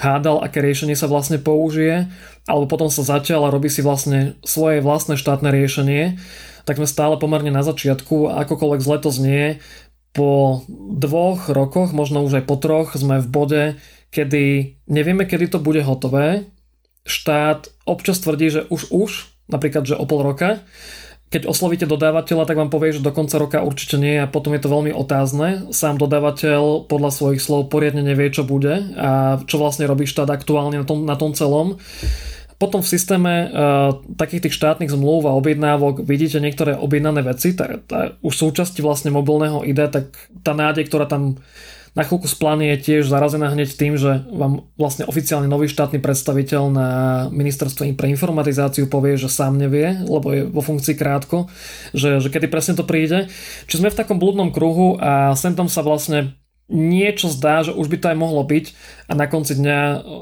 hádal, 0.00 0.44
aké 0.44 0.60
riešenie 0.60 0.96
sa 0.96 1.08
vlastne 1.08 1.40
použije, 1.40 2.12
alebo 2.44 2.68
potom 2.68 2.92
sa 2.92 3.04
začal 3.04 3.44
a 3.44 3.52
robí 3.52 3.68
si 3.68 3.84
vlastne 3.84 4.36
svoje 4.44 4.80
vlastné 4.84 5.16
štátne 5.16 5.48
riešenie, 5.48 6.20
tak 6.64 6.80
sme 6.80 6.88
stále 6.88 7.16
pomerne 7.16 7.52
na 7.52 7.64
začiatku 7.64 8.32
a 8.32 8.44
akokoľvek 8.44 8.80
zle 8.80 8.96
to 9.00 9.10
znie, 9.12 9.44
po 10.10 10.62
dvoch 10.70 11.48
rokoch, 11.50 11.94
možno 11.94 12.26
už 12.26 12.42
aj 12.42 12.44
po 12.46 12.58
troch, 12.58 12.98
sme 12.98 13.22
v 13.22 13.28
bode, 13.30 13.64
kedy 14.10 14.76
nevieme, 14.90 15.22
kedy 15.22 15.54
to 15.54 15.58
bude 15.62 15.86
hotové. 15.86 16.50
Štát 17.06 17.70
občas 17.86 18.18
tvrdí, 18.18 18.50
že 18.50 18.66
už 18.66 18.90
už, 18.90 19.10
napríklad, 19.46 19.86
že 19.86 19.94
o 19.94 20.04
pol 20.04 20.26
roka. 20.26 20.62
Keď 21.30 21.46
oslovíte 21.46 21.86
dodávateľa, 21.86 22.42
tak 22.42 22.58
vám 22.58 22.74
povie, 22.74 22.90
že 22.90 23.06
do 23.06 23.14
konca 23.14 23.38
roka 23.38 23.62
určite 23.62 24.02
nie 24.02 24.18
a 24.18 24.26
potom 24.26 24.50
je 24.50 24.66
to 24.66 24.72
veľmi 24.74 24.90
otázne. 24.90 25.70
Sám 25.70 25.94
dodávateľ 26.02 26.90
podľa 26.90 27.10
svojich 27.14 27.38
slov 27.38 27.70
poriadne 27.70 28.02
nevie, 28.02 28.34
čo 28.34 28.42
bude 28.42 28.82
a 28.98 29.38
čo 29.46 29.62
vlastne 29.62 29.86
robí 29.86 30.10
štát 30.10 30.26
aktuálne 30.26 30.82
na 30.82 30.86
tom, 30.86 31.06
na 31.06 31.14
tom 31.14 31.30
celom. 31.30 31.78
Potom 32.60 32.84
v 32.84 32.92
systéme 32.92 33.48
uh, 33.48 34.04
takých 34.20 34.44
tých 34.44 34.60
štátnych 34.60 34.92
zmluv 34.92 35.24
a 35.24 35.32
objednávok 35.32 36.04
vidíte 36.04 36.44
niektoré 36.44 36.76
objednané 36.76 37.24
veci, 37.24 37.56
tá, 37.56 37.80
tá, 37.80 38.20
už 38.20 38.36
súčasti 38.36 38.84
vlastne 38.84 39.08
mobilného 39.08 39.64
ID, 39.64 39.88
tak 39.88 40.12
tá 40.44 40.52
nádej, 40.52 40.84
ktorá 40.92 41.08
tam 41.08 41.40
na 41.90 42.06
chvíľku 42.06 42.30
splanie 42.30 42.76
je 42.76 42.82
tiež 42.86 43.10
zarazená 43.10 43.50
hneď 43.50 43.74
tým, 43.74 43.98
že 43.98 44.22
vám 44.30 44.62
vlastne 44.78 45.10
oficiálne 45.10 45.50
nový 45.50 45.66
štátny 45.66 45.98
predstaviteľ 45.98 46.62
na 46.70 46.88
ministerstve 47.34 47.90
pre 47.98 48.12
informatizáciu 48.14 48.86
povie, 48.86 49.18
že 49.18 49.26
sám 49.26 49.58
nevie, 49.58 49.98
lebo 50.06 50.26
je 50.30 50.46
vo 50.46 50.62
funkcii 50.62 50.94
krátko, 50.94 51.50
že, 51.90 52.22
že 52.22 52.30
kedy 52.30 52.46
presne 52.46 52.78
to 52.78 52.86
príde. 52.86 53.26
Čiže 53.66 53.80
sme 53.82 53.90
v 53.90 53.98
takom 53.98 54.22
blúdnom 54.22 54.54
kruhu 54.54 55.02
a 55.02 55.34
sem 55.34 55.58
tam 55.58 55.66
sa 55.66 55.82
vlastne 55.82 56.39
niečo 56.70 57.26
zdá, 57.26 57.66
že 57.66 57.74
už 57.74 57.90
by 57.90 57.96
to 57.98 58.06
aj 58.14 58.16
mohlo 58.16 58.46
byť 58.46 58.66
a 59.10 59.18
na 59.18 59.26
konci 59.26 59.58
dňa 59.58 59.78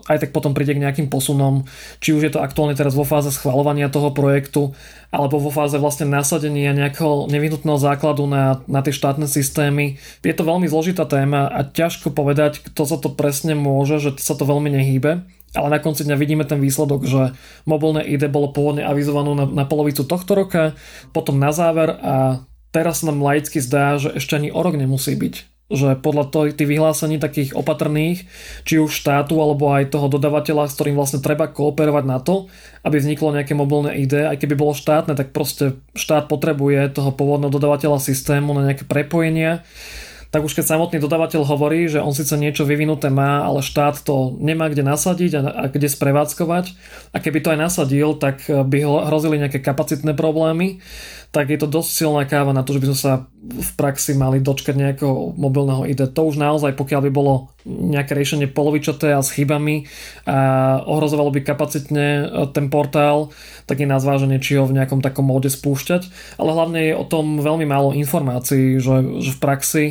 aj 0.09 0.19
tak 0.25 0.31
potom 0.33 0.57
príde 0.57 0.73
k 0.73 0.81
nejakým 0.81 1.13
posunom, 1.13 1.69
či 2.01 2.17
už 2.17 2.25
je 2.25 2.33
to 2.33 2.41
aktuálne 2.41 2.73
teraz 2.73 2.97
vo 2.97 3.05
fáze 3.05 3.29
schvalovania 3.29 3.93
toho 3.93 4.17
projektu, 4.17 4.73
alebo 5.13 5.37
vo 5.37 5.53
fáze 5.53 5.77
vlastne 5.77 6.09
nasadenia 6.09 6.73
nejakého 6.73 7.29
nevyhnutného 7.29 7.77
základu 7.77 8.25
na, 8.25 8.65
na 8.65 8.81
tie 8.81 8.97
štátne 8.97 9.29
systémy. 9.29 10.01
Je 10.25 10.33
to 10.33 10.49
veľmi 10.49 10.65
zložitá 10.65 11.05
téma 11.05 11.53
a 11.53 11.69
ťažko 11.69 12.17
povedať, 12.17 12.65
kto 12.65 12.83
sa 12.89 12.97
to 12.97 13.13
presne 13.13 13.53
môže, 13.53 14.01
že 14.01 14.17
sa 14.17 14.33
to 14.33 14.49
veľmi 14.49 14.73
nehýbe. 14.73 15.29
Ale 15.57 15.69
na 15.73 15.81
konci 15.81 16.05
dňa 16.05 16.17
vidíme 16.21 16.45
ten 16.45 16.61
výsledok, 16.61 17.09
že 17.09 17.33
mobilné 17.65 18.05
ID 18.05 18.29
bolo 18.29 18.53
pôvodne 18.53 18.85
avizované 18.85 19.33
na, 19.33 19.45
na 19.49 19.65
polovicu 19.65 20.05
tohto 20.05 20.37
roka, 20.37 20.77
potom 21.17 21.41
na 21.41 21.57
záver 21.57 21.93
a 22.05 22.45
teraz 22.69 23.01
nám 23.01 23.21
laicky 23.25 23.61
zdá, 23.61 23.97
že 23.97 24.13
ešte 24.17 24.37
ani 24.37 24.53
o 24.53 24.61
rok 24.61 24.77
nemusí 24.77 25.17
byť 25.17 25.58
že 25.69 26.01
podľa 26.01 26.57
tých 26.57 26.65
vyhlásení 26.65 27.21
takých 27.21 27.53
opatrných, 27.53 28.25
či 28.65 28.81
už 28.81 28.89
štátu 28.89 29.37
alebo 29.37 29.69
aj 29.69 29.93
toho 29.93 30.09
dodavateľa, 30.09 30.65
s 30.65 30.77
ktorým 30.81 30.97
vlastne 30.97 31.21
treba 31.21 31.45
kooperovať 31.45 32.05
na 32.09 32.19
to, 32.25 32.49
aby 32.89 32.97
vzniklo 32.97 33.37
nejaké 33.37 33.53
mobilné 33.53 34.01
ID, 34.01 34.33
aj 34.33 34.41
keby 34.41 34.57
bolo 34.57 34.73
štátne, 34.73 35.13
tak 35.13 35.37
proste 35.37 35.77
štát 35.93 36.25
potrebuje 36.33 36.97
toho 36.97 37.13
pôvodného 37.13 37.53
dodavateľa 37.53 38.01
systému 38.01 38.57
na 38.57 38.73
nejaké 38.73 38.89
prepojenia 38.89 39.61
tak 40.29 40.45
už 40.45 40.53
keď 40.53 40.77
samotný 40.77 41.01
dodávateľ 41.01 41.41
hovorí, 41.49 41.89
že 41.89 42.05
on 42.05 42.13
síce 42.13 42.37
niečo 42.37 42.69
vyvinuté 42.69 43.09
má, 43.09 43.49
ale 43.49 43.65
štát 43.65 44.05
to 44.05 44.37
nemá 44.37 44.69
kde 44.69 44.85
nasadiť 44.85 45.33
a, 45.41 45.43
a 45.49 45.65
kde 45.73 45.89
sprevádzkovať 45.89 46.77
a 47.13 47.17
keby 47.17 47.39
to 47.41 47.49
aj 47.57 47.59
nasadil, 47.59 48.13
tak 48.13 48.45
by 48.45 48.85
hrozili 49.09 49.41
nejaké 49.41 49.65
kapacitné 49.65 50.13
problémy, 50.13 50.85
tak 51.33 51.49
je 51.49 51.57
to 51.57 51.65
dosť 51.65 51.91
silná 51.93 52.23
káva 52.29 52.53
na 52.53 52.61
to, 52.61 52.77
že 52.77 52.81
by 52.85 52.87
sme 52.93 52.99
sa 53.01 53.13
v 53.49 53.71
praxi 53.81 54.13
mali 54.13 54.45
dočkať 54.45 54.77
nejakého 54.77 55.33
mobilného 55.33 55.89
ID. 55.89 56.13
To 56.13 56.29
už 56.29 56.37
naozaj, 56.37 56.77
pokiaľ 56.77 57.09
by 57.09 57.11
bolo 57.11 57.49
nejaké 57.65 58.13
riešenie 58.13 58.53
polovičaté 58.53 59.17
a 59.17 59.25
s 59.25 59.33
chybami 59.33 59.89
a 60.29 60.39
ohrozovalo 60.85 61.33
by 61.33 61.41
kapacitne 61.41 62.07
e, 62.07 62.25
ten 62.53 62.69
portál, 62.69 63.33
tak 63.65 63.81
je 63.81 63.89
na 63.89 63.97
zváženie, 63.97 64.37
či 64.37 64.61
ho 64.61 64.69
v 64.69 64.77
nejakom 64.77 65.01
takom 65.01 65.25
móde 65.25 65.49
spúšťať. 65.49 66.37
Ale 66.37 66.51
hlavne 66.53 66.93
je 66.93 66.95
o 66.95 67.09
tom 67.09 67.41
veľmi 67.41 67.65
málo 67.65 67.97
informácií, 67.97 68.77
že, 68.85 69.25
že 69.25 69.31
v 69.33 69.41
praxi 69.41 69.85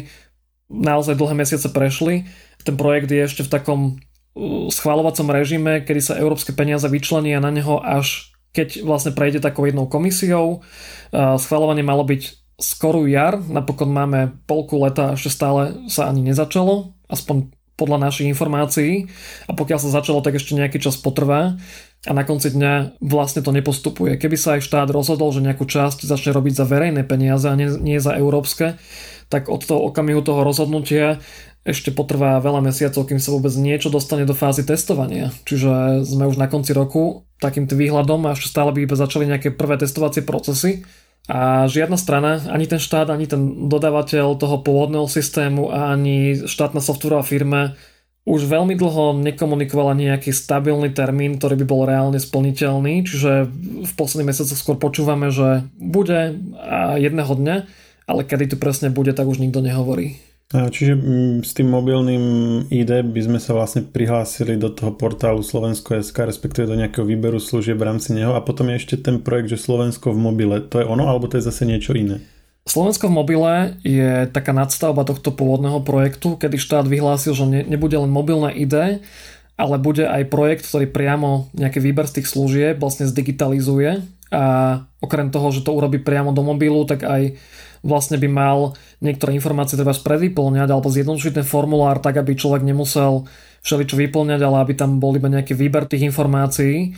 naozaj 0.70 1.18
dlhé 1.18 1.34
mesiace 1.34 1.74
prešli. 1.74 2.30
Ten 2.62 2.78
projekt 2.78 3.10
je 3.10 3.26
ešte 3.26 3.42
v 3.42 3.54
takom 3.58 3.82
uh, 3.90 4.70
schváľovacom 4.70 5.34
režime, 5.34 5.82
kedy 5.82 6.14
sa 6.14 6.20
európske 6.22 6.54
peniaze 6.54 6.86
vyčlenia 6.86 7.42
na 7.42 7.50
neho 7.50 7.82
až 7.82 8.38
keď 8.54 8.82
vlastne 8.82 9.14
prejde 9.14 9.38
takou 9.38 9.70
jednou 9.70 9.86
komisiou. 9.86 10.66
Uh, 11.14 11.38
schváľovanie 11.38 11.86
malo 11.86 12.02
byť 12.02 12.47
skorú 12.58 13.06
jar, 13.06 13.38
napokon 13.38 13.90
máme 13.94 14.34
polku 14.50 14.82
leta, 14.82 15.14
ešte 15.14 15.30
stále 15.30 15.62
sa 15.88 16.10
ani 16.10 16.26
nezačalo, 16.26 16.94
aspoň 17.06 17.54
podľa 17.78 18.10
našich 18.10 18.26
informácií 18.26 19.06
a 19.46 19.54
pokiaľ 19.54 19.80
sa 19.80 19.94
začalo, 20.02 20.26
tak 20.26 20.42
ešte 20.42 20.58
nejaký 20.58 20.82
čas 20.82 20.98
potrvá 20.98 21.62
a 22.10 22.12
na 22.12 22.26
konci 22.26 22.50
dňa 22.50 22.98
vlastne 22.98 23.46
to 23.46 23.54
nepostupuje. 23.54 24.18
Keby 24.18 24.34
sa 24.34 24.58
aj 24.58 24.66
štát 24.66 24.90
rozhodol, 24.90 25.30
že 25.30 25.46
nejakú 25.46 25.70
časť 25.70 26.10
začne 26.10 26.34
robiť 26.34 26.58
za 26.58 26.66
verejné 26.66 27.06
peniaze 27.06 27.46
a 27.46 27.54
nie, 27.54 27.70
nie 27.78 28.02
za 28.02 28.18
európske, 28.18 28.82
tak 29.30 29.54
od 29.54 29.62
toho 29.62 29.94
okamihu 29.94 30.26
toho 30.26 30.42
rozhodnutia 30.42 31.22
ešte 31.68 31.92
potrvá 31.92 32.40
veľa 32.40 32.64
mesiacov, 32.64 33.06
kým 33.06 33.20
sa 33.20 33.30
vôbec 33.36 33.52
niečo 33.60 33.92
dostane 33.94 34.24
do 34.24 34.34
fázy 34.34 34.64
testovania. 34.64 35.36
Čiže 35.46 36.02
sme 36.08 36.26
už 36.32 36.40
na 36.40 36.48
konci 36.48 36.72
roku 36.72 37.28
takým 37.44 37.70
výhľadom 37.70 38.24
a 38.26 38.34
ešte 38.34 38.50
stále 38.50 38.72
by 38.74 38.88
iba 38.88 38.96
začali 38.96 39.28
nejaké 39.28 39.54
prvé 39.54 39.76
testovacie 39.78 40.24
procesy. 40.24 40.88
A 41.28 41.68
žiadna 41.68 42.00
strana, 42.00 42.40
ani 42.48 42.72
ten 42.72 42.80
štát, 42.80 43.12
ani 43.12 43.28
ten 43.28 43.68
dodávateľ 43.68 44.40
toho 44.40 44.64
pôvodného 44.64 45.12
systému 45.12 45.68
ani 45.76 46.48
štátna 46.48 46.80
softwarová 46.80 47.28
firma 47.28 47.76
už 48.28 48.44
veľmi 48.44 48.76
dlho 48.76 49.16
nekomunikovala 49.24 49.96
nejaký 49.96 50.36
stabilný 50.36 50.92
termín, 50.92 51.40
ktorý 51.40 51.64
by 51.64 51.66
bol 51.68 51.88
reálne 51.88 52.20
splniteľný, 52.20 53.08
čiže 53.08 53.48
v 53.88 53.92
posledných 53.96 54.36
mesiacoch 54.36 54.60
skôr 54.60 54.76
počúvame, 54.76 55.32
že 55.32 55.64
bude 55.80 56.36
a 56.60 57.00
jedného 57.00 57.32
dňa 57.32 57.58
ale 58.08 58.24
kedy 58.24 58.56
to 58.56 58.58
presne 58.58 58.90
bude, 58.90 59.12
tak 59.12 59.28
už 59.28 59.44
nikto 59.44 59.60
nehovorí. 59.60 60.18
A 60.56 60.72
čiže 60.72 60.96
mm, 60.96 61.44
s 61.44 61.52
tým 61.52 61.68
mobilným 61.68 62.24
ID 62.72 63.04
by 63.04 63.20
sme 63.20 63.36
sa 63.36 63.52
vlastne 63.52 63.84
prihlásili 63.84 64.56
do 64.56 64.72
toho 64.72 64.96
portálu 64.96 65.44
Slovensko.sk, 65.44 66.16
respektíve 66.16 66.72
do 66.72 66.80
nejakého 66.80 67.04
výberu 67.04 67.36
služieb 67.36 67.76
v 67.76 67.92
rámci 67.92 68.16
neho 68.16 68.32
a 68.32 68.40
potom 68.40 68.72
je 68.72 68.80
ešte 68.80 68.96
ten 68.96 69.20
projekt, 69.20 69.52
že 69.52 69.60
Slovensko 69.60 70.16
v 70.16 70.24
mobile. 70.24 70.64
To 70.72 70.80
je 70.80 70.88
ono, 70.88 71.12
alebo 71.12 71.28
to 71.28 71.36
je 71.36 71.44
zase 71.44 71.68
niečo 71.68 71.92
iné? 71.92 72.24
Slovensko 72.64 73.12
v 73.12 73.18
mobile 73.20 73.52
je 73.84 74.28
taká 74.32 74.56
nadstavba 74.56 75.04
tohto 75.04 75.36
pôvodného 75.36 75.84
projektu, 75.84 76.40
kedy 76.40 76.56
štát 76.56 76.88
vyhlásil, 76.88 77.36
že 77.36 77.44
ne, 77.44 77.68
nebude 77.68 78.00
len 78.00 78.12
mobilné 78.12 78.56
ID, 78.56 79.04
ale 79.60 79.76
bude 79.84 80.08
aj 80.08 80.32
projekt, 80.32 80.64
ktorý 80.64 80.88
priamo 80.88 81.52
nejaký 81.60 81.84
výber 81.84 82.08
z 82.08 82.24
tých 82.24 82.32
služieb 82.32 82.80
vlastne 82.80 83.04
zdigitalizuje 83.04 84.00
a 84.32 84.44
okrem 85.04 85.28
toho, 85.28 85.52
že 85.52 85.64
to 85.64 85.76
urobí 85.76 86.00
priamo 86.00 86.32
do 86.32 86.44
mobilu, 86.44 86.84
tak 86.84 87.04
aj 87.04 87.36
vlastne 87.82 88.18
by 88.18 88.30
mal 88.30 88.58
niektoré 89.02 89.34
informácie 89.34 89.78
treba 89.78 89.94
predvyplňať 89.94 90.70
alebo 90.70 90.90
zjednodušiť 90.90 91.34
ten 91.42 91.48
formulár 91.48 92.02
tak, 92.02 92.18
aby 92.22 92.38
človek 92.38 92.66
nemusel 92.66 93.28
všeličo 93.66 94.00
vyplňať, 94.00 94.40
ale 94.42 94.58
aby 94.64 94.74
tam 94.78 95.02
bol 95.02 95.14
iba 95.18 95.28
nejaký 95.28 95.58
výber 95.58 95.90
tých 95.90 96.08
informácií. 96.08 96.96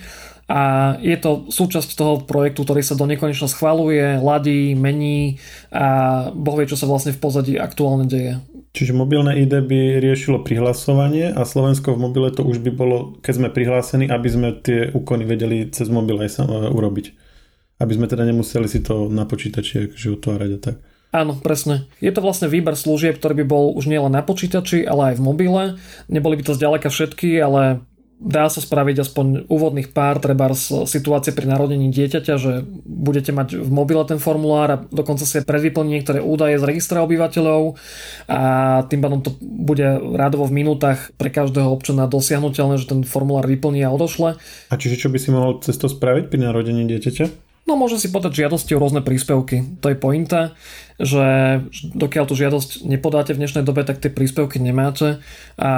A 0.50 0.98
je 0.98 1.14
to 1.22 1.46
súčasť 1.54 1.94
toho 1.94 2.14
projektu, 2.26 2.66
ktorý 2.66 2.82
sa 2.82 2.98
do 2.98 3.06
nekonečna 3.06 3.46
schvaluje, 3.46 4.18
ladí, 4.18 4.74
mení 4.74 5.38
a 5.70 6.30
boh 6.34 6.58
vie, 6.58 6.66
čo 6.66 6.74
sa 6.74 6.90
vlastne 6.90 7.14
v 7.14 7.22
pozadí 7.22 7.54
aktuálne 7.54 8.10
deje. 8.10 8.42
Čiže 8.74 8.98
mobilné 8.98 9.46
ID 9.46 9.66
by 9.66 10.02
riešilo 10.02 10.42
prihlasovanie 10.46 11.34
a 11.34 11.42
Slovensko 11.46 11.94
v 11.94 12.02
mobile 12.02 12.30
to 12.34 12.46
už 12.46 12.62
by 12.66 12.72
bolo, 12.74 13.18
keď 13.22 13.34
sme 13.34 13.50
prihlásení, 13.54 14.06
aby 14.10 14.30
sme 14.30 14.50
tie 14.58 14.94
úkony 14.94 15.26
vedeli 15.26 15.70
cez 15.70 15.90
mobil 15.90 16.18
aj 16.22 16.42
uh, 16.42 16.70
urobiť. 16.70 17.14
Aby 17.80 17.96
sme 17.96 18.12
teda 18.12 18.28
nemuseli 18.28 18.68
si 18.68 18.84
to 18.84 19.08
na 19.08 19.24
počítači 19.24 19.90
akože 19.92 20.08
otvárať 20.20 20.52
a 20.56 20.60
tak. 20.60 20.76
Áno, 21.10 21.34
presne. 21.34 21.90
Je 21.98 22.14
to 22.14 22.22
vlastne 22.22 22.46
výber 22.46 22.78
služieb, 22.78 23.18
ktorý 23.18 23.42
by 23.42 23.46
bol 23.50 23.74
už 23.74 23.90
nielen 23.90 24.14
na 24.14 24.22
počítači, 24.22 24.86
ale 24.86 25.14
aj 25.14 25.16
v 25.18 25.26
mobile. 25.26 25.64
Neboli 26.06 26.38
by 26.38 26.44
to 26.46 26.54
zďaleka 26.54 26.94
všetky, 26.94 27.42
ale 27.42 27.82
dá 28.20 28.52
sa 28.52 28.60
spraviť 28.60 28.98
aspoň 29.00 29.26
úvodných 29.48 29.96
pár, 29.96 30.20
treba 30.20 30.52
z 30.52 30.84
situácie 30.86 31.32
pri 31.32 31.48
narodení 31.48 31.88
dieťaťa, 31.88 32.34
že 32.36 32.68
budete 32.84 33.32
mať 33.32 33.56
v 33.56 33.72
mobile 33.72 34.04
ten 34.04 34.20
formulár 34.20 34.70
a 34.70 34.82
dokonca 34.92 35.24
si 35.24 35.40
predvyplní 35.40 35.98
niektoré 35.98 36.20
údaje 36.20 36.60
z 36.60 36.68
registra 36.68 37.00
obyvateľov 37.08 37.80
a 38.28 38.42
tým 38.92 39.00
pádom 39.00 39.24
to 39.24 39.32
bude 39.40 39.88
rádovo 40.20 40.52
v 40.52 40.62
minútach 40.62 41.16
pre 41.16 41.32
každého 41.32 41.72
občana 41.72 42.12
dosiahnutelné, 42.12 42.76
že 42.76 42.92
ten 42.92 43.08
formulár 43.08 43.48
vyplní 43.48 43.88
a 43.88 43.90
odošle. 43.96 44.36
A 44.68 44.76
čiže 44.76 45.00
čo 45.00 45.08
by 45.08 45.18
si 45.18 45.32
mohol 45.32 45.64
cez 45.64 45.80
to 45.80 45.88
spraviť 45.88 46.28
pri 46.28 46.44
narodení 46.44 46.84
dieťaťa? 46.92 47.49
No 47.68 47.78
môže 47.78 48.02
si 48.02 48.10
podať 48.10 48.46
žiadosti 48.46 48.74
o 48.74 48.82
rôzne 48.82 49.06
príspevky. 49.06 49.78
To 49.84 49.94
je 49.94 49.98
pointa, 50.00 50.58
že 50.98 51.24
dokiaľ 51.96 52.26
tú 52.26 52.34
žiadosť 52.34 52.84
nepodáte 52.84 53.32
v 53.32 53.46
dnešnej 53.46 53.62
dobe, 53.62 53.86
tak 53.86 54.02
tie 54.02 54.12
príspevky 54.12 54.58
nemáte 54.58 55.22
a 55.56 55.72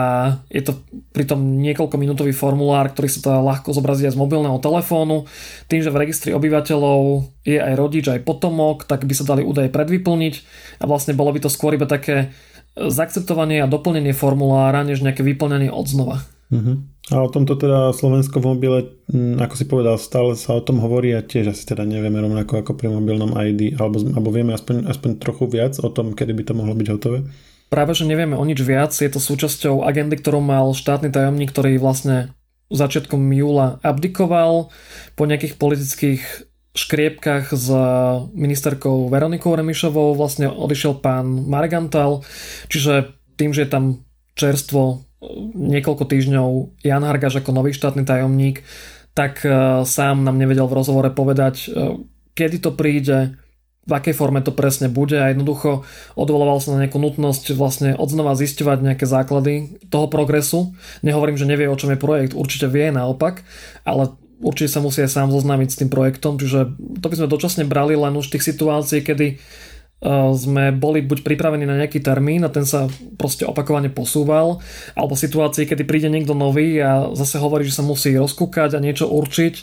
je 0.47 0.61
to 0.65 0.79
pritom 1.11 1.59
niekoľko 1.59 1.99
minútový 1.99 2.31
formulár, 2.31 2.89
ktorý 2.95 3.09
sa 3.11 3.19
dá 3.21 3.35
ľahko 3.43 3.75
zobraziť 3.75 4.07
aj 4.07 4.13
z 4.15 4.21
mobilného 4.21 4.57
telefónu. 4.63 5.27
Tým, 5.67 5.83
že 5.83 5.91
v 5.91 5.99
registri 6.01 6.31
obyvateľov 6.31 7.27
je 7.43 7.59
aj 7.59 7.73
rodič, 7.75 8.05
aj 8.07 8.23
potomok, 8.23 8.87
tak 8.87 9.03
by 9.03 9.13
sa 9.13 9.27
dali 9.27 9.43
údaje 9.43 9.67
predvyplniť 9.67 10.33
a 10.79 10.87
vlastne 10.87 11.13
bolo 11.13 11.35
by 11.35 11.43
to 11.43 11.53
skôr 11.53 11.75
iba 11.75 11.85
také 11.85 12.31
zaakceptovanie 12.79 13.59
a 13.61 13.69
doplnenie 13.69 14.15
formulára, 14.15 14.87
než 14.87 15.03
nejaké 15.03 15.27
vyplnenie 15.27 15.69
odznova. 15.69 16.23
Uh-huh. 16.51 16.83
A 17.09 17.23
o 17.23 17.31
tomto 17.31 17.55
teda 17.55 17.95
Slovensko 17.95 18.43
v 18.43 18.49
mobile, 18.51 18.79
mm, 19.07 19.39
ako 19.39 19.55
si 19.55 19.65
povedal, 19.65 19.95
stále 19.95 20.35
sa 20.35 20.59
o 20.59 20.61
tom 20.61 20.83
hovorí 20.83 21.15
a 21.15 21.23
tiež 21.23 21.55
asi 21.55 21.63
teda 21.63 21.87
nevieme 21.87 22.19
rovnako 22.19 22.61
ako 22.61 22.71
pri 22.75 22.91
mobilnom 22.91 23.31
ID, 23.33 23.79
alebo, 23.79 24.03
alebo 24.03 24.29
vieme 24.29 24.51
aspoň, 24.51 24.85
aspoň 24.85 25.09
trochu 25.17 25.47
viac 25.47 25.79
o 25.79 25.89
tom, 25.89 26.11
kedy 26.11 26.35
by 26.35 26.43
to 26.45 26.53
mohlo 26.53 26.75
byť 26.75 26.87
hotové? 26.91 27.23
Práve, 27.71 27.95
že 27.95 28.03
nevieme 28.03 28.35
o 28.35 28.43
nič 28.43 28.59
viac, 28.59 28.91
je 28.91 29.07
to 29.07 29.23
súčasťou 29.23 29.87
agendy, 29.87 30.19
ktorú 30.19 30.43
mal 30.43 30.75
štátny 30.75 31.07
tajomník, 31.07 31.55
ktorý 31.55 31.79
vlastne 31.79 32.35
začiatkom 32.71 33.19
júla 33.31 33.79
abdikoval 33.83 34.71
po 35.15 35.23
nejakých 35.27 35.59
politických 35.59 36.23
škriepkach 36.71 37.51
s 37.51 37.67
ministerkou 38.31 39.11
Veronikou 39.11 39.51
Remišovou 39.55 40.15
vlastne 40.15 40.47
odišiel 40.47 41.03
pán 41.03 41.27
Margantal, 41.27 42.23
čiže 42.71 43.11
tým, 43.35 43.51
že 43.51 43.67
je 43.67 43.69
tam 43.71 44.07
čerstvo 44.39 45.10
niekoľko 45.53 46.03
týždňov 46.09 46.49
Jan 46.81 47.05
Hargaš 47.05 47.41
ako 47.41 47.53
nový 47.53 47.71
štátny 47.77 48.03
tajomník, 48.03 48.65
tak 49.13 49.45
e, 49.45 49.85
sám 49.85 50.25
nám 50.25 50.41
nevedel 50.41 50.65
v 50.65 50.77
rozhovore 50.81 51.11
povedať, 51.13 51.55
e, 51.69 51.97
kedy 52.33 52.57
to 52.63 52.71
príde, 52.73 53.37
v 53.81 53.91
akej 53.97 54.13
forme 54.13 54.45
to 54.45 54.53
presne 54.53 54.93
bude 54.93 55.17
a 55.17 55.33
jednoducho 55.33 55.81
odvolával 56.13 56.61
sa 56.61 56.77
na 56.77 56.85
nejakú 56.85 57.01
nutnosť 57.01 57.57
vlastne 57.57 57.97
odznova 57.97 58.37
zisťovať 58.37 58.77
nejaké 58.77 59.05
základy 59.09 59.81
toho 59.89 60.05
progresu. 60.05 60.77
Nehovorím, 61.01 61.37
že 61.37 61.49
nevie, 61.49 61.65
o 61.65 61.77
čom 61.77 61.89
je 61.89 61.97
projekt, 61.97 62.37
určite 62.37 62.69
vie 62.69 62.93
naopak, 62.93 63.41
ale 63.81 64.13
určite 64.37 64.69
sa 64.69 64.85
musí 64.85 65.01
aj 65.01 65.11
sám 65.11 65.29
zoznámiť 65.33 65.69
s 65.69 65.79
tým 65.81 65.89
projektom, 65.89 66.37
čiže 66.37 66.77
to 66.77 67.05
by 67.09 67.15
sme 67.17 67.29
dočasne 67.29 67.63
brali 67.65 67.97
len 67.97 68.13
už 68.13 68.29
tých 68.29 68.45
situácií, 68.45 69.01
kedy 69.01 69.41
sme 70.33 70.73
boli 70.73 71.05
buď 71.05 71.21
pripravení 71.21 71.65
na 71.69 71.77
nejaký 71.77 72.01
termín 72.01 72.41
a 72.41 72.49
ten 72.49 72.65
sa 72.65 72.89
proste 73.21 73.45
opakovane 73.45 73.93
posúval, 73.93 74.57
alebo 74.97 75.13
situácii, 75.13 75.69
kedy 75.69 75.85
príde 75.85 76.09
niekto 76.09 76.33
nový 76.33 76.81
a 76.81 77.13
zase 77.13 77.37
hovorí, 77.37 77.69
že 77.69 77.77
sa 77.77 77.85
musí 77.85 78.17
rozkúkať 78.17 78.73
a 78.73 78.83
niečo 78.83 79.05
určiť, 79.05 79.53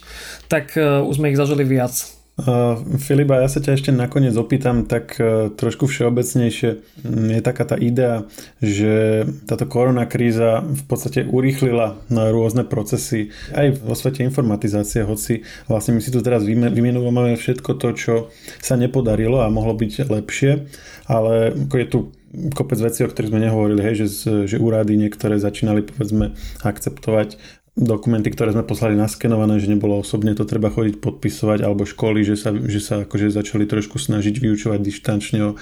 tak 0.46 0.78
e, 0.78 1.02
už 1.02 1.18
sme 1.18 1.34
ich 1.34 1.40
zažili 1.40 1.66
viac. 1.66 2.17
Uh, 2.38 2.78
Filipa, 3.02 3.42
ja 3.42 3.50
sa 3.50 3.58
ťa 3.58 3.74
ešte 3.74 3.90
nakoniec 3.90 4.30
opýtam 4.38 4.86
tak 4.86 5.18
uh, 5.18 5.50
trošku 5.50 5.90
všeobecnejšie. 5.90 7.02
Mm, 7.02 7.34
je 7.34 7.42
taká 7.42 7.66
tá 7.66 7.74
idea, 7.74 8.30
že 8.62 9.26
táto 9.50 9.66
korona 9.66 10.06
kríza 10.06 10.62
v 10.62 10.82
podstate 10.86 11.26
urýchlila 11.26 11.98
na 12.06 12.30
rôzne 12.30 12.62
procesy 12.62 13.34
aj 13.58 13.82
vo 13.82 13.98
svete 13.98 14.22
informatizácie, 14.22 15.02
hoci 15.02 15.42
vlastne 15.66 15.98
my 15.98 16.00
si 16.00 16.14
tu 16.14 16.22
teraz 16.22 16.46
vymenujeme 16.46 17.34
všetko 17.34 17.74
to, 17.74 17.88
čo 17.98 18.14
sa 18.62 18.78
nepodarilo 18.78 19.42
a 19.42 19.50
mohlo 19.50 19.74
byť 19.74 20.06
lepšie, 20.06 20.70
ale 21.10 21.58
je 21.58 21.88
tu 21.90 22.14
kopec 22.54 22.78
vecí, 22.78 23.00
o 23.04 23.08
ktorých 23.08 23.32
sme 23.32 23.40
nehovorili, 23.40 23.80
hej, 23.80 24.04
že, 24.04 24.06
že 24.44 24.60
úrady 24.60 25.00
niektoré 25.00 25.40
začínali 25.40 25.80
povedzme 25.80 26.36
akceptovať 26.60 27.40
dokumenty, 27.78 28.34
ktoré 28.34 28.50
sme 28.50 28.66
poslali 28.66 28.98
naskenované, 28.98 29.62
že 29.62 29.70
nebolo 29.70 30.02
osobne 30.02 30.34
to 30.34 30.42
treba 30.42 30.66
chodiť 30.66 30.98
podpisovať, 30.98 31.62
alebo 31.62 31.86
školy, 31.86 32.26
že 32.26 32.34
sa, 32.34 32.50
že 32.50 32.82
sa 32.82 33.06
akože 33.06 33.30
začali 33.30 33.70
trošku 33.70 34.02
snažiť 34.02 34.34
vyučovať 34.34 34.80
dištančne 34.82 35.54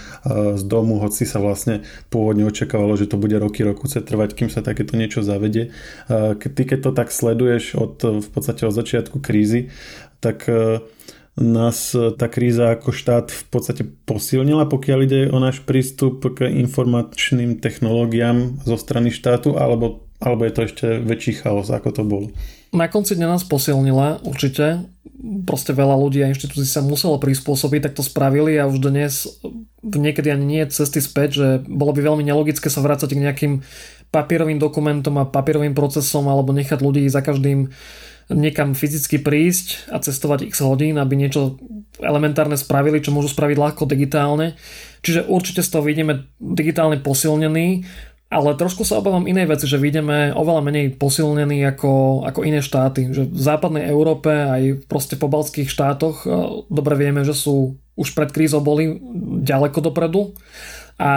z 0.57 0.63
domu, 0.65 0.97
hoci 0.97 1.29
sa 1.29 1.45
vlastne 1.45 1.85
pôvodne 2.09 2.49
očakávalo, 2.49 2.97
že 2.97 3.13
to 3.13 3.21
bude 3.21 3.37
roky, 3.37 3.61
rokuce 3.61 4.01
trvať, 4.01 4.33
kým 4.33 4.49
sa 4.49 4.65
takéto 4.65 4.97
niečo 4.97 5.21
zavede. 5.21 5.77
Ty 6.41 6.63
keď 6.65 6.79
to 6.81 6.91
tak 6.97 7.13
sleduješ 7.13 7.77
od, 7.77 8.01
v 8.25 8.29
podstate 8.33 8.65
od 8.65 8.73
začiatku 8.73 9.21
krízy, 9.21 9.69
tak 10.25 10.49
e, 10.49 10.81
nás 11.37 11.93
tá 11.93 12.27
kríza 12.33 12.73
ako 12.73 12.97
štát 12.97 13.29
v 13.29 13.45
podstate 13.53 13.83
posilnila, 14.09 14.65
pokiaľ 14.65 14.99
ide 15.05 15.21
o 15.29 15.37
náš 15.37 15.61
prístup 15.69 16.25
k 16.33 16.49
informačným 16.49 17.61
technológiám 17.61 18.65
zo 18.65 18.81
strany 18.81 19.13
štátu, 19.13 19.61
alebo 19.61 20.06
alebo 20.21 20.49
je 20.49 20.53
to 20.53 20.61
ešte 20.65 20.87
väčší 21.05 21.45
chaos, 21.45 21.69
ako 21.69 21.89
to 21.93 22.03
bolo? 22.05 22.27
Na 22.75 22.91
konci 22.91 23.17
dňa 23.17 23.29
nás 23.39 23.45
posilnila 23.47 24.27
určite. 24.27 24.85
Proste 25.49 25.73
veľa 25.73 25.97
ľudí 25.97 26.21
a 26.21 26.29
inštitúcií 26.29 26.69
sa 26.69 26.85
muselo 26.85 27.17
prispôsobiť, 27.17 27.89
tak 27.89 27.97
to 27.97 28.05
spravili 28.05 28.59
a 28.61 28.69
už 28.69 28.85
dnes 28.85 29.27
niekedy 29.81 30.29
ani 30.29 30.45
nie 30.45 30.63
cesty 30.69 31.01
späť, 31.01 31.29
že 31.41 31.49
bolo 31.65 31.97
by 31.97 32.05
veľmi 32.05 32.25
nelogické 32.27 32.69
sa 32.69 32.85
vrácať 32.85 33.17
k 33.17 33.23
nejakým 33.23 33.53
papierovým 34.13 34.61
dokumentom 34.61 35.17
a 35.19 35.29
papierovým 35.29 35.73
procesom 35.73 36.29
alebo 36.29 36.53
nechať 36.53 36.79
ľudí 36.85 37.09
za 37.09 37.25
každým 37.25 37.73
niekam 38.27 38.75
fyzicky 38.75 39.23
prísť 39.23 39.87
a 39.95 40.03
cestovať 40.03 40.51
x 40.51 40.59
hodín, 40.67 40.99
aby 40.99 41.15
niečo 41.15 41.63
elementárne 42.03 42.59
spravili, 42.59 42.99
čo 42.99 43.15
môžu 43.15 43.31
spraviť 43.31 43.57
ľahko 43.57 43.87
digitálne. 43.87 44.59
Čiže 45.07 45.31
určite 45.31 45.63
z 45.63 45.71
toho 45.71 45.87
vidíme 45.87 46.27
digitálne 46.43 46.99
posilnený 46.99 47.87
ale 48.27 48.59
trošku 48.59 48.83
sa 48.83 48.99
obávam 48.99 49.31
inej 49.31 49.47
veci, 49.47 49.71
že 49.71 49.79
vidíme 49.79 50.35
oveľa 50.35 50.63
menej 50.67 50.99
posilnení 50.99 51.63
ako, 51.63 52.27
ako 52.27 52.41
iné 52.43 52.59
štáty. 52.59 53.15
Že 53.15 53.31
v 53.31 53.41
západnej 53.41 53.87
Európe 53.87 54.31
aj 54.31 54.91
proste 54.91 55.15
po 55.15 55.31
balských 55.31 55.71
štátoch 55.71 56.27
e, 56.27 56.29
dobre 56.67 56.99
vieme, 56.99 57.23
že 57.23 57.39
sú 57.39 57.79
už 57.95 58.19
pred 58.19 58.35
krízou 58.35 58.61
boli 58.61 58.99
ďaleko 59.47 59.79
dopredu 59.79 60.37
a 61.01 61.13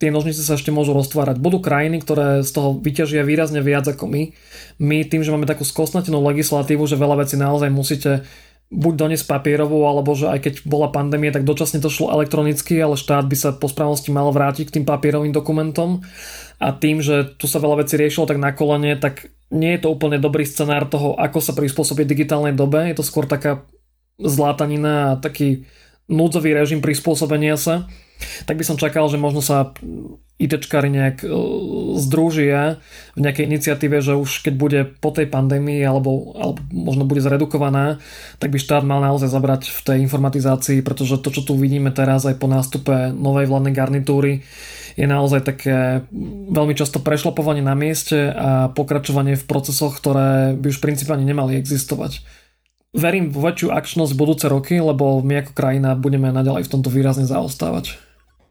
tie 0.00 0.10
nožnice 0.10 0.42
sa 0.42 0.58
ešte 0.58 0.74
môžu 0.74 0.96
roztvárať. 0.96 1.38
Budú 1.38 1.62
krajiny, 1.62 2.02
ktoré 2.02 2.42
z 2.42 2.50
toho 2.50 2.80
vyťažia 2.80 3.22
výrazne 3.22 3.62
viac 3.62 3.86
ako 3.86 4.10
my. 4.10 4.34
My 4.82 5.06
tým, 5.06 5.22
že 5.22 5.30
máme 5.30 5.46
takú 5.46 5.62
skosnatenú 5.62 6.18
legislatívu, 6.24 6.82
že 6.88 6.98
veľa 6.98 7.22
vecí 7.22 7.38
naozaj 7.38 7.70
musíte 7.70 8.26
buď 8.74 8.94
doniesť 9.06 9.30
papierovú, 9.30 9.86
alebo 9.86 10.18
že 10.18 10.26
aj 10.26 10.38
keď 10.42 10.54
bola 10.66 10.90
pandémia, 10.90 11.30
tak 11.30 11.46
dočasne 11.46 11.78
to 11.78 11.86
šlo 11.86 12.10
elektronicky, 12.10 12.74
ale 12.82 12.98
štát 12.98 13.24
by 13.30 13.36
sa 13.38 13.50
po 13.54 13.70
správnosti 13.70 14.10
mal 14.10 14.34
vrátiť 14.34 14.68
k 14.68 14.74
tým 14.80 14.86
papierovým 14.86 15.30
dokumentom. 15.30 16.02
A 16.58 16.74
tým, 16.74 16.98
že 16.98 17.34
tu 17.38 17.46
sa 17.46 17.62
veľa 17.62 17.86
vecí 17.86 17.94
riešilo 17.94 18.26
tak 18.26 18.42
na 18.42 18.50
kolene, 18.50 18.98
tak 18.98 19.30
nie 19.54 19.78
je 19.78 19.86
to 19.86 19.94
úplne 19.94 20.18
dobrý 20.18 20.42
scenár 20.42 20.90
toho, 20.90 21.14
ako 21.14 21.38
sa 21.38 21.54
prispôsobiť 21.54 22.06
digitálnej 22.06 22.54
dobe. 22.58 22.90
Je 22.90 22.98
to 22.98 23.06
skôr 23.06 23.30
taká 23.30 23.62
zlátanina 24.18 25.14
a 25.14 25.18
taký 25.18 25.66
núdzový 26.10 26.52
režim 26.52 26.82
prispôsobenia 26.82 27.54
sa 27.54 27.86
tak 28.46 28.56
by 28.56 28.64
som 28.64 28.80
čakal, 28.80 29.06
že 29.10 29.20
možno 29.20 29.44
sa 29.44 29.72
ITčkári 30.34 30.90
nejak 30.90 31.22
e, 31.22 31.28
združia 32.02 32.82
v 33.14 33.20
nejakej 33.22 33.46
iniciatíve, 33.46 34.02
že 34.02 34.18
už 34.18 34.42
keď 34.42 34.54
bude 34.58 34.80
po 34.98 35.14
tej 35.14 35.30
pandémii 35.30 35.78
alebo, 35.86 36.34
alebo 36.34 36.58
možno 36.74 37.06
bude 37.06 37.22
zredukovaná, 37.22 38.02
tak 38.42 38.50
by 38.50 38.58
štát 38.58 38.82
mal 38.82 38.98
naozaj 38.98 39.30
zabrať 39.30 39.70
v 39.70 39.80
tej 39.86 39.98
informatizácii, 40.02 40.82
pretože 40.82 41.22
to, 41.22 41.30
čo 41.30 41.46
tu 41.46 41.54
vidíme 41.54 41.94
teraz 41.94 42.26
aj 42.26 42.42
po 42.42 42.50
nástupe 42.50 43.14
novej 43.14 43.46
vládnej 43.46 43.74
garnitúry, 43.78 44.42
je 44.94 45.06
naozaj 45.06 45.42
také 45.42 46.06
veľmi 46.50 46.74
často 46.74 47.02
prešlapovanie 47.02 47.62
na 47.62 47.74
mieste 47.74 48.30
a 48.30 48.70
pokračovanie 48.70 49.34
v 49.34 49.46
procesoch, 49.46 49.98
ktoré 49.98 50.54
by 50.54 50.70
už 50.70 50.82
ani 51.10 51.26
nemali 51.26 51.58
existovať. 51.58 52.22
Verím 52.94 53.34
vo 53.34 53.42
väčšiu 53.42 53.74
akčnosť 53.74 54.14
budúce 54.14 54.46
roky, 54.46 54.78
lebo 54.78 55.20
my 55.20 55.42
ako 55.42 55.52
krajina 55.52 55.98
budeme 55.98 56.30
naďalej 56.30 56.64
v 56.64 56.72
tomto 56.72 56.88
výrazne 56.88 57.26
zaostávať. 57.26 57.98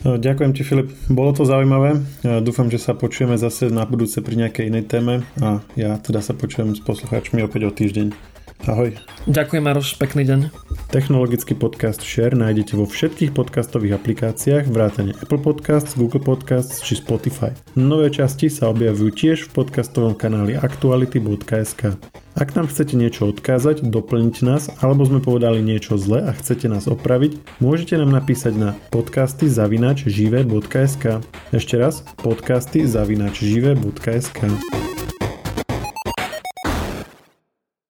No, 0.04 0.20
ďakujem 0.20 0.52
ti 0.52 0.68
Filip, 0.68 0.92
bolo 1.08 1.32
to 1.32 1.48
zaujímavé. 1.48 2.04
Dúfam, 2.44 2.68
že 2.68 2.76
sa 2.76 2.92
počujeme 2.92 3.40
zase 3.40 3.72
na 3.72 3.88
budúce 3.88 4.20
pri 4.20 4.36
nejakej 4.36 4.68
inej 4.68 4.92
téme 4.92 5.24
a 5.40 5.64
ja 5.80 5.96
teda 5.96 6.20
sa 6.20 6.36
počujem 6.36 6.76
s 6.76 6.84
poslucháčmi 6.84 7.40
opäť 7.40 7.62
o 7.64 7.72
týždeň. 7.72 8.33
Ahoj. 8.64 8.96
Ďakujem 9.28 9.64
Maroš, 9.64 10.00
pekný 10.00 10.24
deň. 10.24 10.40
Technologický 10.88 11.52
podcast 11.52 12.00
Share 12.00 12.32
nájdete 12.32 12.80
vo 12.80 12.88
všetkých 12.88 13.36
podcastových 13.36 14.00
aplikáciách 14.00 14.72
vrátane 14.72 15.12
Apple 15.20 15.44
Podcasts, 15.44 16.00
Google 16.00 16.24
Podcasts 16.24 16.80
či 16.80 16.96
Spotify. 16.96 17.52
Nové 17.76 18.08
časti 18.08 18.48
sa 18.48 18.72
objavujú 18.72 19.12
tiež 19.12 19.52
v 19.52 19.64
podcastovom 19.64 20.16
kanáli 20.16 20.56
aktuality.sk. 20.56 22.00
Ak 22.40 22.56
nám 22.56 22.72
chcete 22.72 22.96
niečo 22.96 23.36
odkázať, 23.36 23.84
doplniť 23.84 24.36
nás, 24.48 24.72
alebo 24.80 25.04
sme 25.04 25.20
povedali 25.20 25.60
niečo 25.60 26.00
zle 26.00 26.24
a 26.24 26.32
chcete 26.32 26.72
nás 26.72 26.88
opraviť, 26.88 27.60
môžete 27.60 28.00
nám 28.00 28.16
napísať 28.16 28.56
na 28.56 28.70
podcasty 28.96 29.52
zavinač 29.52 30.08
žive.sk. 30.08 31.20
Ešte 31.52 31.76
raz, 31.76 32.08
podcasty 32.24 32.88
zavinač 32.88 33.44
žive.sk. 33.44 34.40